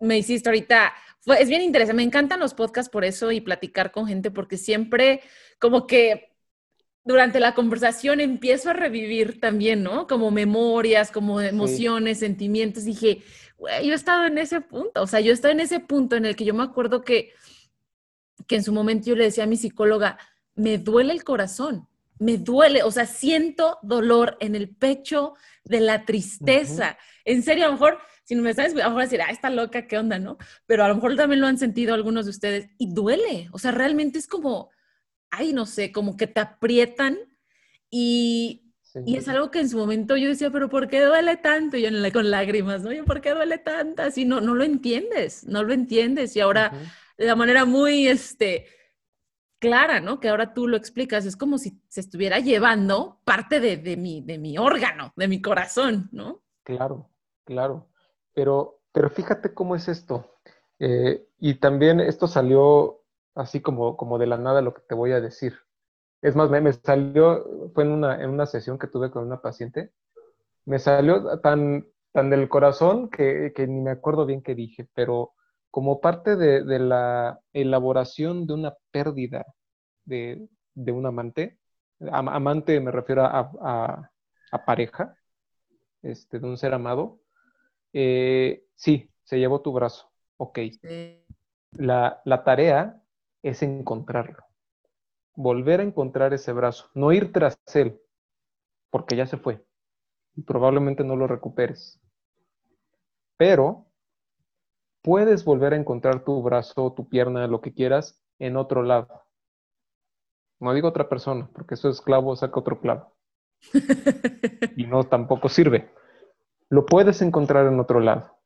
me 0.00 0.18
hiciste 0.18 0.48
ahorita, 0.50 0.92
es 1.38 1.48
bien 1.48 1.62
interesante, 1.62 1.96
me 1.96 2.02
encantan 2.02 2.40
los 2.40 2.52
podcasts 2.52 2.90
por 2.90 3.04
eso 3.04 3.32
y 3.32 3.40
platicar 3.40 3.90
con 3.90 4.06
gente 4.06 4.30
porque 4.30 4.58
siempre 4.58 5.22
como 5.58 5.86
que 5.86 6.34
durante 7.04 7.38
la 7.38 7.54
conversación 7.54 8.20
empiezo 8.20 8.70
a 8.70 8.72
revivir 8.72 9.38
también, 9.38 9.82
¿no? 9.82 10.06
Como 10.06 10.30
memorias, 10.30 11.10
como 11.10 11.40
emociones, 11.40 12.18
sentimientos. 12.18 12.84
Dije, 12.84 13.22
güey, 13.64 13.86
yo 13.86 13.92
he 13.92 13.96
estado 13.96 14.26
en 14.26 14.38
ese 14.38 14.60
punto, 14.60 15.02
o 15.02 15.06
sea, 15.06 15.20
yo 15.20 15.30
he 15.30 15.34
estado 15.34 15.52
en 15.52 15.60
ese 15.60 15.80
punto 15.80 16.16
en 16.16 16.26
el 16.26 16.36
que 16.36 16.44
yo 16.44 16.54
me 16.54 16.62
acuerdo 16.62 17.02
que, 17.02 17.32
que 18.46 18.56
en 18.56 18.64
su 18.64 18.72
momento 18.72 19.06
yo 19.06 19.16
le 19.16 19.24
decía 19.24 19.44
a 19.44 19.48
mi 19.48 19.56
psicóloga, 19.56 20.18
me 20.54 20.78
duele 20.78 21.12
el 21.12 21.24
corazón, 21.24 21.88
me 22.18 22.38
duele, 22.38 22.82
o 22.82 22.90
sea, 22.90 23.06
siento 23.06 23.78
dolor 23.82 24.36
en 24.40 24.54
el 24.54 24.68
pecho 24.68 25.34
de 25.64 25.80
la 25.80 26.04
tristeza. 26.04 26.96
En 27.24 27.42
serio, 27.42 27.64
a 27.64 27.68
lo 27.68 27.72
mejor 27.72 27.98
si 28.24 28.34
no 28.34 28.42
me 28.42 28.54
sabes, 28.54 28.72
a 28.72 28.76
lo 28.76 28.84
mejor 28.84 29.02
decir, 29.02 29.20
ah, 29.20 29.30
está 29.30 29.50
loca, 29.50 29.86
¿qué 29.86 29.98
onda, 29.98 30.18
no? 30.18 30.38
Pero 30.66 30.82
a 30.82 30.88
lo 30.88 30.94
mejor 30.94 31.14
también 31.14 31.40
lo 31.40 31.46
han 31.46 31.58
sentido 31.58 31.94
algunos 31.94 32.24
de 32.24 32.30
ustedes 32.30 32.70
y 32.78 32.92
duele. 32.92 33.48
O 33.52 33.58
sea, 33.58 33.70
realmente 33.70 34.18
es 34.18 34.26
como, 34.26 34.70
ay, 35.30 35.52
no 35.52 35.66
sé, 35.66 35.92
como 35.92 36.16
que 36.16 36.26
te 36.26 36.40
aprietan 36.40 37.18
y, 37.90 38.63
es 38.94 39.28
algo 39.28 39.50
que 39.50 39.60
en 39.60 39.68
su 39.68 39.76
momento 39.76 40.16
yo 40.16 40.28
decía, 40.28 40.50
pero 40.50 40.68
¿por 40.68 40.88
qué 40.88 41.02
duele 41.02 41.36
tanto? 41.36 41.76
Y 41.76 41.82
yo 41.82 42.12
con 42.12 42.30
lágrimas, 42.30 42.82
¿no? 42.82 42.92
Yo, 42.92 43.04
¿por 43.04 43.20
qué 43.20 43.34
duele 43.34 43.58
tanto? 43.58 44.02
Así 44.02 44.24
no, 44.24 44.40
no 44.40 44.54
lo 44.54 44.64
entiendes, 44.64 45.44
no 45.46 45.62
lo 45.62 45.72
entiendes. 45.72 46.36
Y 46.36 46.40
ahora, 46.40 46.72
de 47.18 47.26
la 47.26 47.34
manera 47.34 47.64
muy, 47.64 48.06
este, 48.06 48.66
clara, 49.58 50.00
¿no? 50.00 50.20
Que 50.20 50.28
ahora 50.28 50.52
tú 50.52 50.68
lo 50.68 50.76
explicas, 50.76 51.24
es 51.24 51.36
como 51.36 51.58
si 51.58 51.80
se 51.88 52.00
estuviera 52.00 52.38
llevando 52.38 53.20
parte 53.24 53.60
de, 53.60 53.78
de, 53.78 53.96
mi, 53.96 54.20
de 54.20 54.38
mi 54.38 54.58
órgano, 54.58 55.12
de 55.16 55.26
mi 55.26 55.40
corazón, 55.40 56.08
¿no? 56.12 56.42
Claro, 56.62 57.08
claro. 57.44 57.88
Pero, 58.34 58.80
pero 58.92 59.08
fíjate 59.10 59.54
cómo 59.54 59.74
es 59.74 59.88
esto. 59.88 60.36
Eh, 60.78 61.26
y 61.38 61.54
también 61.54 62.00
esto 62.00 62.26
salió 62.26 63.02
así 63.34 63.60
como, 63.60 63.96
como 63.96 64.18
de 64.18 64.26
la 64.26 64.36
nada 64.36 64.60
lo 64.60 64.74
que 64.74 64.82
te 64.82 64.94
voy 64.94 65.12
a 65.12 65.20
decir. 65.20 65.54
Es 66.24 66.34
más, 66.34 66.48
me, 66.50 66.72
salió, 66.72 67.70
fue 67.74 67.84
en 67.84 67.90
una, 67.90 68.22
en 68.22 68.30
una 68.30 68.46
sesión 68.46 68.78
que 68.78 68.86
tuve 68.86 69.10
con 69.10 69.26
una 69.26 69.42
paciente, 69.42 69.92
me 70.64 70.78
salió 70.78 71.40
tan, 71.40 71.86
tan 72.12 72.30
del 72.30 72.48
corazón 72.48 73.10
que, 73.10 73.52
que 73.54 73.66
ni 73.66 73.80
me 73.80 73.90
acuerdo 73.90 74.24
bien 74.24 74.42
qué 74.42 74.54
dije, 74.54 74.88
pero 74.94 75.32
como 75.70 76.00
parte 76.00 76.36
de, 76.36 76.64
de 76.64 76.78
la 76.78 77.40
elaboración 77.52 78.46
de 78.46 78.54
una 78.54 78.74
pérdida 78.90 79.44
de, 80.04 80.48
de 80.74 80.92
un 80.92 81.06
amante, 81.06 81.58
amante 82.10 82.80
me 82.80 82.90
refiero 82.90 83.24
a, 83.24 83.50
a, 83.60 84.10
a 84.50 84.64
pareja, 84.64 85.16
este, 86.02 86.38
de 86.38 86.46
un 86.46 86.56
ser 86.56 86.74
amado, 86.74 87.20
eh, 87.92 88.64
sí, 88.74 89.10
se 89.24 89.38
llevó 89.38 89.60
tu 89.60 89.72
brazo. 89.72 90.10
Ok. 90.36 90.58
La, 91.72 92.22
tarea 92.44 93.02
es 93.42 93.62
encontrarlo. 93.62 94.44
Volver 95.34 95.80
a 95.80 95.84
encontrar 95.84 96.32
ese 96.32 96.52
brazo, 96.52 96.90
no 96.94 97.12
ir 97.12 97.32
tras 97.32 97.58
él, 97.74 98.00
porque 98.90 99.16
ya 99.16 99.26
se 99.26 99.36
fue 99.36 99.64
y 100.36 100.42
probablemente 100.42 101.04
no 101.04 101.16
lo 101.16 101.26
recuperes. 101.26 102.00
Pero 103.36 103.86
puedes 105.02 105.44
volver 105.44 105.72
a 105.72 105.76
encontrar 105.76 106.24
tu 106.24 106.42
brazo, 106.42 106.92
tu 106.92 107.08
pierna, 107.08 107.46
lo 107.46 107.60
que 107.60 107.72
quieras, 107.72 108.22
en 108.38 108.56
otro 108.56 108.82
lado. 108.82 109.22
No 110.60 110.72
digo 110.72 110.88
otra 110.88 111.08
persona, 111.08 111.48
porque 111.52 111.74
eso 111.74 111.88
es 111.88 112.00
clavo, 112.00 112.34
saca 112.36 112.60
otro 112.60 112.80
clavo. 112.80 113.14
y 114.76 114.86
no 114.86 115.04
tampoco 115.04 115.48
sirve. 115.48 115.90
Lo 116.68 116.86
puedes 116.86 117.22
encontrar 117.22 117.66
en 117.66 117.78
otro 117.78 118.00
lado. 118.00 118.38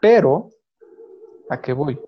Pero, 0.00 0.50
¿a 1.48 1.60
qué 1.60 1.72
voy? 1.72 2.00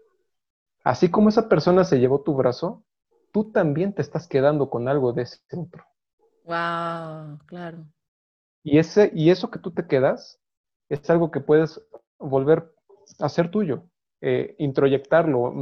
Así 0.84 1.10
como 1.10 1.28
esa 1.28 1.48
persona 1.48 1.84
se 1.84 1.98
llevó 1.98 2.22
tu 2.22 2.34
brazo, 2.34 2.84
tú 3.32 3.50
también 3.50 3.92
te 3.92 4.02
estás 4.02 4.26
quedando 4.26 4.70
con 4.70 4.88
algo 4.88 5.12
de 5.12 5.22
ese 5.22 5.38
otro. 5.56 5.84
Wow, 6.44 7.38
claro. 7.46 7.86
Y, 8.62 8.78
ese, 8.78 9.10
y 9.14 9.30
eso 9.30 9.50
que 9.50 9.58
tú 9.58 9.70
te 9.70 9.86
quedas 9.86 10.40
es 10.88 11.08
algo 11.10 11.30
que 11.30 11.40
puedes 11.40 11.80
volver 12.18 12.72
a 13.20 13.28
ser 13.28 13.50
tuyo, 13.50 13.84
eh, 14.20 14.56
introyectarlo, 14.58 15.54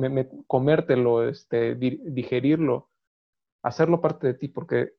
comértelo, 0.46 1.28
este, 1.28 1.74
digerirlo, 1.74 2.88
hacerlo 3.62 4.00
parte 4.00 4.28
de 4.28 4.34
ti, 4.34 4.48
porque 4.48 4.94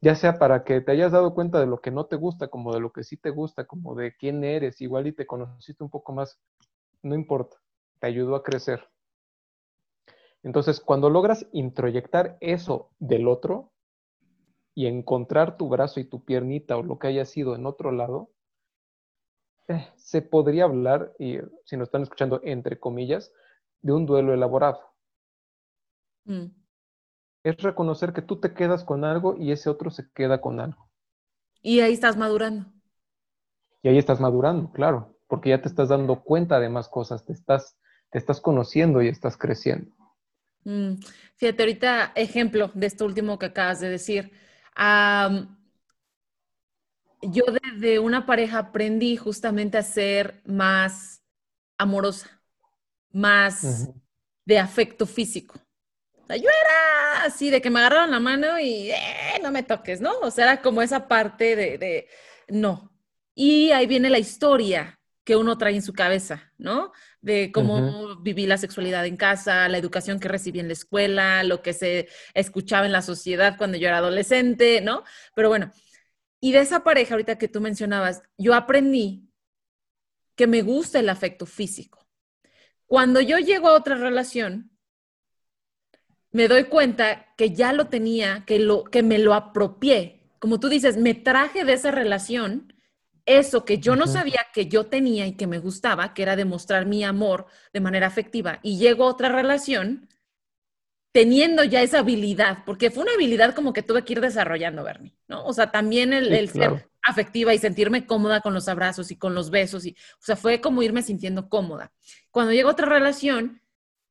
ya 0.00 0.14
sea 0.14 0.38
para 0.38 0.64
que 0.64 0.80
te 0.80 0.92
hayas 0.92 1.12
dado 1.12 1.34
cuenta 1.34 1.60
de 1.60 1.66
lo 1.66 1.80
que 1.80 1.90
no 1.90 2.06
te 2.06 2.16
gusta, 2.16 2.48
como 2.48 2.74
de 2.74 2.80
lo 2.80 2.92
que 2.92 3.04
sí 3.04 3.16
te 3.16 3.30
gusta, 3.30 3.66
como 3.66 3.94
de 3.94 4.16
quién 4.16 4.42
eres, 4.42 4.80
igual 4.80 5.06
y 5.06 5.12
te 5.12 5.26
conociste 5.26 5.84
un 5.84 5.90
poco 5.90 6.12
más, 6.12 6.40
no 7.02 7.14
importa, 7.14 7.56
te 8.00 8.08
ayudó 8.08 8.34
a 8.34 8.42
crecer. 8.42 8.91
Entonces, 10.42 10.80
cuando 10.80 11.08
logras 11.08 11.46
introyectar 11.52 12.36
eso 12.40 12.90
del 12.98 13.28
otro 13.28 13.72
y 14.74 14.86
encontrar 14.86 15.56
tu 15.56 15.68
brazo 15.68 16.00
y 16.00 16.04
tu 16.04 16.24
piernita 16.24 16.76
o 16.76 16.82
lo 16.82 16.98
que 16.98 17.08
haya 17.08 17.24
sido 17.24 17.54
en 17.54 17.66
otro 17.66 17.92
lado, 17.92 18.30
eh, 19.68 19.88
se 19.96 20.22
podría 20.22 20.64
hablar, 20.64 21.12
y 21.18 21.38
si 21.64 21.76
nos 21.76 21.88
están 21.88 22.02
escuchando 22.02 22.40
entre 22.42 22.80
comillas, 22.80 23.32
de 23.80 23.92
un 23.92 24.06
duelo 24.06 24.34
elaborado. 24.34 24.80
Mm. 26.24 26.46
Es 27.44 27.56
reconocer 27.62 28.12
que 28.12 28.22
tú 28.22 28.40
te 28.40 28.54
quedas 28.54 28.84
con 28.84 29.04
algo 29.04 29.36
y 29.36 29.52
ese 29.52 29.70
otro 29.70 29.90
se 29.90 30.10
queda 30.12 30.40
con 30.40 30.60
algo. 30.60 30.88
Y 31.60 31.80
ahí 31.80 31.92
estás 31.92 32.16
madurando. 32.16 32.66
Y 33.82 33.88
ahí 33.88 33.98
estás 33.98 34.20
madurando, 34.20 34.70
claro, 34.72 35.16
porque 35.28 35.50
ya 35.50 35.60
te 35.60 35.68
estás 35.68 35.88
dando 35.88 36.22
cuenta 36.22 36.60
de 36.60 36.68
más 36.68 36.88
cosas, 36.88 37.24
te 37.24 37.32
estás, 37.32 37.76
te 38.10 38.18
estás 38.18 38.40
conociendo 38.40 39.02
y 39.02 39.08
estás 39.08 39.36
creciendo. 39.36 39.92
Mm. 40.64 40.94
Fíjate, 41.36 41.62
ahorita 41.62 42.12
ejemplo 42.14 42.70
de 42.74 42.86
esto 42.86 43.04
último 43.04 43.38
que 43.38 43.46
acabas 43.46 43.80
de 43.80 43.88
decir 43.88 44.32
yo 47.22 47.44
de, 47.76 47.98
una 47.98 48.26
pareja 48.26 48.58
aprendí 48.58 49.16
justamente 49.16 49.78
a 49.78 49.82
ser 49.82 50.42
más 50.44 51.22
amorosa, 51.78 52.42
más 53.12 53.88
de 54.44 54.58
afecto 54.58 55.06
físico. 55.06 55.54
yo 56.28 56.34
era 56.36 57.24
así, 57.24 57.50
de 57.50 57.60
que 57.60 57.70
me 57.70 57.80
agarraron 57.80 58.10
la 58.10 58.20
mano 58.20 58.58
y 58.58 58.90
eh, 58.90 59.40
no 59.42 59.50
me 59.50 59.62
toques, 59.62 60.00
¿no? 60.00 60.18
O 60.20 60.30
sea, 60.30 60.44
era 60.44 60.62
como 60.62 60.82
esa 60.82 61.06
parte 61.06 61.54
de, 61.54 61.78
de 61.78 62.08
no. 62.48 62.92
Y 63.34 63.70
ahí 63.70 63.86
viene 63.86 64.10
la 64.10 64.18
historia 64.18 64.98
que 65.24 65.36
uno 65.36 65.56
trae 65.56 65.74
en 65.74 65.82
su 65.82 65.92
cabeza, 65.92 66.52
¿no? 66.58 66.92
De 67.20 67.52
cómo 67.52 68.16
viví 68.20 68.46
la 68.46 68.58
sexualidad 68.58 69.06
en 69.06 69.16
casa, 69.16 69.68
la 69.68 69.78
educación 69.78 70.18
que 70.18 70.28
recibí 70.28 70.58
en 70.58 70.66
la 70.66 70.72
escuela, 70.72 71.44
lo 71.44 71.62
que 71.62 71.72
se 71.72 72.08
escuchaba 72.34 72.86
en 72.86 72.92
la 72.92 73.02
sociedad 73.02 73.56
cuando 73.56 73.78
yo 73.78 73.88
era 73.88 73.98
adolescente, 73.98 74.80
¿no? 74.80 75.04
Pero 75.34 75.48
bueno, 75.48 75.72
y 76.40 76.52
de 76.52 76.58
esa 76.58 76.82
pareja 76.82 77.14
ahorita 77.14 77.38
que 77.38 77.48
tú 77.48 77.60
mencionabas, 77.60 78.22
yo 78.36 78.54
aprendí 78.54 79.28
que 80.34 80.48
me 80.48 80.62
gusta 80.62 80.98
el 80.98 81.08
afecto 81.08 81.46
físico. 81.46 82.08
Cuando 82.86 83.20
yo 83.20 83.38
llego 83.38 83.68
a 83.68 83.74
otra 83.74 83.94
relación, 83.94 84.72
me 86.32 86.48
doy 86.48 86.64
cuenta 86.64 87.32
que 87.36 87.52
ya 87.52 87.72
lo 87.72 87.88
tenía, 87.88 88.44
que, 88.44 88.58
lo, 88.58 88.84
que 88.84 89.02
me 89.02 89.18
lo 89.18 89.34
apropié. 89.34 90.30
Como 90.40 90.58
tú 90.58 90.68
dices, 90.68 90.96
me 90.96 91.14
traje 91.14 91.64
de 91.64 91.74
esa 91.74 91.92
relación 91.92 92.71
eso 93.26 93.64
que 93.64 93.78
yo 93.78 93.96
no 93.96 94.06
sabía 94.06 94.46
que 94.52 94.66
yo 94.66 94.86
tenía 94.86 95.26
y 95.26 95.36
que 95.36 95.46
me 95.46 95.58
gustaba, 95.58 96.14
que 96.14 96.22
era 96.22 96.36
demostrar 96.36 96.86
mi 96.86 97.04
amor 97.04 97.46
de 97.72 97.80
manera 97.80 98.06
afectiva, 98.06 98.58
y 98.62 98.78
llego 98.78 99.04
a 99.04 99.08
otra 99.08 99.28
relación 99.28 100.08
teniendo 101.12 101.62
ya 101.62 101.82
esa 101.82 101.98
habilidad, 101.98 102.64
porque 102.64 102.90
fue 102.90 103.02
una 103.02 103.12
habilidad 103.12 103.54
como 103.54 103.72
que 103.72 103.82
tuve 103.82 104.02
que 104.02 104.14
ir 104.14 104.20
desarrollando, 104.20 104.82
Bernie, 104.82 105.14
¿no? 105.28 105.44
O 105.44 105.52
sea, 105.52 105.70
también 105.70 106.12
el, 106.14 106.48
ser 106.48 106.88
afectiva 107.02 107.52
y 107.52 107.58
sentirme 107.58 108.06
cómoda 108.06 108.40
con 108.40 108.54
los 108.54 108.66
abrazos 108.68 109.10
y 109.10 109.16
con 109.16 109.34
los 109.34 109.50
besos, 109.50 109.84
y, 109.84 109.90
o 109.90 110.24
sea, 110.24 110.36
fue 110.36 110.60
como 110.60 110.82
irme 110.82 111.02
sintiendo 111.02 111.50
cómoda. 111.50 111.92
Cuando 112.30 112.52
llego 112.52 112.70
a 112.70 112.72
otra 112.72 112.86
relación, 112.86 113.60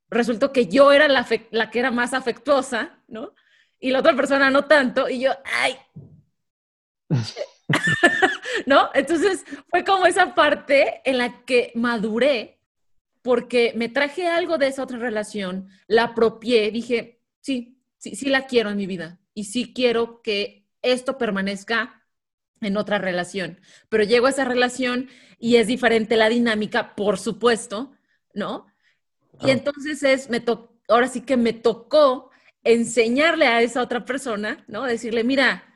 resultó 0.09 0.51
que 0.51 0.67
yo 0.67 0.91
era 0.91 1.07
la, 1.07 1.27
la 1.49 1.71
que 1.71 1.79
era 1.79 1.89
más 1.89 2.13
afectuosa, 2.13 2.99
¿no? 3.07 3.33
Y 3.79 3.89
la 3.89 3.99
otra 3.99 4.15
persona 4.15 4.51
no 4.51 4.65
tanto, 4.65 5.09
y 5.09 5.21
yo, 5.21 5.31
ay, 5.43 5.75
¿no? 8.65 8.89
Entonces 8.93 9.43
fue 9.69 9.83
como 9.83 10.05
esa 10.05 10.35
parte 10.35 11.01
en 11.05 11.17
la 11.17 11.43
que 11.45 11.71
maduré 11.75 12.59
porque 13.21 13.73
me 13.75 13.89
traje 13.89 14.27
algo 14.27 14.57
de 14.57 14.67
esa 14.67 14.83
otra 14.83 14.97
relación, 14.97 15.69
la 15.87 16.05
apropié, 16.05 16.71
dije, 16.71 17.21
sí, 17.39 17.79
sí, 17.97 18.15
sí 18.15 18.29
la 18.29 18.47
quiero 18.47 18.71
en 18.71 18.77
mi 18.77 18.87
vida 18.87 19.19
y 19.33 19.45
sí 19.45 19.73
quiero 19.73 20.21
que 20.21 20.67
esto 20.81 21.17
permanezca 21.17 22.03
en 22.61 22.77
otra 22.77 22.97
relación. 22.97 23.59
Pero 23.89 24.03
llego 24.03 24.27
a 24.27 24.31
esa 24.31 24.45
relación 24.45 25.09
y 25.39 25.57
es 25.57 25.67
diferente 25.67 26.17
la 26.17 26.29
dinámica, 26.29 26.95
por 26.95 27.19
supuesto, 27.19 27.91
¿no? 28.33 28.67
Y 29.43 29.49
entonces 29.49 30.03
es, 30.03 30.29
me 30.29 30.43
ahora 30.87 31.07
sí 31.07 31.21
que 31.21 31.37
me 31.37 31.53
tocó 31.53 32.29
enseñarle 32.63 33.47
a 33.47 33.61
esa 33.61 33.81
otra 33.81 34.05
persona, 34.05 34.63
¿no? 34.67 34.83
Decirle, 34.83 35.23
mira, 35.23 35.70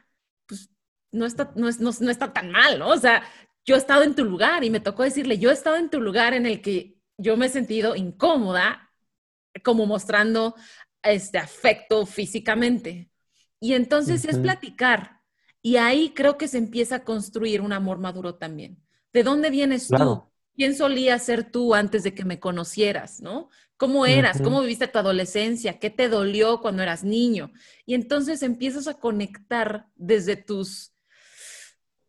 no 1.15 1.25
está, 1.25 1.51
no, 1.55 1.69
no, 1.79 2.11
está 2.11 2.33
tan 2.33 2.51
mal, 2.51 2.79
¿no? 2.79 2.89
O 2.89 2.97
sea, 2.97 3.23
yo 3.65 3.75
he 3.75 3.77
estado 3.77 4.03
en 4.03 4.15
tu 4.15 4.23
lugar 4.23 4.63
y 4.63 4.69
me 4.69 4.79
tocó 4.79 5.03
decirle, 5.03 5.37
yo 5.37 5.49
he 5.49 5.53
estado 5.53 5.77
en 5.77 5.89
tu 5.89 5.99
lugar 5.99 6.33
en 6.33 6.45
el 6.45 6.61
que 6.61 6.99
yo 7.17 7.37
me 7.37 7.47
he 7.47 7.49
sentido 7.49 7.95
incómoda, 7.95 8.91
como 9.63 9.85
mostrando 9.85 10.55
este 11.01 11.37
afecto 11.37 12.05
físicamente. 12.05 13.09
Y 13.59 13.73
entonces 13.73 14.25
es 14.25 14.37
platicar. 14.37 15.21
Y 15.61 15.77
ahí 15.77 16.13
creo 16.13 16.37
que 16.37 16.47
se 16.47 16.57
empieza 16.57 16.97
a 16.97 17.03
construir 17.03 17.61
un 17.61 17.73
amor 17.73 17.97
maduro 17.97 18.35
también. 18.35 18.83
¿De 19.13 19.23
dónde 19.23 19.49
vienes 19.49 19.87
tú? 19.87 20.23
¿Quién 20.55 20.75
solías 20.75 21.23
ser 21.23 21.51
tú 21.51 21.73
antes 21.73 22.03
de 22.03 22.13
que 22.13 22.25
me 22.25 22.39
conocieras, 22.39 23.21
no? 23.21 23.49
¿Cómo 23.77 24.05
eras? 24.05 24.41
¿Cómo 24.41 24.61
viviste 24.61 24.87
tu 24.87 24.99
adolescencia? 24.99 25.79
¿Qué 25.79 25.89
te 25.89 26.07
dolió 26.07 26.61
cuando 26.61 26.81
eras 26.81 27.03
niño? 27.03 27.51
Y 27.85 27.93
entonces 27.93 28.41
empiezas 28.41 28.87
a 28.87 28.93
conectar 28.93 29.87
desde 29.95 30.37
tus 30.37 30.94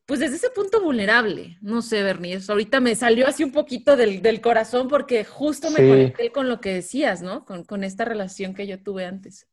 pues 0.06 0.20
desde 0.20 0.36
ese 0.36 0.50
punto 0.50 0.80
vulnerable, 0.80 1.58
no 1.60 1.82
sé, 1.82 2.02
Bernie, 2.04 2.38
ahorita 2.48 2.78
me 2.80 2.94
salió 2.94 3.26
así 3.26 3.42
un 3.42 3.50
poquito 3.50 3.96
del, 3.96 4.40
corazón 4.40 4.86
porque 4.86 5.24
justo 5.24 5.68
me 5.70 5.76
conecté 5.88 6.30
con 6.30 6.48
lo 6.48 6.60
que 6.60 6.74
decías, 6.74 7.22
¿no? 7.22 7.44
Con, 7.44 7.82
esta 7.82 8.04
relación 8.04 8.54
que 8.54 8.68
yo 8.68 8.80
tuve 8.80 9.04
antes. 9.04 9.48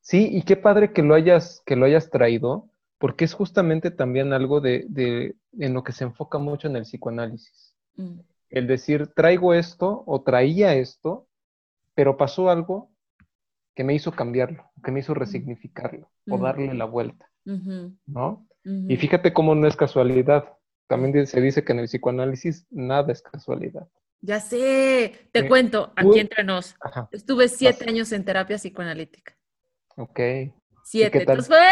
Sí, 0.00 0.28
y 0.30 0.42
qué 0.42 0.56
padre 0.56 0.92
que 0.92 1.02
lo 1.02 1.14
hayas, 1.14 1.62
que 1.64 1.74
lo 1.74 1.86
hayas 1.86 2.10
traído, 2.10 2.68
porque 2.98 3.24
es 3.24 3.32
justamente 3.32 3.90
también 3.90 4.34
algo 4.34 4.60
de, 4.60 4.84
de 4.88 5.36
en 5.58 5.72
lo 5.72 5.82
que 5.82 5.92
se 5.92 6.04
enfoca 6.04 6.38
mucho 6.38 6.68
en 6.68 6.76
el 6.76 6.82
psicoanálisis. 6.82 7.74
Mm. 7.96 8.20
El 8.50 8.66
decir, 8.66 9.06
traigo 9.08 9.54
esto 9.54 10.04
o 10.06 10.22
traía 10.22 10.74
esto, 10.74 11.26
pero 11.94 12.18
pasó 12.18 12.50
algo 12.50 12.90
que 13.74 13.84
me 13.84 13.94
hizo 13.94 14.12
cambiarlo, 14.12 14.70
que 14.84 14.90
me 14.90 15.00
hizo 15.00 15.14
resignificarlo 15.14 16.10
o 16.28 16.36
darle 16.36 16.74
la 16.74 16.84
vuelta, 16.84 17.30
¿no? 18.06 18.47
Y 18.88 18.96
fíjate 18.96 19.32
cómo 19.32 19.54
no 19.54 19.66
es 19.66 19.76
casualidad. 19.76 20.44
También 20.88 21.26
se 21.26 21.40
dice 21.40 21.64
que 21.64 21.72
en 21.72 21.80
el 21.80 21.86
psicoanálisis 21.86 22.66
nada 22.70 23.12
es 23.12 23.22
casualidad. 23.22 23.88
Ya 24.20 24.40
sé, 24.40 25.28
te 25.32 25.48
cuento, 25.48 25.92
aquí 25.94 26.18
entre 26.18 26.42
nos. 26.42 26.74
Estuve 27.12 27.48
siete 27.48 27.88
años 27.88 28.10
en 28.12 28.24
terapia 28.24 28.56
psicoanalítica. 28.56 29.36
Ok. 29.96 30.20
Siete. 30.82 31.18
Entonces 31.20 31.46
fue, 31.46 31.68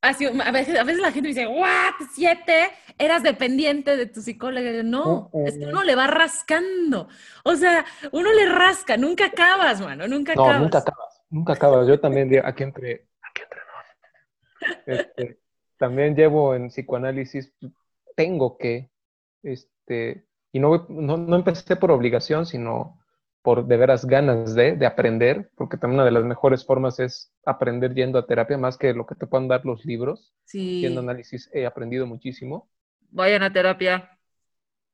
así, 0.00 0.26
a, 0.26 0.50
veces, 0.50 0.78
a 0.78 0.84
veces 0.84 1.00
la 1.00 1.12
gente 1.12 1.28
dice, 1.28 1.46
¿what? 1.46 1.94
¿Siete? 2.12 2.70
¿Eras 2.98 3.22
dependiente 3.22 3.96
de 3.96 4.06
tu 4.06 4.20
psicóloga? 4.22 4.82
No, 4.82 5.30
es 5.46 5.56
que 5.56 5.66
uno 5.66 5.84
le 5.84 5.94
va 5.94 6.08
rascando. 6.08 7.08
O 7.44 7.54
sea, 7.54 7.84
uno 8.12 8.32
le 8.32 8.48
rasca, 8.48 8.96
nunca 8.96 9.26
acabas, 9.26 9.80
mano, 9.80 10.08
nunca 10.08 10.32
acabas. 10.32 10.56
No, 10.56 10.62
nunca 10.62 10.78
acabas, 10.78 11.22
nunca 11.30 11.52
acabas. 11.52 11.86
Yo 11.86 12.00
también, 12.00 12.28
aquí 12.44 12.64
entre, 12.64 13.06
aquí 13.22 13.42
entre 13.42 13.60
nos. 13.60 14.78
Este, 14.86 15.38
también 15.78 16.14
llevo 16.14 16.54
en 16.54 16.68
psicoanálisis, 16.68 17.52
tengo 18.16 18.58
que, 18.58 18.90
este, 19.42 20.26
y 20.52 20.58
no, 20.58 20.86
no, 20.88 21.36
empecé 21.36 21.76
por 21.76 21.90
obligación, 21.90 22.46
sino 22.46 22.98
por 23.42 23.66
de 23.66 23.76
veras 23.76 24.04
ganas 24.04 24.54
de, 24.54 24.76
de 24.76 24.86
aprender, 24.86 25.50
porque 25.56 25.76
también 25.76 26.00
una 26.00 26.04
de 26.04 26.10
las 26.10 26.24
mejores 26.24 26.66
formas 26.66 26.98
es 26.98 27.32
aprender 27.46 27.94
yendo 27.94 28.18
a 28.18 28.26
terapia, 28.26 28.58
más 28.58 28.76
que 28.76 28.92
lo 28.92 29.06
que 29.06 29.14
te 29.14 29.26
puedan 29.26 29.48
dar 29.48 29.64
los 29.64 29.84
libros. 29.84 30.34
Sí. 30.44 30.80
Yendo 30.80 31.00
a 31.00 31.04
análisis 31.04 31.48
he 31.52 31.64
aprendido 31.64 32.06
muchísimo. 32.06 32.68
Vayan 33.10 33.42
a 33.42 33.52
terapia. 33.52 34.18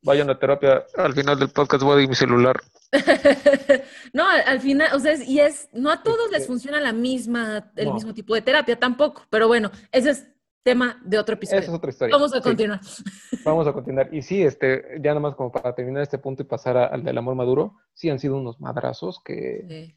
Vayan 0.02 0.28
a 0.28 0.38
terapia. 0.38 0.84
Al 0.96 1.14
final 1.14 1.38
del 1.38 1.48
podcast 1.48 1.82
voy 1.82 2.00
a 2.00 2.02
ir 2.02 2.08
mi 2.08 2.14
celular. 2.14 2.60
no, 4.12 4.28
al, 4.28 4.42
al 4.46 4.60
final, 4.60 4.94
o 4.94 5.00
sea, 5.00 5.14
y 5.14 5.40
es, 5.40 5.68
no 5.72 5.90
a 5.90 6.02
todos 6.02 6.30
les 6.30 6.42
Este, 6.42 6.46
funciona 6.46 6.80
la 6.80 6.92
misma, 6.92 7.72
el 7.74 7.86
no. 7.86 7.94
mismo 7.94 8.12
tipo 8.12 8.34
de 8.34 8.42
terapia 8.42 8.78
tampoco, 8.78 9.26
pero 9.30 9.48
bueno, 9.48 9.70
ese 9.90 10.10
es 10.10 10.28
tema 10.64 11.00
de 11.04 11.18
otro 11.18 11.34
Esa 11.34 11.38
episodio. 11.56 11.62
es 11.62 11.68
otra 11.68 11.90
historia. 11.90 12.16
Vamos 12.16 12.32
a 12.32 12.38
Sí, 12.38 12.42
continuar. 12.42 12.80
vamos 13.44 13.66
a 13.68 13.72
continuar. 13.72 14.12
Y 14.12 14.22
sí, 14.22 14.42
este, 14.42 14.82
ya 15.00 15.10
nada 15.10 15.20
más 15.20 15.34
como 15.36 15.52
para 15.52 15.74
terminar 15.74 16.02
este 16.02 16.18
punto 16.18 16.42
y 16.42 16.46
pasar 16.46 16.76
a- 16.76 16.86
al 16.86 17.04
del 17.04 17.16
amor 17.18 17.34
maduro, 17.36 17.76
sí 17.92 18.08
han 18.10 18.18
sido 18.18 18.36
unos 18.36 18.58
madrazos 18.60 19.20
que 19.22 19.64
Sí. 19.68 19.96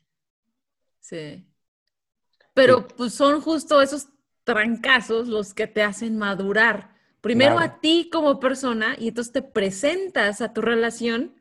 Sí. 0.99 1.47
Pero 2.53 2.85
pues 2.87 3.13
son 3.13 3.39
justo 3.41 3.81
esos 3.81 4.09
trancazos 4.43 5.27
los 5.29 5.53
que 5.53 5.67
te 5.67 5.83
hacen 5.83 6.17
madurar. 6.17 6.95
Primero 7.21 7.55
Claro. 7.55 7.73
a 7.73 7.79
ti 7.79 8.09
como 8.11 8.39
persona 8.39 8.95
y 8.99 9.07
entonces 9.09 9.31
te 9.33 9.41
presentas 9.41 10.41
a 10.41 10.53
tu 10.53 10.61
relación 10.61 11.35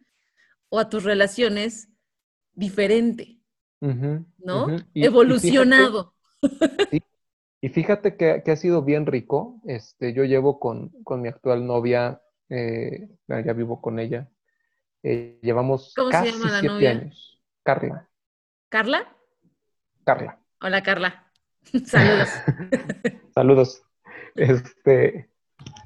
o 0.68 0.78
a 0.78 0.88
tus 0.88 1.02
relaciones 1.04 1.88
diferente, 2.54 3.40
¿no? 3.80 4.64
ujú. 4.66 4.70
Y- 4.70 4.74
y 4.74 4.76
fíjate- 4.76 5.06
Evolucionado. 5.06 6.14
Y 7.66 7.68
fíjate 7.68 8.16
que, 8.16 8.42
que 8.44 8.52
ha 8.52 8.56
sido 8.56 8.82
bien 8.84 9.06
rico. 9.06 9.60
Este, 9.64 10.12
yo 10.12 10.22
llevo 10.22 10.60
con, 10.60 10.90
con 11.02 11.20
mi 11.20 11.26
actual 11.26 11.66
novia, 11.66 12.22
eh, 12.48 13.08
ya 13.26 13.52
vivo 13.54 13.80
con 13.80 13.98
ella. 13.98 14.28
eh, 15.02 15.40
llevamos 15.42 15.92
¿Cómo 15.96 16.12
se 16.12 16.12
casi 16.12 16.30
llama 16.30 16.50
la 16.52 16.60
siete 16.60 16.74
novia? 16.74 16.90
años. 16.90 17.42
Carla, 17.64 18.08
¿Carla? 18.68 19.16
Carla. 20.04 20.38
Hola, 20.60 20.80
Carla. 20.84 21.26
Saludos. 21.86 22.28
Saludos. 23.34 23.82
Este, 24.36 25.28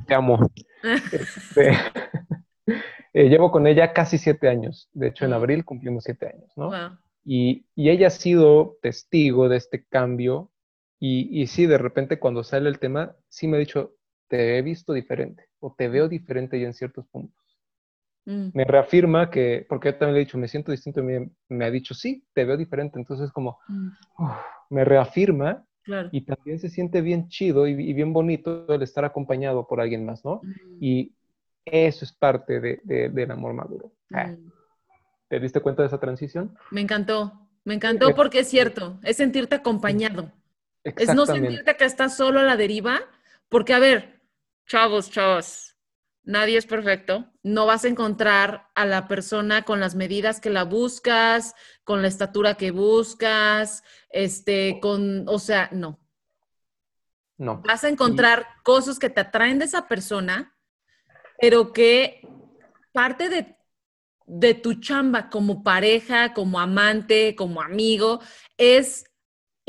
te 0.07 0.15
amo. 0.15 0.51
Este, 0.83 1.71
eh, 3.15 3.29
llevo 3.31 3.51
con 3.51 3.67
ella 3.67 3.95
casi 3.95 4.19
siete 4.19 4.51
años. 4.51 4.91
De 4.93 5.09
hecho, 5.09 5.25
en 5.25 5.33
abril 5.33 5.65
cumplimos 5.65 6.05
siete 6.05 6.27
años, 6.27 6.53
¿no? 6.57 6.67
Wow. 6.67 6.99
Y, 7.25 7.65
y 7.75 7.89
ella 7.89 8.09
ha 8.09 8.11
sido 8.11 8.77
testigo 8.83 9.49
de 9.49 9.57
este 9.57 9.83
cambio. 9.87 10.50
Y, 11.01 11.43
y 11.43 11.47
sí, 11.49 11.67
de 11.67 11.79
repente 11.79 12.19
cuando 12.21 12.45
sale 12.45 12.69
el 12.69 12.79
tema, 12.79 13.17
sí 13.29 13.49
me 13.49 13.57
ha 13.57 13.61
dicho, 13.61 13.95
te 14.29 14.59
he 14.59 14.63
visto 14.63 14.93
diferente 14.93 15.47
o 15.61 15.75
te 15.77 15.89
veo 15.89 16.09
diferente 16.09 16.61
ya 16.61 16.67
en 16.67 16.75
ciertos 16.75 17.07
puntos. 17.09 17.37
Mm, 18.27 18.53
Me 18.53 18.65
reafirma 18.65 19.31
que, 19.31 19.65
porque 19.69 19.93
yo 19.93 19.99
también 19.99 20.15
le 20.15 20.21
he 20.23 20.25
dicho, 20.25 20.39
me 20.39 20.49
siento 20.49 20.73
distinto, 20.73 21.03
me, 21.05 21.31
me 21.49 21.65
ha 21.65 21.71
dicho, 21.71 21.95
sí, 21.95 22.25
te 22.35 22.45
veo 22.45 22.57
diferente. 22.57 22.99
Entonces 22.99 23.31
como, 23.33 23.61
mm, 23.69 23.97
uf, 24.19 24.33
me 24.71 24.85
reafirma 24.85 25.65
claro. 25.83 26.11
y 26.11 26.23
también 26.23 26.59
se 26.61 26.69
siente 26.71 27.01
bien 27.03 27.29
chido 27.29 27.69
y, 27.69 27.73
y 27.73 27.93
bien 27.95 28.13
bonito 28.13 28.67
el 28.75 28.83
estar 28.83 29.05
acompañado 29.05 29.67
por 29.69 29.81
alguien 29.81 30.05
más, 30.07 30.25
¿no? 30.25 30.45
Mm, 30.45 30.81
Y 30.81 31.15
eso 31.65 32.05
es 32.05 32.13
parte 32.13 32.61
de, 32.61 32.81
de- 32.85 33.11
del 33.11 33.31
amor 33.33 33.55
maduro. 33.55 33.93
Ah, 34.13 34.33
mm. 34.33 34.51
¿Te 35.29 35.41
diste 35.41 35.61
cuenta 35.61 35.83
de 35.83 35.89
esa 35.89 36.01
transición? 36.01 36.57
Me 36.71 36.81
encantó. 36.81 37.49
Me 37.65 37.75
encantó 37.75 38.15
porque 38.15 38.41
es 38.41 38.49
cierto, 38.49 38.99
es 39.03 39.17
sentirte 39.19 39.57
acompañado. 39.57 40.33
Es 40.85 41.15
no 41.15 41.27
sentirte 41.27 41.77
que 41.77 41.85
estás 41.85 42.17
solo 42.17 42.41
a 42.41 42.45
la 42.45 42.57
deriva, 42.57 43.01
porque 43.49 43.75
a 43.75 43.79
ver, 43.79 44.21
chavos, 44.67 45.11
chavos, 45.11 45.77
nadie 46.23 46.57
es 46.57 46.67
perfecto. 46.67 47.31
No 47.43 47.67
vas 47.67 47.85
a 47.85 47.89
encontrar 47.89 48.69
a 48.75 48.87
la 48.87 49.09
persona 49.09 49.63
con 49.63 49.81
las 49.81 49.95
medidas 49.95 50.41
que 50.41 50.51
la 50.51 50.65
buscas, 50.65 51.55
con 51.85 52.03
la 52.03 52.09
estatura 52.09 52.55
que 52.55 52.71
buscas, 52.71 53.83
este, 54.11 54.79
con, 54.81 55.29
o 55.29 55.39
sea, 55.39 55.69
no. 55.73 55.99
No. 57.37 57.63
Vas 57.67 57.85
a 57.85 57.89
encontrar 57.89 58.47
cosas 58.63 58.99
que 58.99 59.09
te 59.09 59.21
atraen 59.21 59.59
de 59.59 59.65
esa 59.65 59.89
persona, 59.89 60.55
pero 61.41 61.73
que 61.73 62.21
parte 62.93 63.31
de, 63.31 63.57
de 64.27 64.55
tu 64.55 64.75
chamba 64.75 65.31
como 65.31 65.63
pareja, 65.63 66.35
como 66.35 66.61
amante, 66.61 67.35
como 67.35 67.63
amigo, 67.63 68.21
es 68.59 69.10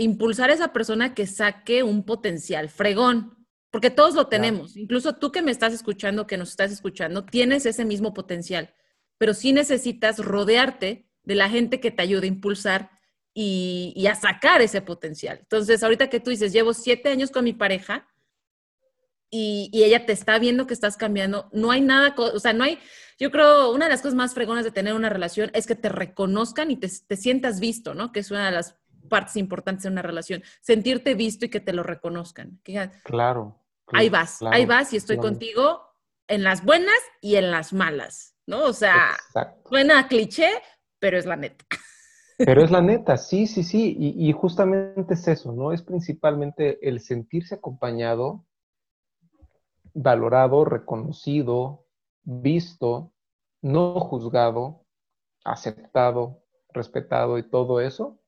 impulsar 0.02 0.49
a 0.49 0.54
esa 0.54 0.74
persona 0.74 1.14
que 1.14 1.28
saque 1.28 1.84
un 1.84 2.04
potencial 2.06 2.70
fregón. 2.70 3.38
Porque 3.72 3.89
todos 3.89 4.16
lo 4.16 4.28
Claro. 4.28 4.30
tenemos. 4.30 4.76
Incluso 4.76 5.16
tú 5.16 5.32
que 5.32 5.41
me 5.41 5.52
estás 5.52 5.72
escuchando, 5.74 6.28
que 6.28 6.38
nos 6.38 6.49
estás 6.49 6.72
escuchando, 6.72 7.24
tienes 7.26 7.66
ese 7.66 7.86
mismo 7.86 8.14
potencial. 8.14 8.74
Pero 9.18 9.34
sí 9.34 9.54
necesitas 9.54 10.18
rodearte 10.20 11.08
de 11.24 11.36
la 11.36 11.49
gente 11.49 11.80
que 11.80 11.91
te 11.91 12.02
ayude 12.02 12.26
a 12.26 12.30
impulsar 12.30 12.89
y, 13.34 13.93
y 13.95 14.08
a 14.08 14.16
sacar 14.16 14.62
ese 14.62 14.82
potencial. 14.82 15.38
Entonces, 15.39 15.84
ahorita 15.84 16.10
que 16.10 16.20
tú 16.20 16.32
dices, 16.32 16.52
llevo 16.52 16.74
siete 16.74 17.10
años 17.10 17.32
con 17.32 17.45
mi 17.45 17.54
pareja 17.54 18.08
y, 19.30 19.70
y 19.72 19.84
ella 19.84 20.06
te 20.06 20.12
está 20.12 20.38
viendo 20.39 20.68
que 20.68 20.74
estás 20.74 20.97
cambiando, 20.97 21.49
no 21.54 21.72
hay 21.72 21.80
nada, 21.80 22.14
o 22.18 22.39
sea, 22.39 22.52
no 22.52 22.66
hay, 22.66 22.78
yo 23.18 23.32
creo, 23.32 23.72
una 23.72 23.86
de 23.86 23.91
las 23.91 24.02
cosas 24.02 24.16
más 24.16 24.34
fregonas 24.34 24.66
de 24.66 24.72
tener 24.72 24.93
una 24.93 25.08
relación 25.10 25.49
es 25.54 25.66
que 25.68 25.76
te 25.76 25.88
reconozcan 25.88 26.70
y 26.72 26.76
te, 26.78 26.89
te 27.08 27.16
sientas 27.16 27.62
visto, 27.62 27.93
¿no? 27.93 28.12
Que 28.12 28.20
es 28.20 28.32
una 28.32 28.47
de 28.47 28.52
las 28.52 28.76
partes 29.12 29.36
importantes 29.36 29.84
de 29.84 29.89
una 29.89 30.01
relación, 30.01 30.41
sentirte 30.62 31.14
visto 31.14 31.45
y 31.45 31.49
que 31.49 31.59
te 31.59 31.74
lo 31.74 31.84
reconozcan. 31.84 32.59
Que 32.64 32.72
digan, 32.72 32.91
Claro. 33.03 33.59
ahí 33.88 34.09
claro, 34.09 34.24
vas, 34.26 34.38
claro, 34.39 34.55
ahí 34.55 34.66
vas 34.66 34.93
y 34.93 34.97
estoy 34.97 35.18
claro. 35.18 35.30
contigo 35.30 35.82
en 36.28 36.43
las 36.43 36.64
buenas 36.64 37.01
y 37.22 37.36
en 37.36 37.51
las 37.51 37.74
malas, 37.74 38.36
¿no? 38.47 38.64
O 38.64 38.74
sea, 38.74 39.12
Exacto. 39.28 39.70
suena 39.70 39.99
a 39.99 40.07
cliché, 40.07 40.49
pero 40.99 41.18
es 41.20 41.26
la 41.26 41.36
neta. 41.36 41.66
Pero 42.38 42.64
es 42.64 42.72
la 42.72 42.82
neta, 42.91 43.18
sí, 43.18 43.47
sí, 43.47 43.64
sí. 43.64 43.95
Y, 43.99 44.30
y 44.30 44.32
justamente 44.32 45.14
es 45.14 45.28
eso, 45.28 45.51
¿no? 45.51 45.74
Es 45.74 45.82
principalmente 45.82 46.80
el 46.88 47.01
sentirse 47.01 47.55
acompañado, 47.55 48.45
valorado, 49.93 50.64
reconocido, 50.66 51.86
visto, 52.24 53.12
no 53.62 53.99
juzgado, 53.99 54.86
aceptado, 55.43 56.43
respetado 56.70 57.38
y 57.38 57.43
todo 57.43 57.82
eso. 57.82 58.20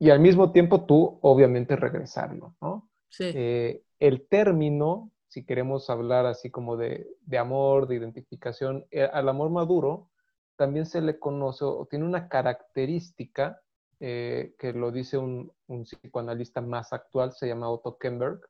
Y 0.00 0.08
al 0.08 0.18
mismo 0.18 0.50
tiempo 0.50 0.86
tú, 0.86 1.18
obviamente, 1.20 1.76
regresarlo, 1.76 2.56
¿no? 2.62 2.88
Sí. 3.10 3.30
Eh, 3.34 3.84
el 3.98 4.26
término, 4.26 5.12
si 5.28 5.44
queremos 5.44 5.90
hablar 5.90 6.24
así 6.24 6.50
como 6.50 6.78
de, 6.78 7.06
de 7.20 7.36
amor, 7.36 7.86
de 7.86 7.96
identificación, 7.96 8.86
eh, 8.90 9.02
al 9.12 9.28
amor 9.28 9.50
maduro 9.50 10.08
también 10.56 10.86
se 10.86 11.02
le 11.02 11.18
conoce 11.18 11.66
o 11.66 11.86
tiene 11.88 12.06
una 12.06 12.28
característica 12.28 13.60
eh, 14.00 14.54
que 14.58 14.72
lo 14.72 14.90
dice 14.90 15.18
un, 15.18 15.52
un 15.66 15.84
psicoanalista 15.84 16.62
más 16.62 16.94
actual, 16.94 17.32
se 17.32 17.46
llama 17.46 17.68
Otto 17.68 17.98
Kemberg. 17.98 18.40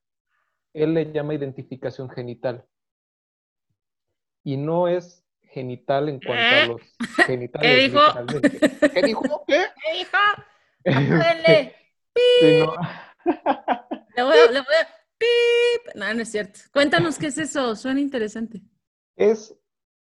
Él 0.72 0.94
le 0.94 1.10
llama 1.10 1.34
identificación 1.34 2.08
genital. 2.10 2.64
Y 4.44 4.56
no 4.56 4.86
es 4.86 5.24
genital 5.42 6.08
en 6.08 6.20
cuanto 6.20 6.54
a 6.54 6.66
los 6.66 7.26
genitales. 7.26 7.70
¿Qué 7.70 7.82
dijo? 7.88 8.00
¿Qué 8.94 9.02
dijo? 9.02 9.44
¿Qué 9.48 9.64
dijo? 9.98 10.18
Apáguenle. 10.84 11.74
Sino- 12.40 12.74
Le 14.16 14.22
voy 14.22 14.38
a, 14.38 14.50
le 14.50 14.60
voy 14.60 14.74
a- 14.74 14.88
¡Pip! 15.18 15.94
No, 15.94 16.14
no 16.14 16.22
es 16.22 16.30
cierto. 16.30 16.60
Cuéntanos 16.72 17.18
qué 17.18 17.26
es 17.26 17.36
eso. 17.38 17.76
Suena 17.76 18.00
interesante. 18.00 18.62
es 19.16 19.54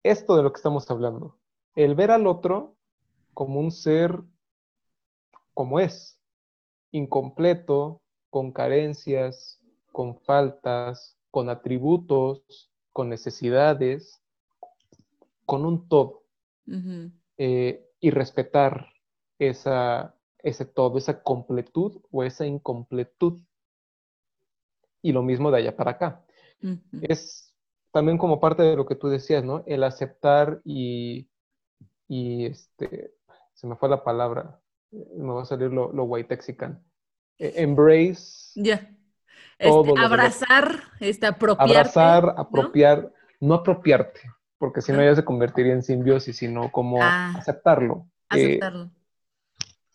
esto 0.03 0.35
de 0.35 0.43
lo 0.43 0.51
que 0.51 0.57
estamos 0.57 0.89
hablando. 0.89 1.39
El 1.75 1.93
ver 1.95 2.11
al 2.11 2.25
otro 2.27 2.75
como 3.33 3.59
un 3.59 3.71
ser 3.71 4.19
como 5.53 5.79
es, 5.79 6.19
incompleto, 6.91 8.01
con 8.29 8.51
carencias, 8.51 9.59
con 9.91 10.19
faltas, 10.21 11.17
con 11.31 11.49
atributos, 11.49 12.71
con 12.91 13.09
necesidades, 13.09 14.21
con 15.45 15.65
un 15.65 15.87
todo, 15.87 16.23
eh, 17.37 17.87
y 17.99 18.09
respetar 18.09 18.87
esa, 19.39 20.15
ese 20.45 20.65
todo, 20.65 20.97
esa 20.97 21.21
completud 21.23 22.01
o 22.11 22.23
esa 22.23 22.45
incompletud. 22.45 23.41
Y 25.01 25.11
lo 25.11 25.21
mismo 25.21 25.51
de 25.51 25.57
allá 25.57 25.75
para 25.75 25.91
acá 25.91 26.21
es 27.01 27.53
también 27.91 28.17
como 28.17 28.39
parte 28.39 28.63
de 28.63 28.75
lo 28.75 28.85
que 28.85 28.95
tú 28.95 29.07
decías, 29.07 29.43
¿no? 29.43 29.63
El 29.67 29.83
aceptar 29.83 30.61
y, 30.63 31.29
y 32.07 32.45
este, 32.45 33.13
se 33.53 33.67
me 33.67 33.75
fue 33.75 33.87
la 33.89 34.03
palabra, 34.03 34.59
eh, 34.91 35.05
me 35.17 35.31
va 35.33 35.43
a 35.43 35.45
salir 35.45 35.71
lo, 35.71 35.91
lo 35.93 36.03
whitexican. 36.05 36.83
Eh, 37.37 37.53
Embrace, 37.57 38.51
Ya. 38.55 38.89
Todo 39.59 39.85
Este, 39.85 39.99
abrazar, 40.05 40.79
este, 40.99 41.25
apropiarte. 41.27 41.77
abrazar, 41.77 42.33
apropiar, 42.37 43.13
¿no? 43.39 43.55
apropiarte, 43.55 44.21
porque 44.57 44.81
si 44.81 44.91
no 44.91 45.01
ya 45.03 45.15
se 45.15 45.23
convertiría 45.23 45.73
en 45.73 45.83
simbiosis, 45.83 46.35
sino 46.37 46.71
como 46.71 46.97
Ah. 47.01 47.35
aceptarlo, 47.37 48.07
eh, 48.31 48.59
Aceptarlo. 48.59 48.89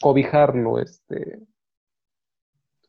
Cobijarlo, 0.00 0.78
este, 0.78 1.40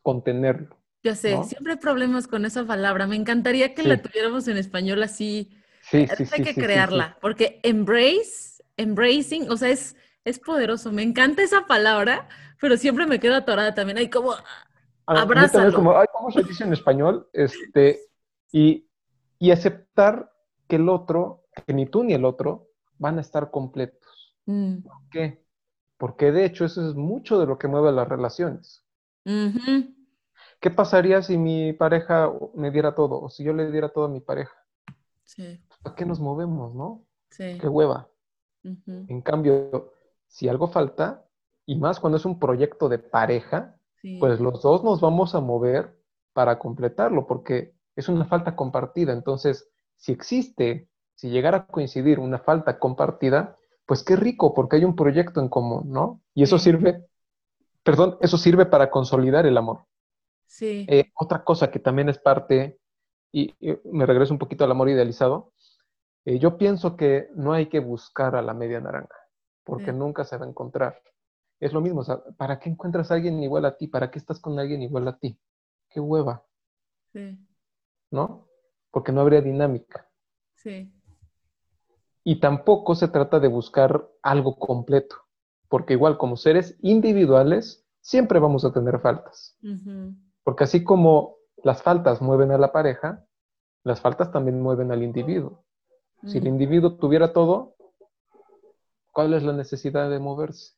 contenerlo. 0.02 0.76
Yo 1.02 1.14
sé, 1.14 1.32
¿no? 1.34 1.44
siempre 1.44 1.72
hay 1.72 1.78
problemas 1.78 2.28
con 2.28 2.44
esa 2.44 2.64
palabra. 2.64 3.06
Me 3.06 3.16
encantaría 3.16 3.74
que 3.74 3.82
Sí. 3.82 3.88
la 3.88 4.00
tuviéramos 4.00 4.46
en 4.48 4.56
español 4.56 5.02
así. 5.02 5.50
Sí, 5.82 6.06
Hay 6.08 6.16
sí, 6.16 6.26
sí, 6.26 6.42
que 6.42 6.54
sí, 6.54 6.54
sí, 6.54 6.60
sí. 6.60 6.60
crearla, 6.60 7.18
porque 7.20 7.60
embrace, 7.64 8.62
embracing, 8.76 9.50
o 9.50 9.56
sea, 9.56 9.70
es 9.70 9.96
Es 10.24 10.38
poderoso, 10.38 10.92
me 10.92 11.02
encanta 11.02 11.42
esa 11.42 11.66
palabra, 11.66 12.28
pero 12.60 12.76
siempre 12.76 13.06
me 13.06 13.18
quedo 13.18 13.34
atorada 13.34 13.74
también. 13.74 13.98
Hay 13.98 14.08
como, 14.08 14.34
abrázalo. 15.06 15.68
Es 15.68 15.74
como, 15.74 15.98
ay, 15.98 16.06
¿cómo 16.12 16.30
se 16.30 16.44
dice 16.44 16.62
en 16.62 16.72
español? 16.72 17.28
Este, 17.32 17.98
y, 18.52 18.86
y 19.40 19.50
aceptar 19.50 20.32
que 20.68 20.76
el 20.76 20.88
otro, 20.88 21.46
que 21.66 21.74
ni 21.74 21.86
tú 21.86 22.04
ni 22.04 22.14
el 22.14 22.24
otro, 22.24 22.68
van 22.98 23.18
a 23.18 23.20
estar 23.20 23.50
completos. 23.50 24.36
Mm. 24.46 24.82
¿Por 24.82 25.08
qué? 25.10 25.41
Porque 26.02 26.32
de 26.32 26.44
hecho 26.44 26.64
eso 26.64 26.84
es 26.88 26.96
mucho 26.96 27.38
de 27.38 27.46
lo 27.46 27.58
que 27.60 27.68
mueve 27.68 27.92
las 27.92 28.08
relaciones. 28.08 28.84
¿Qué 30.58 30.68
pasaría 30.68 31.22
si 31.22 31.38
mi 31.38 31.72
pareja 31.74 32.28
me 32.56 32.72
diera 32.72 32.96
todo 32.96 33.20
o 33.22 33.30
si 33.30 33.44
yo 33.44 33.52
le 33.52 33.70
diera 33.70 33.88
todo 33.90 34.06
a 34.06 34.08
mi 34.08 34.18
pareja? 34.18 34.52
Sí, 35.22 35.60
¿A 35.84 35.94
qué 35.94 36.04
nos 36.04 36.18
movemos, 36.18 36.74
no? 36.74 37.04
sí. 37.30 37.56
Qué 37.60 37.68
hueva. 37.68 38.08
En 38.64 39.20
cambio, 39.22 39.92
si 40.26 40.48
algo 40.48 40.66
falta, 40.66 41.24
y 41.66 41.76
más 41.76 42.00
cuando 42.00 42.16
es 42.16 42.24
un 42.24 42.40
proyecto 42.40 42.88
de 42.88 42.98
pareja, 42.98 43.76
Sí. 44.00 44.18
pues 44.18 44.40
los 44.40 44.60
dos 44.60 44.82
nos 44.82 45.00
vamos 45.00 45.36
a 45.36 45.40
mover 45.40 45.96
para 46.32 46.58
completarlo, 46.58 47.28
porque 47.28 47.76
es 47.94 48.08
una 48.08 48.24
falta 48.24 48.56
compartida. 48.56 49.12
Entonces, 49.12 49.70
si 49.94 50.10
existe, 50.10 50.88
si 51.14 51.30
llegara 51.30 51.58
a 51.58 51.66
coincidir 51.68 52.18
una 52.18 52.40
falta 52.40 52.80
compartida, 52.80 53.56
pues 53.92 54.02
qué 54.04 54.16
rico, 54.16 54.54
porque 54.54 54.76
hay 54.76 54.86
un 54.86 54.96
proyecto 54.96 55.38
en 55.42 55.50
común, 55.50 55.92
¿no? 55.92 56.22
Y 56.32 56.42
eso 56.44 56.56
Sí. 56.56 56.64
sirve, 56.64 57.04
perdón, 57.82 58.16
eso 58.22 58.38
sirve 58.38 58.64
para 58.64 58.90
consolidar 58.90 59.44
el 59.44 59.58
amor. 59.58 59.84
Sí. 60.46 60.86
Eh, 60.88 61.10
otra 61.14 61.44
cosa 61.44 61.70
que 61.70 61.78
también 61.78 62.08
es 62.08 62.18
parte, 62.18 62.78
y, 63.32 63.54
y 63.60 63.78
me 63.92 64.06
regreso 64.06 64.32
un 64.32 64.38
poquito 64.38 64.64
al 64.64 64.70
amor 64.70 64.88
idealizado, 64.88 65.52
eh, 66.24 66.38
yo 66.38 66.56
pienso 66.56 66.96
que 66.96 67.28
no 67.34 67.52
hay 67.52 67.66
que 67.68 67.80
buscar 67.80 68.34
a 68.34 68.40
la 68.40 68.54
media 68.54 68.80
naranja, 68.80 69.14
porque 69.62 69.92
Sí. 69.92 69.98
nunca 69.98 70.24
se 70.24 70.38
va 70.38 70.46
a 70.46 70.48
encontrar. 70.48 71.02
Es 71.60 71.74
lo 71.74 71.82
mismo, 71.82 72.00
o 72.00 72.04
sea, 72.04 72.22
¿para 72.38 72.58
qué 72.58 72.70
encuentras 72.70 73.10
a 73.10 73.16
alguien 73.16 73.42
igual 73.42 73.66
a 73.66 73.76
ti? 73.76 73.88
¿Para 73.88 74.10
qué 74.10 74.18
estás 74.18 74.40
con 74.40 74.58
alguien 74.58 74.82
igual 74.82 75.06
a 75.08 75.18
ti? 75.18 75.38
Qué 75.90 76.00
hueva, 76.00 76.46
Sí. 77.12 77.38
¿no? 78.12 78.48
Porque 78.92 79.12
no 79.12 79.20
habría 79.22 79.40
dinámica. 79.40 80.08
Sí. 80.54 80.92
Y 82.24 82.40
tampoco 82.40 82.94
se 82.94 83.08
trata 83.08 83.40
de 83.40 83.48
buscar 83.48 84.08
algo 84.22 84.56
completo, 84.58 85.16
porque 85.68 85.94
igual 85.94 86.18
como 86.18 86.36
seres 86.36 86.76
individuales, 86.82 87.84
siempre 88.00 88.38
vamos 88.38 88.64
a 88.64 88.72
tener 88.72 89.00
faltas. 89.00 89.56
Porque 90.44 90.64
así 90.64 90.84
como 90.84 91.36
las 91.64 91.82
faltas 91.82 92.20
mueven 92.20 92.50
a 92.52 92.58
la 92.58 92.72
pareja, 92.72 93.24
las 93.84 94.00
faltas 94.00 94.30
también 94.30 94.60
mueven 94.60 94.92
al 94.92 95.02
individuo. 95.02 95.64
Si 96.26 96.38
el 96.38 96.44
Mm. 96.44 96.48
individuo 96.48 96.96
tuviera 96.96 97.32
todo, 97.32 97.74
¿cuál 99.10 99.34
es 99.34 99.42
la 99.42 99.52
necesidad 99.52 100.08
de 100.08 100.18
moverse? 100.20 100.74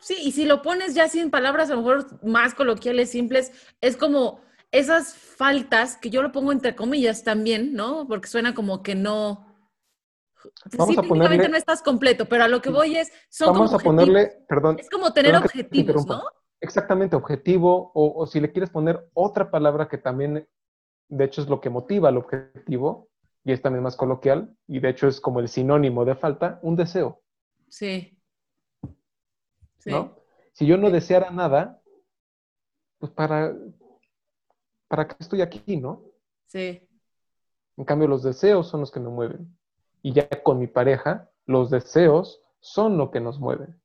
Sí, 0.00 0.16
y 0.20 0.32
si 0.32 0.44
lo 0.44 0.60
pones 0.60 0.94
ya 0.94 1.08
sin 1.08 1.30
palabras, 1.30 1.70
a 1.70 1.74
lo 1.74 1.82
mejor 1.82 2.24
más 2.24 2.54
coloquiales, 2.54 3.10
simples, 3.10 3.52
es 3.80 3.96
como 3.96 4.40
esas 4.70 5.14
faltas 5.14 5.96
que 5.96 6.10
yo 6.10 6.22
lo 6.22 6.32
pongo 6.32 6.50
entre 6.52 6.74
comillas 6.74 7.22
también, 7.22 7.74
¿no? 7.74 8.06
Porque 8.08 8.28
suena 8.28 8.54
como 8.54 8.82
que 8.82 8.94
no. 8.94 9.53
Pues 10.62 10.76
Vamos 10.76 10.94
sí, 10.94 10.98
a 10.98 11.02
técnicamente 11.02 11.36
ponerle- 11.44 11.48
no 11.50 11.56
estás 11.56 11.82
completo, 11.82 12.26
pero 12.26 12.44
a 12.44 12.48
lo 12.48 12.60
que 12.60 12.70
voy 12.70 12.96
es, 12.96 13.10
son 13.30 13.52
Vamos 13.52 13.70
como 13.70 13.80
a 13.80 13.82
ponerle, 13.82 14.44
perdón. 14.48 14.78
Es 14.78 14.90
como 14.90 15.12
tener 15.12 15.32
te 15.32 15.38
objetivos. 15.38 16.06
¿no? 16.06 16.22
exactamente 16.60 17.14
objetivo, 17.16 17.90
o, 17.94 18.12
o 18.22 18.26
si 18.26 18.40
le 18.40 18.50
quieres 18.50 18.70
poner 18.70 19.08
otra 19.12 19.50
palabra 19.50 19.88
que 19.88 19.98
también, 19.98 20.48
de 21.08 21.24
hecho, 21.24 21.42
es 21.42 21.48
lo 21.48 21.60
que 21.60 21.68
motiva 21.70 22.08
al 22.08 22.16
objetivo, 22.16 23.08
y 23.44 23.52
es 23.52 23.60
también 23.60 23.82
más 23.82 23.96
coloquial, 23.96 24.56
y 24.66 24.80
de 24.80 24.88
hecho 24.88 25.06
es 25.06 25.20
como 25.20 25.40
el 25.40 25.48
sinónimo 25.48 26.04
de 26.06 26.14
falta, 26.14 26.58
un 26.62 26.76
deseo, 26.76 27.20
Sí. 27.68 28.16
Sí. 29.78 29.90
¿no? 29.90 30.16
Si 30.52 30.64
yo 30.66 30.78
no 30.78 30.90
deseara 30.90 31.30
nada, 31.30 31.82
pues 32.98 33.12
para, 33.12 33.54
¿para 34.88 35.06
qué 35.08 35.16
estoy 35.18 35.42
aquí, 35.42 35.76
no? 35.76 36.02
Sí. 36.46 36.88
En 37.76 37.84
cambio, 37.84 38.08
los 38.08 38.22
deseos 38.22 38.68
son 38.68 38.80
los 38.80 38.90
que 38.90 39.00
me 39.00 39.10
mueven. 39.10 39.54
Y 40.04 40.12
ya 40.12 40.28
con 40.42 40.58
mi 40.58 40.66
pareja, 40.66 41.30
los 41.46 41.70
deseos 41.70 42.42
son 42.60 42.98
lo 42.98 43.10
que 43.10 43.20
nos 43.20 43.40
mueven 43.40 43.80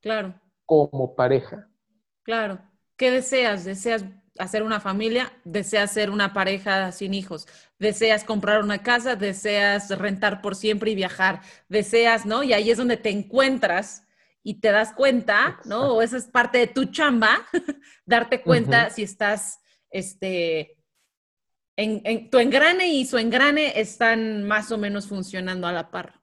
Claro. 0.00 0.34
como 0.64 1.14
pareja. 1.14 1.68
Claro. 2.22 2.58
¿Qué 2.96 3.10
deseas? 3.10 3.66
¿Deseas 3.66 4.06
hacer 4.38 4.62
una 4.62 4.80
familia? 4.80 5.30
¿Deseas 5.44 5.92
ser 5.92 6.08
una 6.08 6.32
pareja 6.32 6.90
sin 6.92 7.12
hijos? 7.12 7.46
¿Deseas 7.78 8.24
comprar 8.24 8.62
una 8.64 8.82
casa? 8.82 9.14
¿Deseas 9.14 9.90
rentar 9.98 10.40
por 10.40 10.56
siempre 10.56 10.90
y 10.90 10.94
viajar? 10.94 11.42
¿Deseas, 11.68 12.24
no? 12.24 12.42
Y 12.42 12.54
ahí 12.54 12.70
es 12.70 12.78
donde 12.78 12.96
te 12.96 13.10
encuentras 13.10 14.06
y 14.42 14.60
te 14.60 14.72
das 14.72 14.94
cuenta, 14.94 15.60
¿no? 15.66 15.96
O 15.96 16.00
esa 16.00 16.16
es 16.16 16.24
parte 16.28 16.56
de 16.56 16.66
tu 16.66 16.86
chamba, 16.86 17.40
darte 18.06 18.40
cuenta 18.40 18.88
si 18.88 19.02
estás, 19.02 19.60
este, 19.90 20.77
en, 21.78 22.02
en- 22.04 22.28
tu 22.28 22.38
engrane 22.38 22.88
y 22.88 23.06
su 23.06 23.18
engrane 23.18 23.80
están 23.80 24.44
más 24.44 24.72
o 24.72 24.78
menos 24.78 25.06
funcionando 25.06 25.66
a 25.66 25.72
la 25.72 25.90
par. 25.90 26.20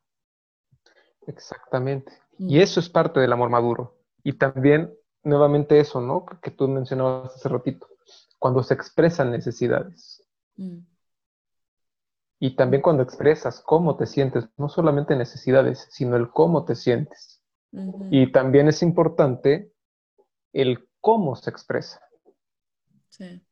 Exactamente. 1.26 2.12
Y 2.38 2.60
eso 2.60 2.82
es 2.82 2.90
parte 2.90 3.22
del 3.22 3.32
amor 3.32 3.50
maduro. 3.50 3.98
Y 4.22 4.34
también, 4.34 4.94
nuevamente, 5.24 5.80
eso, 5.80 6.02
¿no? 6.02 6.26
Que 6.26 6.52
tú 6.52 6.68
mencionabas 6.68 7.34
hace 7.34 7.48
ratito, 7.48 7.88
cuando 8.38 8.62
se 8.64 8.74
expresan 8.74 9.32
necesidades. 9.32 10.28
Mm. 10.58 10.80
Y 12.40 12.56
también 12.58 12.82
cuando 12.84 13.02
expresas 13.02 13.62
cómo 13.62 13.96
te 13.96 14.06
sientes, 14.06 14.46
no 14.58 14.68
solamente 14.68 15.16
necesidades, 15.16 15.88
sino 15.90 16.18
el 16.18 16.30
cómo 16.30 16.66
te 16.66 16.76
sientes. 16.76 17.42
Y 18.12 18.32
también 18.32 18.68
es 18.68 18.82
importante 18.82 19.72
el 20.54 20.88
cómo 21.02 21.36
se 21.36 21.50
expresa. 21.50 22.02
Sí. 23.10 23.45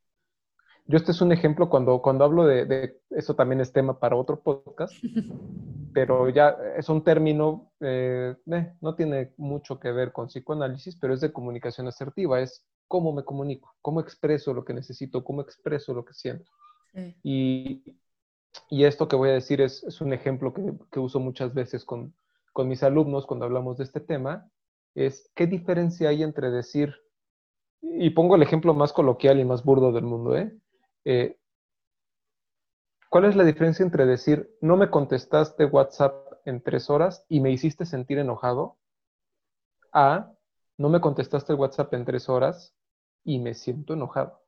Yo 0.86 0.98
este 0.98 1.12
es 1.12 1.22
un 1.22 1.32
ejemplo 1.32 1.70
cuando, 1.70 2.02
cuando 2.02 2.26
hablo 2.26 2.46
de, 2.46 2.66
de- 2.66 3.02
eso 3.12 3.36
también 3.36 3.62
es 3.62 3.72
tema 3.72 4.00
para 4.00 4.16
otro 4.18 4.42
podcast, 4.42 4.94
pero 5.94 6.30
ya 6.30 6.58
es 6.78 6.90
un 6.90 7.04
término, 7.04 7.72
eh, 7.80 8.36
eh, 8.52 8.74
no 8.82 8.96
tiene 8.96 9.34
mucho 9.38 9.80
que 9.80 9.92
ver 9.92 10.12
con 10.12 10.28
psicoanálisis, 10.28 10.98
pero 10.98 11.14
es 11.14 11.22
de 11.22 11.32
comunicación 11.32 11.88
asertiva, 11.88 12.42
es 12.42 12.66
cómo 12.88 13.14
me 13.14 13.24
comunico, 13.24 13.76
cómo 13.82 14.02
expreso 14.02 14.54
lo 14.54 14.66
que 14.66 14.74
necesito, 14.74 15.24
cómo 15.24 15.42
expreso 15.42 15.94
lo 15.94 16.04
que 16.04 16.14
siento. 16.14 16.52
Sí. 16.94 17.16
Y, 17.24 17.98
y 18.70 18.84
esto 18.84 19.08
que 19.08 19.16
voy 19.16 19.30
a 19.30 19.34
decir 19.34 19.62
es, 19.62 19.84
es 19.84 20.02
un 20.02 20.14
ejemplo 20.14 20.54
que, 20.54 20.74
que 20.92 21.00
uso 21.00 21.20
muchas 21.20 21.54
veces 21.54 21.86
con, 21.86 22.14
con 22.52 22.68
mis 22.68 22.84
alumnos 22.84 23.26
cuando 23.26 23.46
hablamos 23.46 23.78
de 23.78 23.86
este 23.86 24.00
tema, 24.02 24.50
es 24.96 25.32
qué 25.36 25.48
diferencia 25.48 26.10
hay 26.10 26.24
entre 26.24 26.52
decir, 26.52 26.94
y 27.82 28.10
pongo 28.12 28.36
el 28.36 28.44
ejemplo 28.44 28.74
más 28.74 28.94
coloquial 28.94 29.40
y 29.40 29.46
más 29.46 29.64
burdo 29.64 29.92
del 29.92 30.04
mundo, 30.06 30.36
¿eh? 30.38 30.56
Eh, 31.06 31.38
¿Cuál 33.10 33.26
es 33.26 33.36
la 33.36 33.44
diferencia 33.44 33.84
entre 33.84 34.06
decir, 34.06 34.56
no 34.62 34.76
me 34.76 34.90
contestaste 34.90 35.66
WhatsApp 35.66 36.16
en 36.46 36.62
tres 36.64 36.90
horas 36.90 37.26
y 37.30 37.42
me 37.42 37.52
hiciste 37.52 37.86
sentir 37.86 38.18
enojado? 38.18 38.78
A, 39.92 40.32
no 40.78 40.90
me 40.90 41.00
contestaste 41.00 41.54
el 41.54 41.60
WhatsApp 41.60 41.94
en 41.94 42.06
tres 42.06 42.28
horas 42.28 42.74
y 43.24 43.38
me 43.40 43.54
siento 43.54 43.94
enojado. 43.94 44.42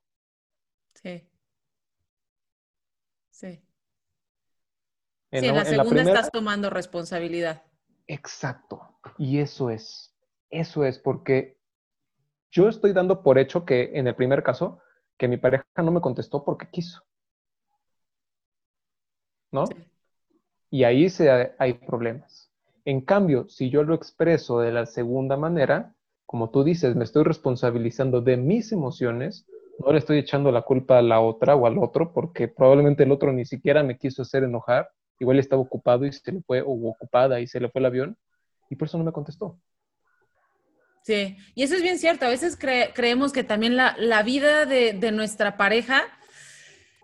Sí. 0.94 1.28
Sí. 3.30 3.62
En 5.30 5.40
Sí, 5.42 5.46
en 5.48 5.54
la- 5.54 5.64
segunda 5.64 5.90
primera- 5.90 6.14
estás 6.14 6.32
tomando 6.32 6.70
responsabilidad. 6.70 7.62
Exacto. 8.08 8.98
Y 9.18 9.38
eso 9.38 9.70
es, 9.70 10.12
eso 10.50 10.84
es 10.84 10.98
porque 10.98 11.60
yo 12.50 12.68
estoy 12.68 12.92
dando 12.92 13.22
por 13.22 13.38
hecho 13.38 13.64
que 13.64 13.90
en 13.94 14.08
el 14.08 14.14
primer 14.16 14.42
caso, 14.42 14.80
que 15.18 15.28
mi 15.28 15.36
pareja 15.36 15.64
no 15.76 15.92
me 15.92 16.00
contestó 16.00 16.44
porque 16.44 16.68
quiso. 16.70 17.02
¿No? 19.50 19.66
Sí. 19.66 19.74
Y 20.70 20.84
ahí 20.84 21.08
se, 21.08 21.54
hay 21.58 21.74
problemas. 21.74 22.50
En 22.84 23.00
cambio, 23.00 23.48
si 23.48 23.70
yo 23.70 23.82
lo 23.82 23.94
expreso 23.94 24.60
de 24.60 24.72
la 24.72 24.86
segunda 24.86 25.36
manera, 25.36 25.94
como 26.26 26.50
tú 26.50 26.64
dices, 26.64 26.96
me 26.96 27.04
estoy 27.04 27.24
responsabilizando 27.24 28.20
de 28.20 28.36
mis 28.36 28.72
emociones, 28.72 29.46
no 29.78 29.92
le 29.92 29.98
estoy 29.98 30.18
echando 30.18 30.50
la 30.50 30.62
culpa 30.62 30.98
a 30.98 31.02
la 31.02 31.20
otra 31.20 31.54
o 31.54 31.66
al 31.66 31.78
otro, 31.78 32.12
porque 32.12 32.48
probablemente 32.48 33.04
el 33.04 33.12
otro 33.12 33.32
ni 33.32 33.44
siquiera 33.44 33.82
me 33.82 33.98
quiso 33.98 34.22
hacer 34.22 34.44
enojar, 34.44 34.88
igual 35.18 35.38
estaba 35.38 35.62
ocupado 35.62 36.04
y 36.04 36.12
se 36.12 36.32
le 36.32 36.42
fue, 36.42 36.62
o 36.62 36.70
ocupada 36.88 37.40
y 37.40 37.46
se 37.46 37.60
le 37.60 37.70
fue 37.70 37.80
el 37.80 37.86
avión, 37.86 38.16
y 38.68 38.76
por 38.76 38.88
eso 38.88 38.98
no 38.98 39.04
me 39.04 39.12
contestó. 39.12 39.58
Sí, 41.06 41.36
y 41.54 41.62
eso 41.62 41.76
es 41.76 41.82
bien 41.82 42.00
cierto. 42.00 42.26
A 42.26 42.30
veces 42.30 42.58
cre- 42.58 42.90
creemos 42.92 43.32
que 43.32 43.44
también 43.44 43.76
la, 43.76 43.94
la 43.96 44.24
vida 44.24 44.66
de, 44.66 44.92
de 44.92 45.12
nuestra 45.12 45.56
pareja 45.56 46.02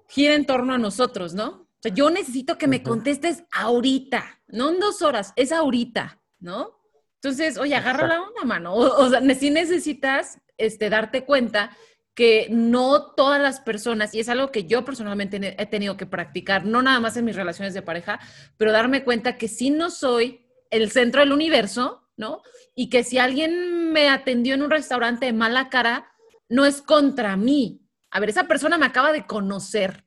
gira 0.08 0.34
en 0.34 0.44
torno 0.44 0.74
a 0.74 0.78
nosotros, 0.78 1.34
¿no? 1.34 1.48
O 1.48 1.78
sea, 1.80 1.94
yo 1.94 2.10
necesito 2.10 2.58
que 2.58 2.66
me 2.66 2.82
contestes 2.82 3.44
ahorita, 3.52 4.40
no 4.48 4.70
en 4.70 4.80
dos 4.80 5.02
horas, 5.02 5.32
es 5.36 5.52
ahorita, 5.52 6.20
¿no? 6.40 6.80
Entonces, 7.14 7.56
oye, 7.58 7.76
agarra 7.76 8.08
la 8.08 8.22
onda, 8.22 8.42
mano. 8.44 8.74
O, 8.74 9.04
o 9.04 9.08
sea, 9.08 9.20
sí 9.36 9.50
necesitas 9.50 10.40
este, 10.58 10.90
darte 10.90 11.24
cuenta 11.24 11.70
que 12.12 12.48
no 12.50 13.12
todas 13.14 13.40
las 13.40 13.60
personas, 13.60 14.12
y 14.16 14.18
es 14.20 14.28
algo 14.28 14.50
que 14.50 14.64
yo 14.64 14.84
personalmente 14.84 15.54
he 15.62 15.66
tenido 15.66 15.96
que 15.96 16.06
practicar, 16.06 16.64
no 16.64 16.82
nada 16.82 16.98
más 16.98 17.16
en 17.16 17.24
mis 17.24 17.36
relaciones 17.36 17.72
de 17.72 17.82
pareja, 17.82 18.18
pero 18.56 18.72
darme 18.72 19.04
cuenta 19.04 19.38
que 19.38 19.46
si 19.46 19.70
no 19.70 19.90
soy 19.90 20.44
el 20.70 20.90
centro 20.90 21.20
del 21.20 21.32
universo, 21.32 22.01
¿no? 22.16 22.42
Y 22.74 22.90
que 22.90 23.04
si 23.04 23.18
alguien 23.18 23.92
me 23.92 24.08
atendió 24.08 24.54
en 24.54 24.62
un 24.62 24.70
restaurante 24.70 25.26
de 25.26 25.32
mala 25.32 25.68
cara, 25.68 26.12
no 26.48 26.66
es 26.66 26.82
contra 26.82 27.36
mí. 27.36 27.86
A 28.10 28.20
ver, 28.20 28.30
esa 28.30 28.44
persona 28.44 28.78
me 28.78 28.86
acaba 28.86 29.12
de 29.12 29.26
conocer. 29.26 30.04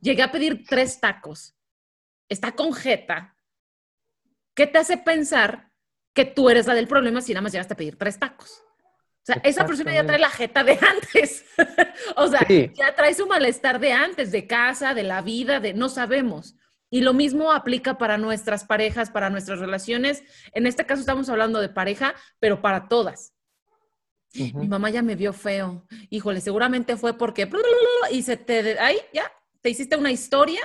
Llegué 0.00 0.22
a 0.22 0.30
pedir 0.30 0.64
tres 0.64 1.00
tacos. 1.00 1.56
Está 2.28 2.52
con 2.52 2.72
jeta. 2.72 3.36
¿Qué 4.54 4.66
te 4.66 4.78
hace 4.78 4.98
pensar 4.98 5.72
que 6.14 6.24
tú 6.24 6.50
eres 6.50 6.66
la 6.66 6.74
del 6.74 6.88
problema 6.88 7.20
si 7.20 7.32
nada 7.32 7.42
más 7.42 7.52
llegaste 7.52 7.74
a 7.74 7.76
pedir 7.76 7.96
tres 7.96 8.18
tacos? 8.18 8.62
O 9.28 9.30
sea, 9.30 9.40
esa 9.44 9.66
persona 9.66 9.92
ya 9.92 10.06
trae 10.06 10.18
la 10.18 10.30
jeta 10.30 10.64
de 10.64 10.78
antes. 10.80 11.44
o 12.16 12.28
sea, 12.28 12.46
ya 12.48 12.94
trae 12.94 13.12
su 13.12 13.26
malestar 13.26 13.78
de 13.78 13.92
antes, 13.92 14.32
de 14.32 14.46
casa, 14.46 14.94
de 14.94 15.02
la 15.02 15.20
vida, 15.20 15.60
de 15.60 15.74
no 15.74 15.88
sabemos. 15.88 16.56
Y 16.90 17.02
lo 17.02 17.12
mismo 17.12 17.52
aplica 17.52 17.98
para 17.98 18.18
nuestras 18.18 18.64
parejas, 18.64 19.10
para 19.10 19.30
nuestras 19.30 19.58
relaciones. 19.58 20.22
En 20.52 20.66
este 20.66 20.86
caso 20.86 21.00
estamos 21.00 21.28
hablando 21.28 21.60
de 21.60 21.68
pareja, 21.68 22.14
pero 22.38 22.62
para 22.62 22.88
todas. 22.88 23.34
Mi 24.34 24.68
mamá 24.68 24.90
ya 24.90 25.02
me 25.02 25.16
vio 25.16 25.32
feo. 25.32 25.86
Híjole, 26.10 26.40
seguramente 26.40 26.96
fue 26.96 27.16
porque 27.16 27.48
y 28.10 28.22
se 28.22 28.36
te 28.36 28.78
ahí 28.78 28.98
ya 29.12 29.30
te 29.60 29.70
hiciste 29.70 29.96
una 29.96 30.12
historia 30.12 30.60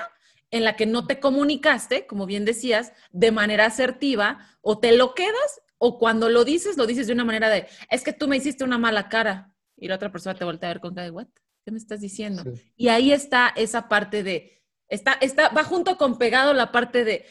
en 0.52 0.64
la 0.64 0.76
que 0.76 0.86
no 0.86 1.08
te 1.08 1.20
comunicaste, 1.20 2.06
como 2.06 2.26
bien 2.26 2.46
decías, 2.46 2.94
de 3.12 3.32
manera 3.32 3.66
asertiva 3.66 4.40
o 4.62 4.80
te 4.80 4.96
lo 4.96 5.16
quedas 5.16 5.62
o 5.78 5.98
cuando 5.98 6.30
lo 6.30 6.46
dices 6.46 6.78
lo 6.78 6.86
dices 6.86 7.08
de 7.08 7.14
una 7.14 7.26
manera 7.26 7.50
de, 7.50 7.68
es 7.90 8.04
que 8.04 8.14
tú 8.14 8.28
me 8.28 8.38
hiciste 8.38 8.64
una 8.64 8.78
mala 8.78 9.10
cara 9.10 9.56
y 9.76 9.88
la 9.88 9.96
otra 9.96 10.12
persona 10.12 10.38
te 10.38 10.46
voltea 10.46 10.70
a 10.70 10.74
ver 10.74 10.82
con 10.82 10.94
cara 10.94 11.06
de, 11.06 11.12
"What? 11.12 11.28
¿Qué 11.66 11.72
me 11.72 11.78
estás 11.78 12.02
diciendo?" 12.02 12.44
Y 12.76 12.90
ahí 12.90 13.12
está 13.12 13.52
esa 13.56 13.88
parte 13.88 14.24
de 14.24 14.63
Está, 14.94 15.14
está, 15.14 15.50
va 15.50 15.64
junto 15.64 15.98
con 15.98 16.20
pegado 16.20 16.54
la 16.54 16.72
parte 16.72 17.04
de 17.04 17.26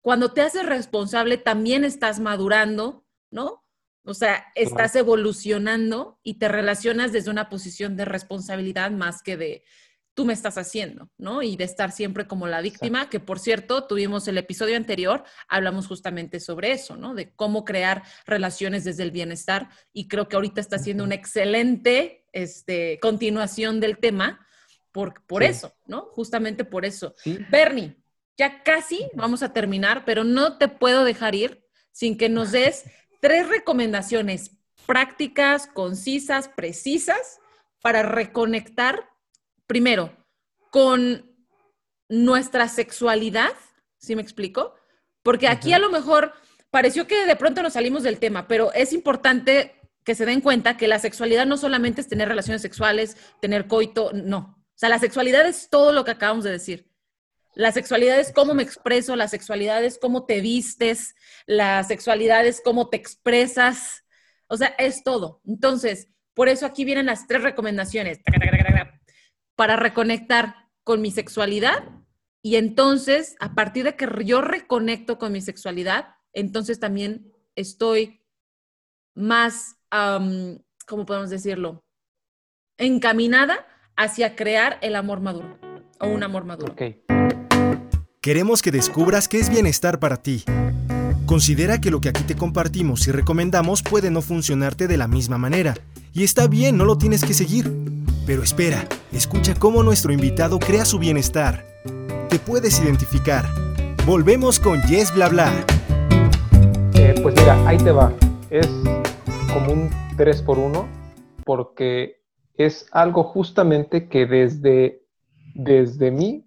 cuando 0.00 0.32
te 0.32 0.40
haces 0.40 0.64
responsable 0.64 1.36
también 1.36 1.82
estás 1.82 2.20
madurando, 2.20 3.04
¿no? 3.32 3.64
O 4.04 4.14
sea, 4.14 4.46
estás 4.54 4.94
evolucionando 4.94 6.20
y 6.22 6.34
te 6.34 6.46
relacionas 6.46 7.10
desde 7.10 7.30
una 7.30 7.48
posición 7.48 7.96
de 7.96 8.04
responsabilidad 8.04 8.92
más 8.92 9.22
que 9.24 9.36
de 9.36 9.64
tú 10.14 10.26
me 10.26 10.32
estás 10.32 10.58
haciendo, 10.58 11.10
¿no? 11.18 11.42
Y 11.42 11.56
de 11.56 11.64
estar 11.64 11.90
siempre 11.90 12.28
como 12.28 12.46
la 12.46 12.60
víctima, 12.60 13.10
que 13.10 13.18
por 13.18 13.40
cierto, 13.40 13.84
tuvimos 13.88 14.28
el 14.28 14.38
episodio 14.38 14.76
anterior, 14.76 15.24
hablamos 15.48 15.88
justamente 15.88 16.38
sobre 16.38 16.70
eso, 16.70 16.96
¿no? 16.96 17.14
De 17.14 17.34
cómo 17.34 17.64
crear 17.64 18.04
relaciones 18.26 18.84
desde 18.84 19.02
el 19.02 19.10
bienestar 19.10 19.70
y 19.92 20.06
creo 20.06 20.28
que 20.28 20.36
ahorita 20.36 20.60
está 20.60 20.78
siendo 20.78 21.02
una 21.02 21.16
excelente 21.16 22.24
este, 22.32 23.00
continuación 23.02 23.80
del 23.80 23.98
tema, 23.98 24.46
por, 24.92 25.42
eso, 25.42 25.74
¿no? 25.86 26.02
Justamente 26.12 26.64
por 26.64 26.84
eso. 26.84 27.14
Bernie, 27.50 27.96
ya 28.36 28.62
casi 28.62 29.08
vamos 29.14 29.42
a 29.42 29.52
terminar, 29.52 30.04
pero 30.04 30.24
no 30.24 30.58
te 30.58 30.68
puedo 30.68 31.04
dejar 31.04 31.34
ir 31.34 31.64
sin 31.92 32.16
que 32.16 32.28
nos 32.28 32.52
des 32.52 32.84
tres 33.20 33.48
recomendaciones 33.48 34.52
prácticas, 34.86 35.66
concisas, 35.66 36.48
precisas 36.48 37.40
para 37.82 38.02
reconectar, 38.02 39.10
primero, 39.66 40.16
con 40.70 41.30
nuestra 42.08 42.68
sexualidad, 42.68 43.52
¿sí 43.98 44.16
me 44.16 44.22
explico? 44.22 44.74
Porque 45.22 45.48
aquí 45.48 45.72
a 45.72 45.78
lo 45.78 45.90
mejor 45.90 46.32
pareció 46.70 47.06
que 47.06 47.26
de 47.26 47.36
pronto 47.36 47.62
nos 47.62 47.74
salimos 47.74 48.02
del 48.02 48.18
tema, 48.18 48.48
pero 48.48 48.72
es 48.72 48.92
importante 48.92 49.74
que 50.04 50.14
se 50.14 50.24
den 50.24 50.40
cuenta 50.40 50.76
que 50.76 50.88
la 50.88 50.98
sexualidad 50.98 51.44
no 51.44 51.58
solamente 51.58 52.00
es 52.00 52.08
tener 52.08 52.28
relaciones 52.28 52.62
sexuales, 52.62 53.16
tener 53.40 53.66
coito, 53.66 54.10
no. 54.14 54.57
O 54.78 54.80
sea, 54.80 54.88
la 54.88 55.00
sexualidad 55.00 55.44
es 55.44 55.68
todo 55.70 55.92
lo 55.92 56.04
que 56.04 56.12
acabamos 56.12 56.44
de 56.44 56.52
decir. 56.52 56.88
La 57.56 57.72
sexualidad 57.72 58.20
es 58.20 58.30
cómo 58.30 58.54
me 58.54 58.62
expreso, 58.62 59.16
la 59.16 59.26
sexualidad 59.26 59.82
es 59.82 59.98
cómo 59.98 60.24
te 60.24 60.40
vistes, 60.40 61.16
la 61.46 61.82
sexualidad 61.82 62.46
es 62.46 62.60
cómo 62.64 62.88
te 62.88 62.96
expresas. 62.96 64.04
O 64.46 64.56
sea, 64.56 64.68
es 64.78 65.02
todo. 65.02 65.40
Entonces, 65.44 66.06
por 66.32 66.48
eso 66.48 66.64
aquí 66.64 66.84
vienen 66.84 67.06
las 67.06 67.26
tres 67.26 67.42
recomendaciones 67.42 68.20
para 69.56 69.74
reconectar 69.74 70.54
con 70.84 71.02
mi 71.02 71.10
sexualidad 71.10 71.82
y 72.40 72.54
entonces, 72.54 73.34
a 73.40 73.56
partir 73.56 73.82
de 73.82 73.96
que 73.96 74.08
yo 74.24 74.42
reconecto 74.42 75.18
con 75.18 75.32
mi 75.32 75.40
sexualidad, 75.40 76.14
entonces 76.32 76.78
también 76.78 77.32
estoy 77.56 78.22
más, 79.16 79.76
¿cómo 79.90 81.04
podemos 81.04 81.30
decirlo? 81.30 81.84
Encaminada 82.76 83.66
hacia 83.98 84.36
crear 84.36 84.78
el 84.80 84.96
amor 84.96 85.20
maduro 85.20 85.58
o 86.00 86.06
un 86.06 86.22
amor 86.22 86.44
maduro. 86.44 86.74
Queremos 88.20 88.62
que 88.62 88.70
descubras 88.70 89.28
qué 89.28 89.40
es 89.40 89.50
bienestar 89.50 89.98
para 89.98 90.16
ti. 90.16 90.44
Considera 91.26 91.80
que 91.80 91.90
lo 91.90 92.00
que 92.00 92.08
aquí 92.08 92.22
te 92.22 92.36
compartimos 92.36 93.06
y 93.08 93.12
recomendamos 93.12 93.82
puede 93.82 94.10
no 94.10 94.22
funcionarte 94.22 94.86
de 94.86 94.96
la 94.96 95.08
misma 95.08 95.36
manera. 95.36 95.74
Y 96.14 96.22
está 96.24 96.46
bien, 96.46 96.78
no 96.78 96.84
lo 96.84 96.96
tienes 96.96 97.24
que 97.24 97.34
seguir. 97.34 97.70
Pero 98.24 98.42
espera, 98.42 98.86
escucha 99.12 99.54
cómo 99.54 99.82
nuestro 99.82 100.12
invitado 100.12 100.58
crea 100.58 100.84
su 100.84 100.98
bienestar. 100.98 101.66
Te 102.30 102.38
puedes 102.38 102.80
identificar. 102.80 103.46
Volvemos 104.06 104.60
con 104.60 104.80
Yes 104.82 105.12
Bla 105.12 105.28
Bla. 105.28 105.52
Eh, 106.94 107.14
pues 107.22 107.34
mira, 107.36 107.68
ahí 107.68 107.78
te 107.78 107.90
va. 107.90 108.12
Es 108.48 108.68
como 109.52 109.72
un 109.72 109.90
3 110.16 110.42
por 110.42 110.58
1 110.58 110.88
porque 111.44 112.17
es 112.58 112.88
algo 112.90 113.22
justamente 113.22 114.08
que 114.08 114.26
desde, 114.26 115.02
desde 115.54 116.10
mí, 116.10 116.44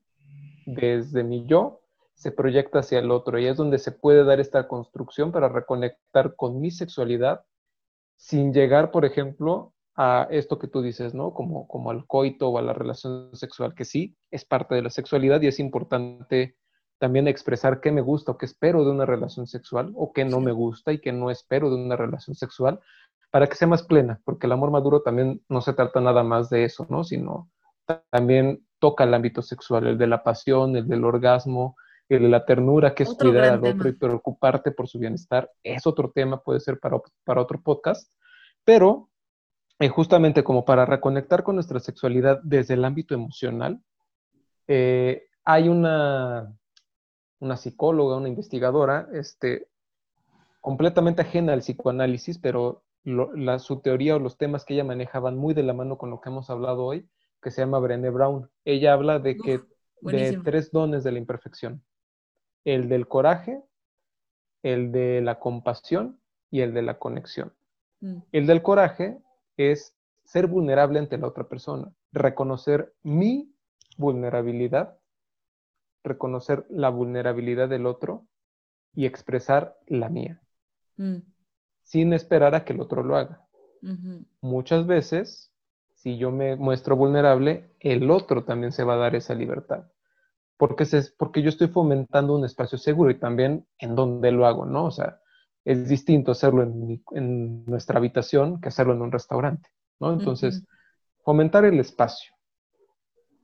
desde 0.65 1.23
mi 1.23 1.47
yo, 1.47 1.81
se 2.13 2.31
proyecta 2.31 2.79
hacia 2.79 2.99
el 2.99 3.09
otro 3.09 3.39
y 3.39 3.47
es 3.47 3.57
donde 3.57 3.79
se 3.79 3.93
puede 3.93 4.23
dar 4.25 4.39
esta 4.39 4.67
construcción 4.67 5.31
para 5.31 5.49
reconectar 5.49 6.35
con 6.35 6.59
mi 6.59 6.69
sexualidad 6.69 7.45
sin 8.17 8.53
llegar, 8.53 8.91
por 8.91 9.05
ejemplo, 9.05 9.73
a 9.95 10.27
esto 10.29 10.59
que 10.59 10.67
tú 10.67 10.81
dices, 10.81 11.13
¿no? 11.13 11.33
Como, 11.33 11.67
como 11.67 11.89
al 11.89 12.05
coito 12.05 12.49
o 12.49 12.57
a 12.57 12.61
la 12.61 12.73
relación 12.73 13.35
sexual, 13.35 13.73
que 13.73 13.85
sí 13.85 14.15
es 14.29 14.45
parte 14.45 14.75
de 14.75 14.81
la 14.81 14.89
sexualidad 14.89 15.41
y 15.41 15.47
es 15.47 15.59
importante 15.59 16.57
también 16.99 17.27
expresar 17.27 17.81
qué 17.81 17.91
me 17.91 18.01
gusta 18.01 18.33
o 18.33 18.37
qué 18.37 18.45
espero 18.45 18.85
de 18.85 18.91
una 18.91 19.07
relación 19.07 19.47
sexual 19.47 19.91
o 19.95 20.13
qué 20.13 20.23
no 20.23 20.39
me 20.39 20.51
gusta 20.51 20.93
y 20.93 20.99
qué 20.99 21.11
no 21.11 21.31
espero 21.31 21.69
de 21.69 21.77
una 21.77 21.95
relación 21.95 22.35
sexual, 22.35 22.79
para 23.31 23.47
que 23.47 23.55
sea 23.55 23.67
más 23.67 23.83
plena, 23.83 24.21
porque 24.25 24.45
el 24.45 24.51
amor 24.51 24.71
maduro 24.71 25.01
también 25.01 25.41
no 25.49 25.61
se 25.61 25.73
trata 25.73 26.01
nada 26.01 26.23
más 26.23 26.49
de 26.49 26.65
eso, 26.65 26.85
¿no? 26.89 27.03
Sino 27.03 27.49
también 28.09 28.65
toca 28.79 29.05
el 29.05 29.13
ámbito 29.13 29.41
sexual, 29.41 29.87
el 29.87 29.97
de 29.97 30.07
la 30.07 30.23
pasión, 30.23 30.75
el 30.75 30.87
del 30.87 31.05
orgasmo, 31.05 31.75
el 32.09 32.23
de 32.23 32.29
la 32.29 32.45
ternura, 32.45 32.93
que 32.93 33.03
es 33.03 33.13
cuidar 33.13 33.45
al 33.45 33.65
otro 33.65 33.87
y 33.87 33.93
preocuparte 33.93 34.71
por 34.71 34.87
su 34.87 34.99
bienestar. 34.99 35.49
Es 35.63 35.87
otro 35.87 36.11
tema, 36.11 36.41
puede 36.41 36.59
ser 36.59 36.79
para, 36.79 36.99
para 37.23 37.41
otro 37.41 37.61
podcast, 37.61 38.11
pero 38.65 39.09
eh, 39.79 39.87
justamente 39.87 40.43
como 40.43 40.65
para 40.65 40.85
reconectar 40.85 41.43
con 41.43 41.55
nuestra 41.55 41.79
sexualidad 41.79 42.41
desde 42.43 42.73
el 42.73 42.83
ámbito 42.83 43.15
emocional, 43.15 43.81
eh, 44.67 45.23
hay 45.45 45.69
una, 45.69 46.53
una 47.39 47.57
psicóloga, 47.57 48.17
una 48.17 48.29
investigadora, 48.29 49.07
este, 49.13 49.67
completamente 50.59 51.21
ajena 51.21 51.53
al 51.53 51.61
psicoanálisis, 51.61 52.37
pero 52.37 52.83
la, 53.03 53.59
su 53.59 53.79
teoría 53.79 54.15
o 54.15 54.19
los 54.19 54.37
temas 54.37 54.65
que 54.65 54.73
ella 54.73 54.83
manejaban 54.83 55.37
muy 55.37 55.53
de 55.53 55.63
la 55.63 55.73
mano 55.73 55.97
con 55.97 56.09
lo 56.09 56.21
que 56.21 56.29
hemos 56.29 56.49
hablado 56.49 56.85
hoy, 56.85 57.07
que 57.41 57.51
se 57.51 57.61
llama 57.61 57.79
Brené 57.79 58.09
Brown. 58.09 58.49
Ella 58.65 58.93
habla 58.93 59.19
de 59.19 59.37
que 59.37 59.61
de 60.01 60.39
tres 60.43 60.71
dones 60.71 61.03
de 61.03 61.11
la 61.11 61.19
imperfección. 61.19 61.83
El 62.63 62.89
del 62.89 63.07
coraje, 63.07 63.63
el 64.63 64.91
de 64.91 65.21
la 65.21 65.39
compasión 65.39 66.19
y 66.51 66.61
el 66.61 66.73
de 66.73 66.83
la 66.83 66.99
conexión. 66.99 67.53
Mm. 68.01 68.17
El 68.31 68.47
del 68.47 68.61
coraje 68.61 69.17
es 69.57 69.95
ser 70.23 70.47
vulnerable 70.47 70.99
ante 70.99 71.17
la 71.17 71.27
otra 71.27 71.45
persona, 71.45 71.91
reconocer 72.11 72.93
mi 73.03 73.53
vulnerabilidad, 73.97 74.97
reconocer 76.03 76.65
la 76.69 76.89
vulnerabilidad 76.89 77.67
del 77.67 77.85
otro 77.85 78.27
y 78.93 79.05
expresar 79.05 79.77
la 79.87 80.09
mía. 80.09 80.41
Mm 80.97 81.30
sin 81.83 82.13
esperar 82.13 82.55
a 82.55 82.63
que 82.63 82.73
el 82.73 82.81
otro 82.81 83.03
lo 83.03 83.15
haga. 83.15 83.45
Muchas 84.41 84.85
veces, 84.85 85.51
si 85.95 86.17
yo 86.17 86.31
me 86.31 86.55
muestro 86.55 86.95
vulnerable, 86.95 87.71
el 87.79 88.09
otro 88.11 88.43
también 88.43 88.71
se 88.71 88.83
va 88.83 88.93
a 88.93 88.97
dar 88.97 89.15
esa 89.15 89.33
libertad. 89.33 89.85
Porque, 90.57 90.85
porque 91.17 91.41
yo 91.41 91.49
estoy 91.49 91.67
fomentando 91.67 92.35
un 92.35 92.45
espacio 92.45 92.77
seguro 92.77 93.09
y 93.09 93.19
también 93.19 93.65
en 93.79 93.95
donde 93.95 94.31
lo 94.31 94.45
hago, 94.45 94.65
¿no? 94.65 94.85
O 94.85 94.91
sea, 94.91 95.19
es 95.65 95.87
distinto 95.87 96.31
hacerlo 96.31 96.63
en, 96.63 97.65
nuestra 97.65 97.97
habitación 97.97 98.61
que 98.61 98.69
hacerlo 98.69 98.93
en 98.93 99.01
un 99.01 99.11
restaurante, 99.11 99.69
¿no? 99.99 100.13
Entonces, 100.13 100.63
fomentar 101.23 101.65
el 101.65 101.79
espacio. 101.79 102.33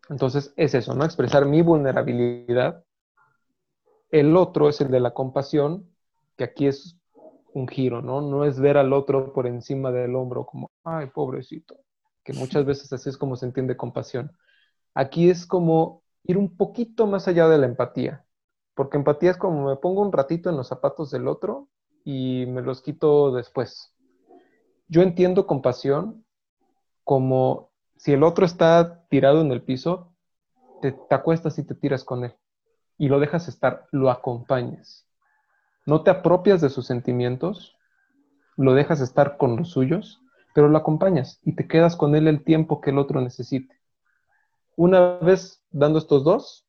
Entonces, 0.10 0.54
es 0.56 0.74
eso, 0.74 0.94
¿no? 0.94 1.06
Expresar 1.06 1.46
mi 1.46 1.62
vulnerabilidad. 1.62 2.84
El 4.10 4.38
otro 4.38 4.70
es 4.70 4.80
el 4.82 4.90
de 4.90 5.00
la 5.00 5.12
compasión, 5.12 5.90
que 6.38 6.46
aquí 6.46 6.68
es 6.68 6.98
un 7.58 7.68
giro, 7.68 8.02
¿no? 8.02 8.22
No 8.22 8.46
es 8.46 8.60
ver 8.60 8.78
al 8.78 8.94
otro 8.94 9.34
por 9.34 9.48
encima 9.48 9.92
del 9.92 10.16
hombro 10.16 10.46
como, 10.46 10.70
ay, 10.84 11.08
pobrecito, 11.08 11.76
que 12.24 12.34
muchas 12.34 12.66
veces 12.66 12.92
así 12.94 13.10
es 13.10 13.18
como 13.18 13.36
se 13.36 13.46
entiende 13.46 13.76
compasión. 13.76 14.32
Aquí 14.94 15.30
es 15.30 15.46
como 15.46 16.04
ir 16.24 16.38
un 16.38 16.56
poquito 16.56 17.08
más 17.08 17.28
allá 17.28 17.48
de 17.48 17.58
la 17.58 17.66
empatía, 17.66 18.26
porque 18.76 18.98
empatía 18.98 19.32
es 19.32 19.38
como 19.38 19.68
me 19.68 19.76
pongo 19.78 20.02
un 20.02 20.12
ratito 20.12 20.50
en 20.50 20.58
los 20.58 20.68
zapatos 20.68 21.10
del 21.12 21.28
otro 21.28 21.68
y 22.04 22.46
me 22.48 22.62
los 22.62 22.82
quito 22.82 23.32
después. 23.32 23.94
Yo 24.88 25.02
entiendo 25.02 25.48
compasión 25.48 26.26
como 27.04 27.72
si 27.98 28.14
el 28.14 28.24
otro 28.24 28.46
está 28.46 29.06
tirado 29.10 29.42
en 29.42 29.52
el 29.52 29.64
piso, 29.64 30.14
te, 30.82 30.92
te 30.92 31.16
acuestas 31.16 31.58
y 31.58 31.64
te 31.64 31.74
tiras 31.74 32.04
con 32.04 32.24
él 32.24 32.36
y 32.98 33.10
lo 33.10 33.20
dejas 33.20 33.48
estar, 33.48 33.88
lo 33.92 34.10
acompañas. 34.10 35.07
No 35.88 36.04
te 36.04 36.12
apropias 36.12 36.60
de 36.60 36.70
sus 36.70 36.86
sentimientos, 36.86 37.78
lo 38.58 38.74
dejas 38.74 39.00
estar 39.00 39.38
con 39.38 39.56
los 39.56 39.70
suyos, 39.70 40.22
pero 40.54 40.68
lo 40.68 40.78
acompañas 40.78 41.40
y 41.44 41.56
te 41.56 41.66
quedas 41.66 41.96
con 41.96 42.14
él 42.14 42.28
el 42.28 42.44
tiempo 42.44 42.82
que 42.82 42.90
el 42.90 42.98
otro 42.98 43.22
necesite. 43.22 43.80
Una 44.76 45.18
vez 45.20 45.64
dando 45.72 45.98
estos 45.98 46.26
dos, 46.26 46.68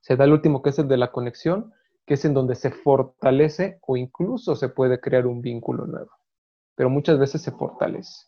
se 0.00 0.16
da 0.16 0.24
el 0.24 0.32
último 0.32 0.60
que 0.60 0.68
es 0.68 0.78
el 0.78 0.86
de 0.86 0.98
la 0.98 1.10
conexión, 1.12 1.72
que 2.04 2.12
es 2.12 2.24
en 2.26 2.34
donde 2.34 2.56
se 2.56 2.70
fortalece 2.70 3.78
o 3.86 3.96
incluso 3.96 4.54
se 4.54 4.68
puede 4.68 5.00
crear 5.00 5.26
un 5.26 5.40
vínculo 5.40 5.86
nuevo, 5.86 6.10
pero 6.74 6.90
muchas 6.90 7.18
veces 7.18 7.40
se 7.40 7.52
fortalece. 7.52 8.26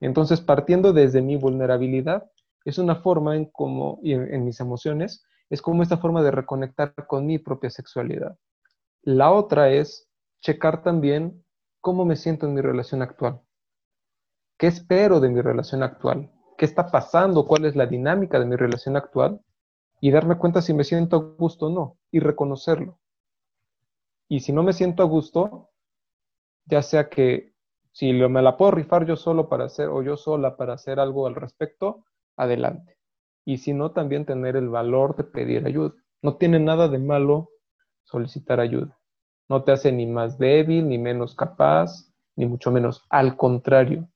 Entonces, 0.00 0.40
partiendo 0.40 0.94
desde 0.94 1.20
mi 1.20 1.36
vulnerabilidad, 1.36 2.30
es 2.64 2.78
una 2.78 2.96
forma 2.96 3.36
en 3.36 3.44
cómo, 3.44 4.00
y 4.02 4.14
en, 4.14 4.42
mis 4.46 4.58
emociones, 4.60 5.22
es 5.50 5.60
como 5.60 5.82
esta 5.82 5.98
forma 5.98 6.22
de 6.22 6.30
reconectar 6.30 6.94
con 7.06 7.26
mi 7.26 7.38
propia 7.38 7.68
sexualidad. 7.68 8.38
La 9.02 9.32
otra 9.32 9.70
es 9.70 10.08
checar 10.40 10.82
también 10.82 11.44
cómo 11.80 12.04
me 12.04 12.16
siento 12.16 12.46
en 12.46 12.54
mi 12.54 12.60
relación 12.60 13.02
actual. 13.02 13.40
¿Qué 14.58 14.66
espero 14.66 15.20
de 15.20 15.28
mi 15.28 15.40
relación 15.40 15.82
actual? 15.82 16.30
¿Qué 16.56 16.64
está 16.64 16.90
pasando? 16.90 17.46
¿Cuál 17.46 17.64
es 17.64 17.76
la 17.76 17.86
dinámica 17.86 18.40
de 18.40 18.46
mi 18.46 18.56
relación 18.56 18.96
actual? 18.96 19.40
Y 20.00 20.10
darme 20.10 20.36
cuenta 20.38 20.62
si 20.62 20.74
me 20.74 20.84
siento 20.84 21.16
a 21.16 21.20
gusto 21.38 21.66
o 21.66 21.70
no 21.70 21.98
y 22.10 22.20
reconocerlo. 22.20 22.98
Y 24.28 24.40
si 24.40 24.52
no 24.52 24.62
me 24.62 24.72
siento 24.72 25.02
a 25.02 25.06
gusto, 25.06 25.70
ya 26.66 26.82
sea 26.82 27.08
que 27.08 27.54
si 27.92 28.12
me 28.12 28.42
la 28.42 28.56
puedo 28.56 28.72
rifar 28.72 29.06
yo 29.06 29.16
solo 29.16 29.48
para 29.48 29.64
hacer 29.64 29.88
o 29.88 30.02
yo 30.02 30.16
sola 30.16 30.56
para 30.56 30.74
hacer 30.74 31.00
algo 31.00 31.26
al 31.26 31.34
respecto, 31.34 32.04
adelante. 32.36 32.98
Y 33.44 33.58
si 33.58 33.72
no, 33.72 33.92
también 33.92 34.26
tener 34.26 34.56
el 34.56 34.68
valor 34.68 35.16
de 35.16 35.24
pedir 35.24 35.66
ayuda. 35.66 35.94
No 36.22 36.36
tiene 36.36 36.60
nada 36.60 36.88
de 36.88 36.98
malo 36.98 37.50
solicitar 38.08 38.60
ayuda. 38.60 38.98
No 39.48 39.62
te 39.64 39.72
hace 39.72 39.92
ni 39.92 40.06
más 40.06 40.38
débil, 40.38 40.88
ni 40.88 40.98
menos 40.98 41.34
capaz, 41.34 42.10
ni 42.36 42.46
mucho 42.46 42.70
menos. 42.70 43.04
Al 43.10 43.36
contrario, 43.36 44.08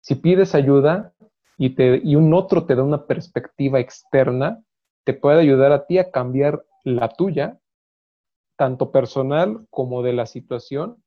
si 0.00 0.14
pides 0.14 0.54
ayuda 0.54 1.12
y, 1.58 1.70
te, 1.70 2.00
y 2.02 2.16
un 2.16 2.32
otro 2.34 2.66
te 2.66 2.74
da 2.74 2.82
una 2.82 3.06
perspectiva 3.06 3.80
externa, 3.80 4.62
te 5.04 5.14
puede 5.14 5.40
ayudar 5.40 5.72
a 5.72 5.86
ti 5.86 5.98
a 5.98 6.10
cambiar 6.10 6.64
la 6.84 7.08
tuya, 7.08 7.58
tanto 8.56 8.90
personal 8.90 9.66
como 9.70 10.02
de 10.02 10.12
la 10.12 10.26
situación, 10.26 11.02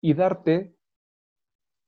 y 0.00 0.14
darte 0.14 0.74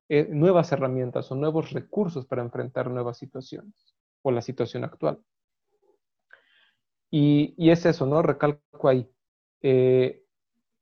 eh, 0.09 0.26
nuevas 0.30 0.72
herramientas 0.72 1.30
o 1.30 1.36
nuevos 1.36 1.70
recursos 1.70 2.26
para 2.26 2.42
enfrentar 2.42 2.90
nuevas 2.90 3.18
situaciones 3.18 3.94
o 4.22 4.30
la 4.30 4.42
situación 4.42 4.84
actual. 4.84 5.22
Y, 7.11 7.70
es 7.70 7.86
eso, 7.86 8.07
¿no? 8.07 8.22
Recalco 8.22 8.88
ahí. 8.88 9.09
Eh, 9.62 10.24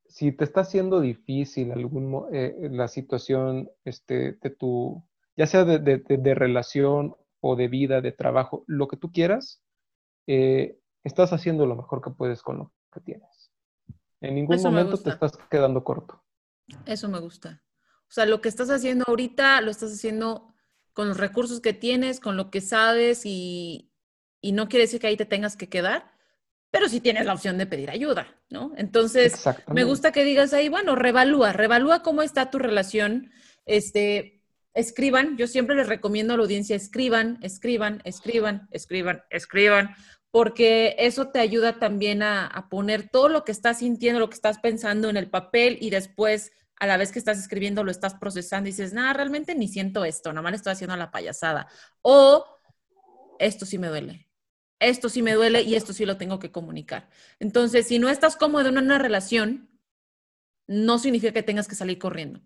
si 0.07 0.31
te 0.31 0.43
está 0.43 0.61
haciendo 0.61 1.01
difícil 1.01 1.71
algún, 1.71 2.27
eh, 2.31 2.69
la 2.71 2.87
situación 2.87 3.69
este, 3.85 4.33
de 4.33 4.49
tu, 4.49 5.03
ya 5.37 5.45
sea 5.45 5.65
de, 5.65 6.35
relación 6.35 7.15
o 7.41 7.55
de 7.55 7.67
vida, 7.67 8.01
de 8.01 8.11
trabajo, 8.11 8.63
lo 8.67 8.87
que 8.87 8.97
tú 8.97 9.11
quieras, 9.11 9.61
estás 10.25 11.33
haciendo 11.33 11.65
lo 11.65 11.75
mejor 11.75 12.03
que 12.03 12.11
puedes 12.11 12.43
con 12.43 12.57
lo 12.59 12.71
que 12.93 12.99
tienes. 12.99 13.51
En 14.21 14.35
ningún 14.35 14.61
momento 14.61 14.97
te 14.97 15.09
estás 15.09 15.37
quedando 15.49 15.83
corto. 15.83 16.21
Eso 16.85 17.07
me 17.09 17.19
gusta. 17.19 17.63
O 18.09 18.11
sea, 18.11 18.25
lo 18.25 18.41
que 18.41 18.49
estás 18.49 18.69
haciendo 18.69 19.05
ahorita 19.07 19.61
lo 19.61 19.71
estás 19.71 19.93
haciendo 19.93 20.53
con 20.93 21.07
los 21.07 21.17
recursos 21.17 21.61
que 21.61 21.73
tienes, 21.73 22.19
con 22.19 22.37
lo 22.37 22.49
que 22.49 22.59
sabes 22.59 23.21
y, 23.25 23.91
no 24.41 24.67
quiere 24.67 24.85
decir 24.85 24.99
que 24.99 25.07
ahí 25.07 25.17
te 25.17 25.25
tengas 25.25 25.55
que 25.55 25.69
quedar, 25.69 26.11
pero 26.71 26.87
sí 26.87 27.01
tienes 27.01 27.25
la 27.25 27.33
opción 27.33 27.57
de 27.57 27.65
pedir 27.65 27.89
ayuda, 27.89 28.27
¿no? 28.49 28.73
Entonces, 28.77 29.43
me 29.67 29.83
gusta 29.83 30.11
que 30.11 30.23
digas 30.23 30.53
ahí, 30.53 30.69
bueno, 30.69 30.95
revalúa, 30.95 31.53
revalúa 31.53 32.03
cómo 32.03 32.21
está 32.21 32.51
tu 32.51 32.59
relación, 32.59 33.31
este, 33.65 34.41
escriban, 34.73 35.37
yo 35.37 35.47
siempre 35.47 35.75
les 35.75 35.87
recomiendo 35.87 36.33
a 36.33 36.37
la 36.37 36.43
audiencia, 36.43 36.75
escriban, 36.75 37.39
escriban, 37.41 38.01
escriban, 38.05 38.67
escriban, 38.71 39.23
escriban, 39.29 39.95
porque 40.31 40.95
eso 40.99 41.29
te 41.29 41.39
ayuda 41.39 41.79
también 41.79 42.21
a, 42.21 42.45
a 42.45 42.69
poner 42.69 43.09
todo 43.09 43.29
lo 43.29 43.43
que 43.43 43.51
estás 43.51 43.79
sintiendo, 43.79 44.19
lo 44.19 44.29
que 44.29 44.35
estás 44.35 44.59
pensando 44.59 45.09
en 45.09 45.17
el 45.17 45.29
papel 45.29 45.77
y 45.81 45.89
después 45.89 46.51
a 46.79 46.87
la 46.87 46.97
vez 46.97 47.11
que 47.11 47.19
estás 47.19 47.37
escribiendo 47.37 47.83
lo 47.83 47.91
estás 47.91 48.15
procesando 48.15 48.69
y 48.69 48.71
dices, 48.71 48.93
nada, 48.93 49.13
realmente 49.13 49.53
ni 49.53 49.67
siento 49.67 50.05
esto, 50.05 50.31
nada 50.31 50.43
más 50.43 50.53
estoy 50.53 50.73
haciendo 50.73 50.95
la 50.95 51.11
payasada. 51.11 51.67
O 52.01 52.45
esto 53.39 53.65
sí 53.65 53.77
me 53.77 53.87
duele, 53.87 54.28
esto 54.79 55.09
sí 55.09 55.21
me 55.21 55.33
duele 55.33 55.61
y 55.61 55.75
esto 55.75 55.93
sí 55.93 56.05
lo 56.05 56.17
tengo 56.17 56.39
que 56.39 56.51
comunicar. 56.51 57.09
Entonces, 57.39 57.87
si 57.87 57.99
no 57.99 58.09
estás 58.09 58.35
cómodo 58.35 58.69
en 58.69 58.77
una 58.77 58.97
relación, 58.97 59.69
no 60.67 60.99
significa 60.99 61.33
que 61.33 61.43
tengas 61.43 61.67
que 61.67 61.75
salir 61.75 61.97
corriendo. 61.99 62.41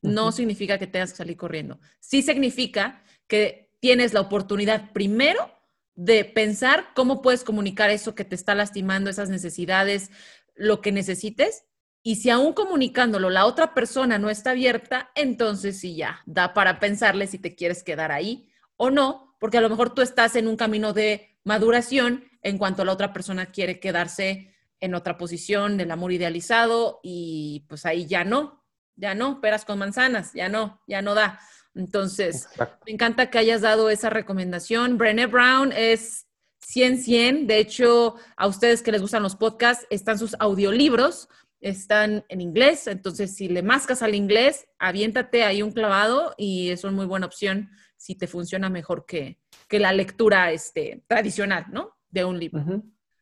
No 0.00 0.32
significa 0.32 0.78
que 0.78 0.86
tengas 0.86 1.12
que 1.12 1.18
salir 1.18 1.36
corriendo. 1.36 1.78
Sí 2.00 2.22
significa 2.22 3.02
que 3.26 3.70
tienes 3.80 4.12
la 4.12 4.20
oportunidad 4.20 4.92
primero 4.92 5.50
de 5.94 6.24
pensar 6.24 6.88
cómo 6.94 7.20
puedes 7.20 7.44
comunicar 7.44 7.90
eso 7.90 8.14
que 8.14 8.24
te 8.24 8.34
está 8.34 8.54
lastimando, 8.54 9.10
esas 9.10 9.28
necesidades, 9.28 10.10
lo 10.54 10.80
que 10.80 10.92
necesites, 10.92 11.64
y 12.02 12.16
si 12.16 12.30
aún 12.30 12.52
comunicándolo 12.52 13.30
la 13.30 13.46
otra 13.46 13.74
persona 13.74 14.18
no 14.18 14.28
está 14.28 14.50
abierta, 14.50 15.10
entonces 15.14 15.78
sí 15.78 15.94
ya, 15.94 16.22
da 16.26 16.52
para 16.52 16.80
pensarle 16.80 17.26
si 17.28 17.38
te 17.38 17.54
quieres 17.54 17.84
quedar 17.84 18.10
ahí 18.10 18.48
o 18.76 18.90
no, 18.90 19.36
porque 19.38 19.58
a 19.58 19.60
lo 19.60 19.70
mejor 19.70 19.94
tú 19.94 20.02
estás 20.02 20.34
en 20.34 20.48
un 20.48 20.56
camino 20.56 20.92
de 20.92 21.31
maduración 21.44 22.24
en 22.42 22.58
cuanto 22.58 22.84
la 22.84 22.92
otra 22.92 23.12
persona 23.12 23.46
quiere 23.46 23.80
quedarse 23.80 24.54
en 24.80 24.94
otra 24.94 25.16
posición 25.16 25.76
del 25.76 25.90
amor 25.90 26.12
idealizado 26.12 27.00
y 27.02 27.64
pues 27.68 27.86
ahí 27.86 28.06
ya 28.06 28.24
no, 28.24 28.64
ya 28.96 29.14
no, 29.14 29.40
peras 29.40 29.64
con 29.64 29.78
manzanas, 29.78 30.32
ya 30.32 30.48
no, 30.48 30.80
ya 30.86 31.02
no 31.02 31.14
da. 31.14 31.40
Entonces, 31.74 32.48
me 32.86 32.92
encanta 32.92 33.30
que 33.30 33.38
hayas 33.38 33.62
dado 33.62 33.88
esa 33.90 34.10
recomendación. 34.10 34.98
Brené 34.98 35.26
Brown 35.26 35.72
es 35.72 36.26
100-100. 36.66 37.46
De 37.46 37.58
hecho, 37.58 38.16
a 38.36 38.46
ustedes 38.46 38.82
que 38.82 38.92
les 38.92 39.00
gustan 39.00 39.22
los 39.22 39.36
podcasts, 39.36 39.86
están 39.88 40.18
sus 40.18 40.36
audiolibros 40.38 41.28
están 41.62 42.24
en 42.28 42.40
inglés, 42.40 42.88
entonces 42.88 43.34
si 43.36 43.48
le 43.48 43.62
mascas 43.62 44.02
al 44.02 44.14
inglés, 44.14 44.66
aviéntate 44.78 45.44
ahí 45.44 45.62
un 45.62 45.70
clavado 45.70 46.34
y 46.36 46.70
es 46.70 46.84
una 46.84 46.92
muy 46.92 47.06
buena 47.06 47.26
opción 47.26 47.70
si 47.96 48.16
te 48.16 48.26
funciona 48.26 48.68
mejor 48.68 49.06
que, 49.06 49.38
que 49.72 49.78
la 49.78 49.94
lectura 49.94 50.52
este, 50.52 51.02
tradicional, 51.06 51.64
¿no? 51.72 51.96
De 52.10 52.26
un 52.26 52.38
libro. 52.38 52.62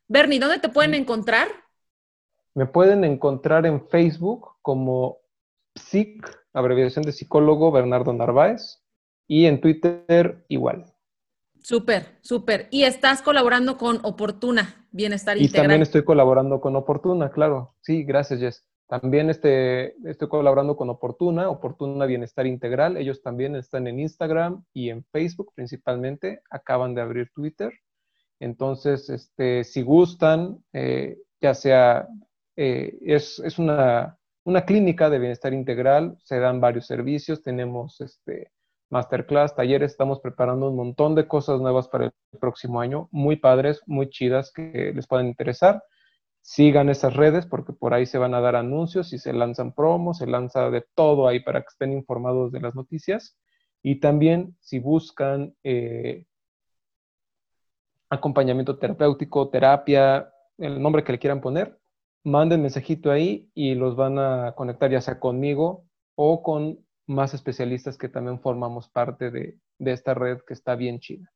Bernie, 0.09 0.41
¿dónde 0.41 0.59
te 0.59 0.69
pueden 0.69 0.95
encontrar? 0.95 1.47
Me 2.55 2.67
pueden 2.67 3.05
encontrar 3.05 3.67
en 3.67 3.87
Facebook 3.87 4.57
como 4.61 5.19
PSIC, 5.77 6.29
abreviación 6.53 7.05
de 7.05 7.13
psicólogo 7.13 7.71
Bernardo 7.71 8.13
Narváez, 8.13 8.83
y 9.29 9.47
en 9.47 9.61
Twitter 9.61 10.45
igual. 10.49 10.93
Súper, 11.63 12.19
súper. 12.21 12.67
Y 12.73 12.83
estás 12.83 13.23
colaborando 13.23 13.77
con 13.77 14.01
Oportuna, 14.03 14.89
Bienestar 14.91 15.37
y 15.37 15.43
Integral. 15.43 15.61
Y 15.61 15.69
también 15.69 15.83
estoy 15.83 16.03
colaborando 16.03 16.61
con 16.61 16.75
Oportuna, 16.75 17.31
claro. 17.31 17.77
Sí, 17.81 18.03
gracias, 18.03 18.41
Jess. 18.41 18.67
También 18.91 19.30
este, 19.30 19.95
estoy 20.11 20.26
colaborando 20.26 20.76
con 20.76 20.91
Oportuna, 20.91 21.49
Oportuna 21.49 22.07
Bienestar 22.07 22.45
Integral. 22.49 22.97
Ellos 22.97 23.22
también 23.22 23.55
están 23.55 23.86
en 23.86 24.01
Instagram 24.01 24.64
y 24.72 24.91
en 24.91 25.05
Facebook 25.12 25.53
principalmente. 25.55 26.43
Acaban 26.51 26.97
de 26.97 27.01
abrir 27.01 27.30
Twitter. 27.32 27.72
Entonces, 28.41 29.09
este, 29.09 29.62
si 29.62 29.82
gustan, 29.82 30.64
eh, 30.72 31.18
ya 31.41 31.55
sea, 31.55 32.09
eh, 32.57 32.99
es, 33.03 33.38
es 33.38 33.61
una, 33.61 34.18
una, 34.43 34.64
clínica 34.64 35.09
de 35.09 35.20
bienestar 35.20 35.55
integral, 35.55 36.16
se 36.24 36.41
dan 36.41 36.61
varios 36.61 36.86
servicios. 36.86 37.45
Tenemos 37.45 38.01
este, 38.01 38.51
masterclass, 38.91 39.55
talleres, 39.55 39.93
estamos 39.93 40.18
preparando 40.18 40.68
un 40.68 40.74
montón 40.74 41.14
de 41.14 41.28
cosas 41.28 41.61
nuevas 41.61 41.86
para 41.86 42.07
el 42.07 42.12
próximo 42.41 42.80
año, 42.80 43.09
muy 43.12 43.36
padres, 43.36 43.82
muy 43.86 44.11
chidas 44.11 44.51
que 44.51 44.93
les 44.93 45.07
pueden 45.07 45.28
interesar. 45.28 45.80
Sigan 46.43 46.88
esas 46.88 47.14
redes 47.14 47.47
porque 47.47 47.72
por 47.72 47.95
ahí 47.95 48.07
se 48.07 48.18
van 48.18 48.34
a 48.34 48.41
dar 48.41 48.57
anuncios 48.57 49.12
y 49.12 49.18
se 49.18 49.32
lanzan 49.32 49.72
promos, 49.72 50.18
se 50.18 50.26
lanza 50.26 50.70
de 50.70 50.84
todo 50.95 51.28
ahí 51.28 51.41
para 51.41 51.61
que 51.61 51.68
estén 51.68 51.93
informados 51.93 52.53
de 52.53 52.61
las 52.61 52.74
noticias. 52.74 53.38
Y 53.82 54.01
también 54.01 54.57
si 54.61 54.78
buscan 54.78 55.55
eh, 55.62 56.24
acompañamiento 58.11 58.78
terapéutico, 58.78 59.49
terapia, 59.49 60.32
el 60.59 60.82
nombre 60.82 61.05
que 61.05 61.12
le 61.12 61.18
quieran 61.18 61.41
poner, 61.41 61.78
manden 62.24 62.62
mensajito 62.62 63.11
ahí 63.11 63.51
y 63.55 63.74
los 63.74 63.97
van 63.97 64.18
a 64.18 64.53
conectar 64.57 64.91
ya 64.91 65.01
sea 65.01 65.18
conmigo 65.18 65.86
o 66.14 66.43
con 66.43 66.84
más 67.07 67.34
especialistas 67.34 67.97
que 67.97 68.09
también 68.09 68.41
formamos 68.41 68.88
parte 68.88 69.30
de, 69.30 69.59
esta 69.78 70.14
red 70.14 70.38
que 70.47 70.55
está 70.55 70.74
bien 70.74 71.01
chida. 71.01 71.32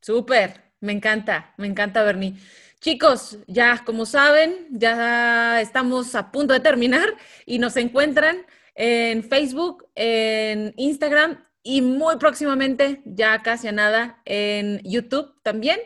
Súper, 0.00 0.71
me 0.82 0.92
encanta, 0.92 1.54
me 1.56 1.66
encanta, 1.66 2.02
Bernie. 2.02 2.34
Chicos, 2.80 3.38
ya 3.46 3.82
como 3.86 4.04
saben, 4.04 4.66
ya 4.70 5.60
estamos 5.60 6.14
a 6.16 6.32
punto 6.32 6.52
de 6.52 6.60
terminar 6.60 7.14
y 7.46 7.58
nos 7.60 7.76
encuentran 7.76 8.44
en 8.74 9.22
Facebook, 9.22 9.86
en 9.94 10.74
Instagram 10.76 11.42
y 11.62 11.80
muy 11.80 12.16
próximamente, 12.16 13.00
ya 13.04 13.40
casi 13.42 13.68
a 13.68 13.72
nada, 13.72 14.20
en 14.24 14.80
YouTube 14.82 15.40
también. 15.42 15.78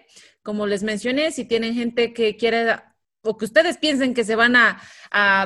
Como 0.43 0.67
les 0.67 0.83
mencioné, 0.83 1.33
si 1.33 1.45
tienen 1.45 1.75
gente 1.75 2.15
que 2.15 2.37
quiere 2.39 2.65
o 3.27 3.37
que 3.37 3.45
ustedes 3.45 3.79
piensen 3.79 4.15
que 4.15 4.25
se 4.25 4.37
van 4.37 4.57
a, 4.57 4.81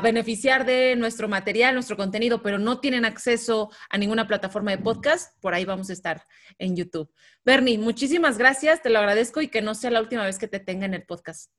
beneficiar 0.02 0.64
de 0.64 0.96
nuestro 0.96 1.28
material, 1.28 1.74
nuestro 1.74 1.96
contenido, 1.96 2.42
pero 2.42 2.58
no 2.58 2.80
tienen 2.80 3.04
acceso 3.04 3.70
a 3.88 3.98
ninguna 3.98 4.26
plataforma 4.26 4.72
de 4.72 4.78
podcast, 4.78 5.40
por 5.40 5.54
ahí 5.54 5.64
vamos 5.64 5.90
a 5.90 5.92
estar 5.92 6.22
en 6.58 6.76
YouTube. 6.76 7.08
Bernie, 7.44 7.78
muchísimas 7.78 8.36
gracias, 8.36 8.82
te 8.82 8.90
lo 8.90 8.98
agradezco 8.98 9.40
y 9.40 9.48
que 9.48 9.62
no 9.62 9.74
sea 9.74 9.90
la 9.90 10.00
última 10.00 10.24
vez 10.24 10.38
que 10.38 10.48
te 10.48 10.58
tenga 10.58 10.86
en 10.86 10.94
el 10.94 11.04
podcast. 11.04 11.52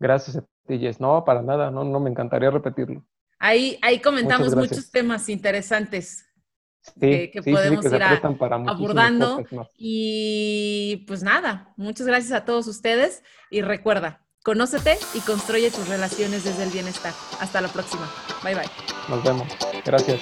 Gracias 0.00 0.36
a 0.38 0.44
ti, 0.66 0.78
Jess. 0.78 1.00
No, 1.00 1.24
para 1.24 1.42
nada, 1.42 1.70
no, 1.70 1.84
no 1.84 2.00
me 2.00 2.10
encantaría 2.10 2.50
repetirlo. 2.50 3.04
Ahí, 3.38 3.78
ahí 3.82 4.00
comentamos 4.00 4.56
muchos 4.56 4.90
temas 4.90 5.28
interesantes 5.28 6.26
que, 6.98 7.42
podemos 7.44 7.84
ir 7.84 8.02
abordando. 8.02 9.44
Y 9.76 11.04
pues 11.06 11.22
nada, 11.22 11.72
muchas 11.76 12.06
gracias 12.06 12.32
a 12.32 12.44
todos 12.44 12.66
ustedes 12.66 13.22
y 13.50 13.62
recuerda, 13.62 14.25
conócete 14.46 14.96
y 15.12 15.18
construye 15.22 15.72
tus 15.72 15.88
relaciones 15.88 16.44
desde 16.44 16.62
el 16.62 16.70
bienestar. 16.70 17.12
Hasta 17.40 17.60
la 17.60 17.66
próxima. 17.66 18.08
Bye 18.44 18.54
bye. 18.54 18.70
Nos 19.08 19.24
vemos. 19.24 19.48
Gracias. 19.84 20.20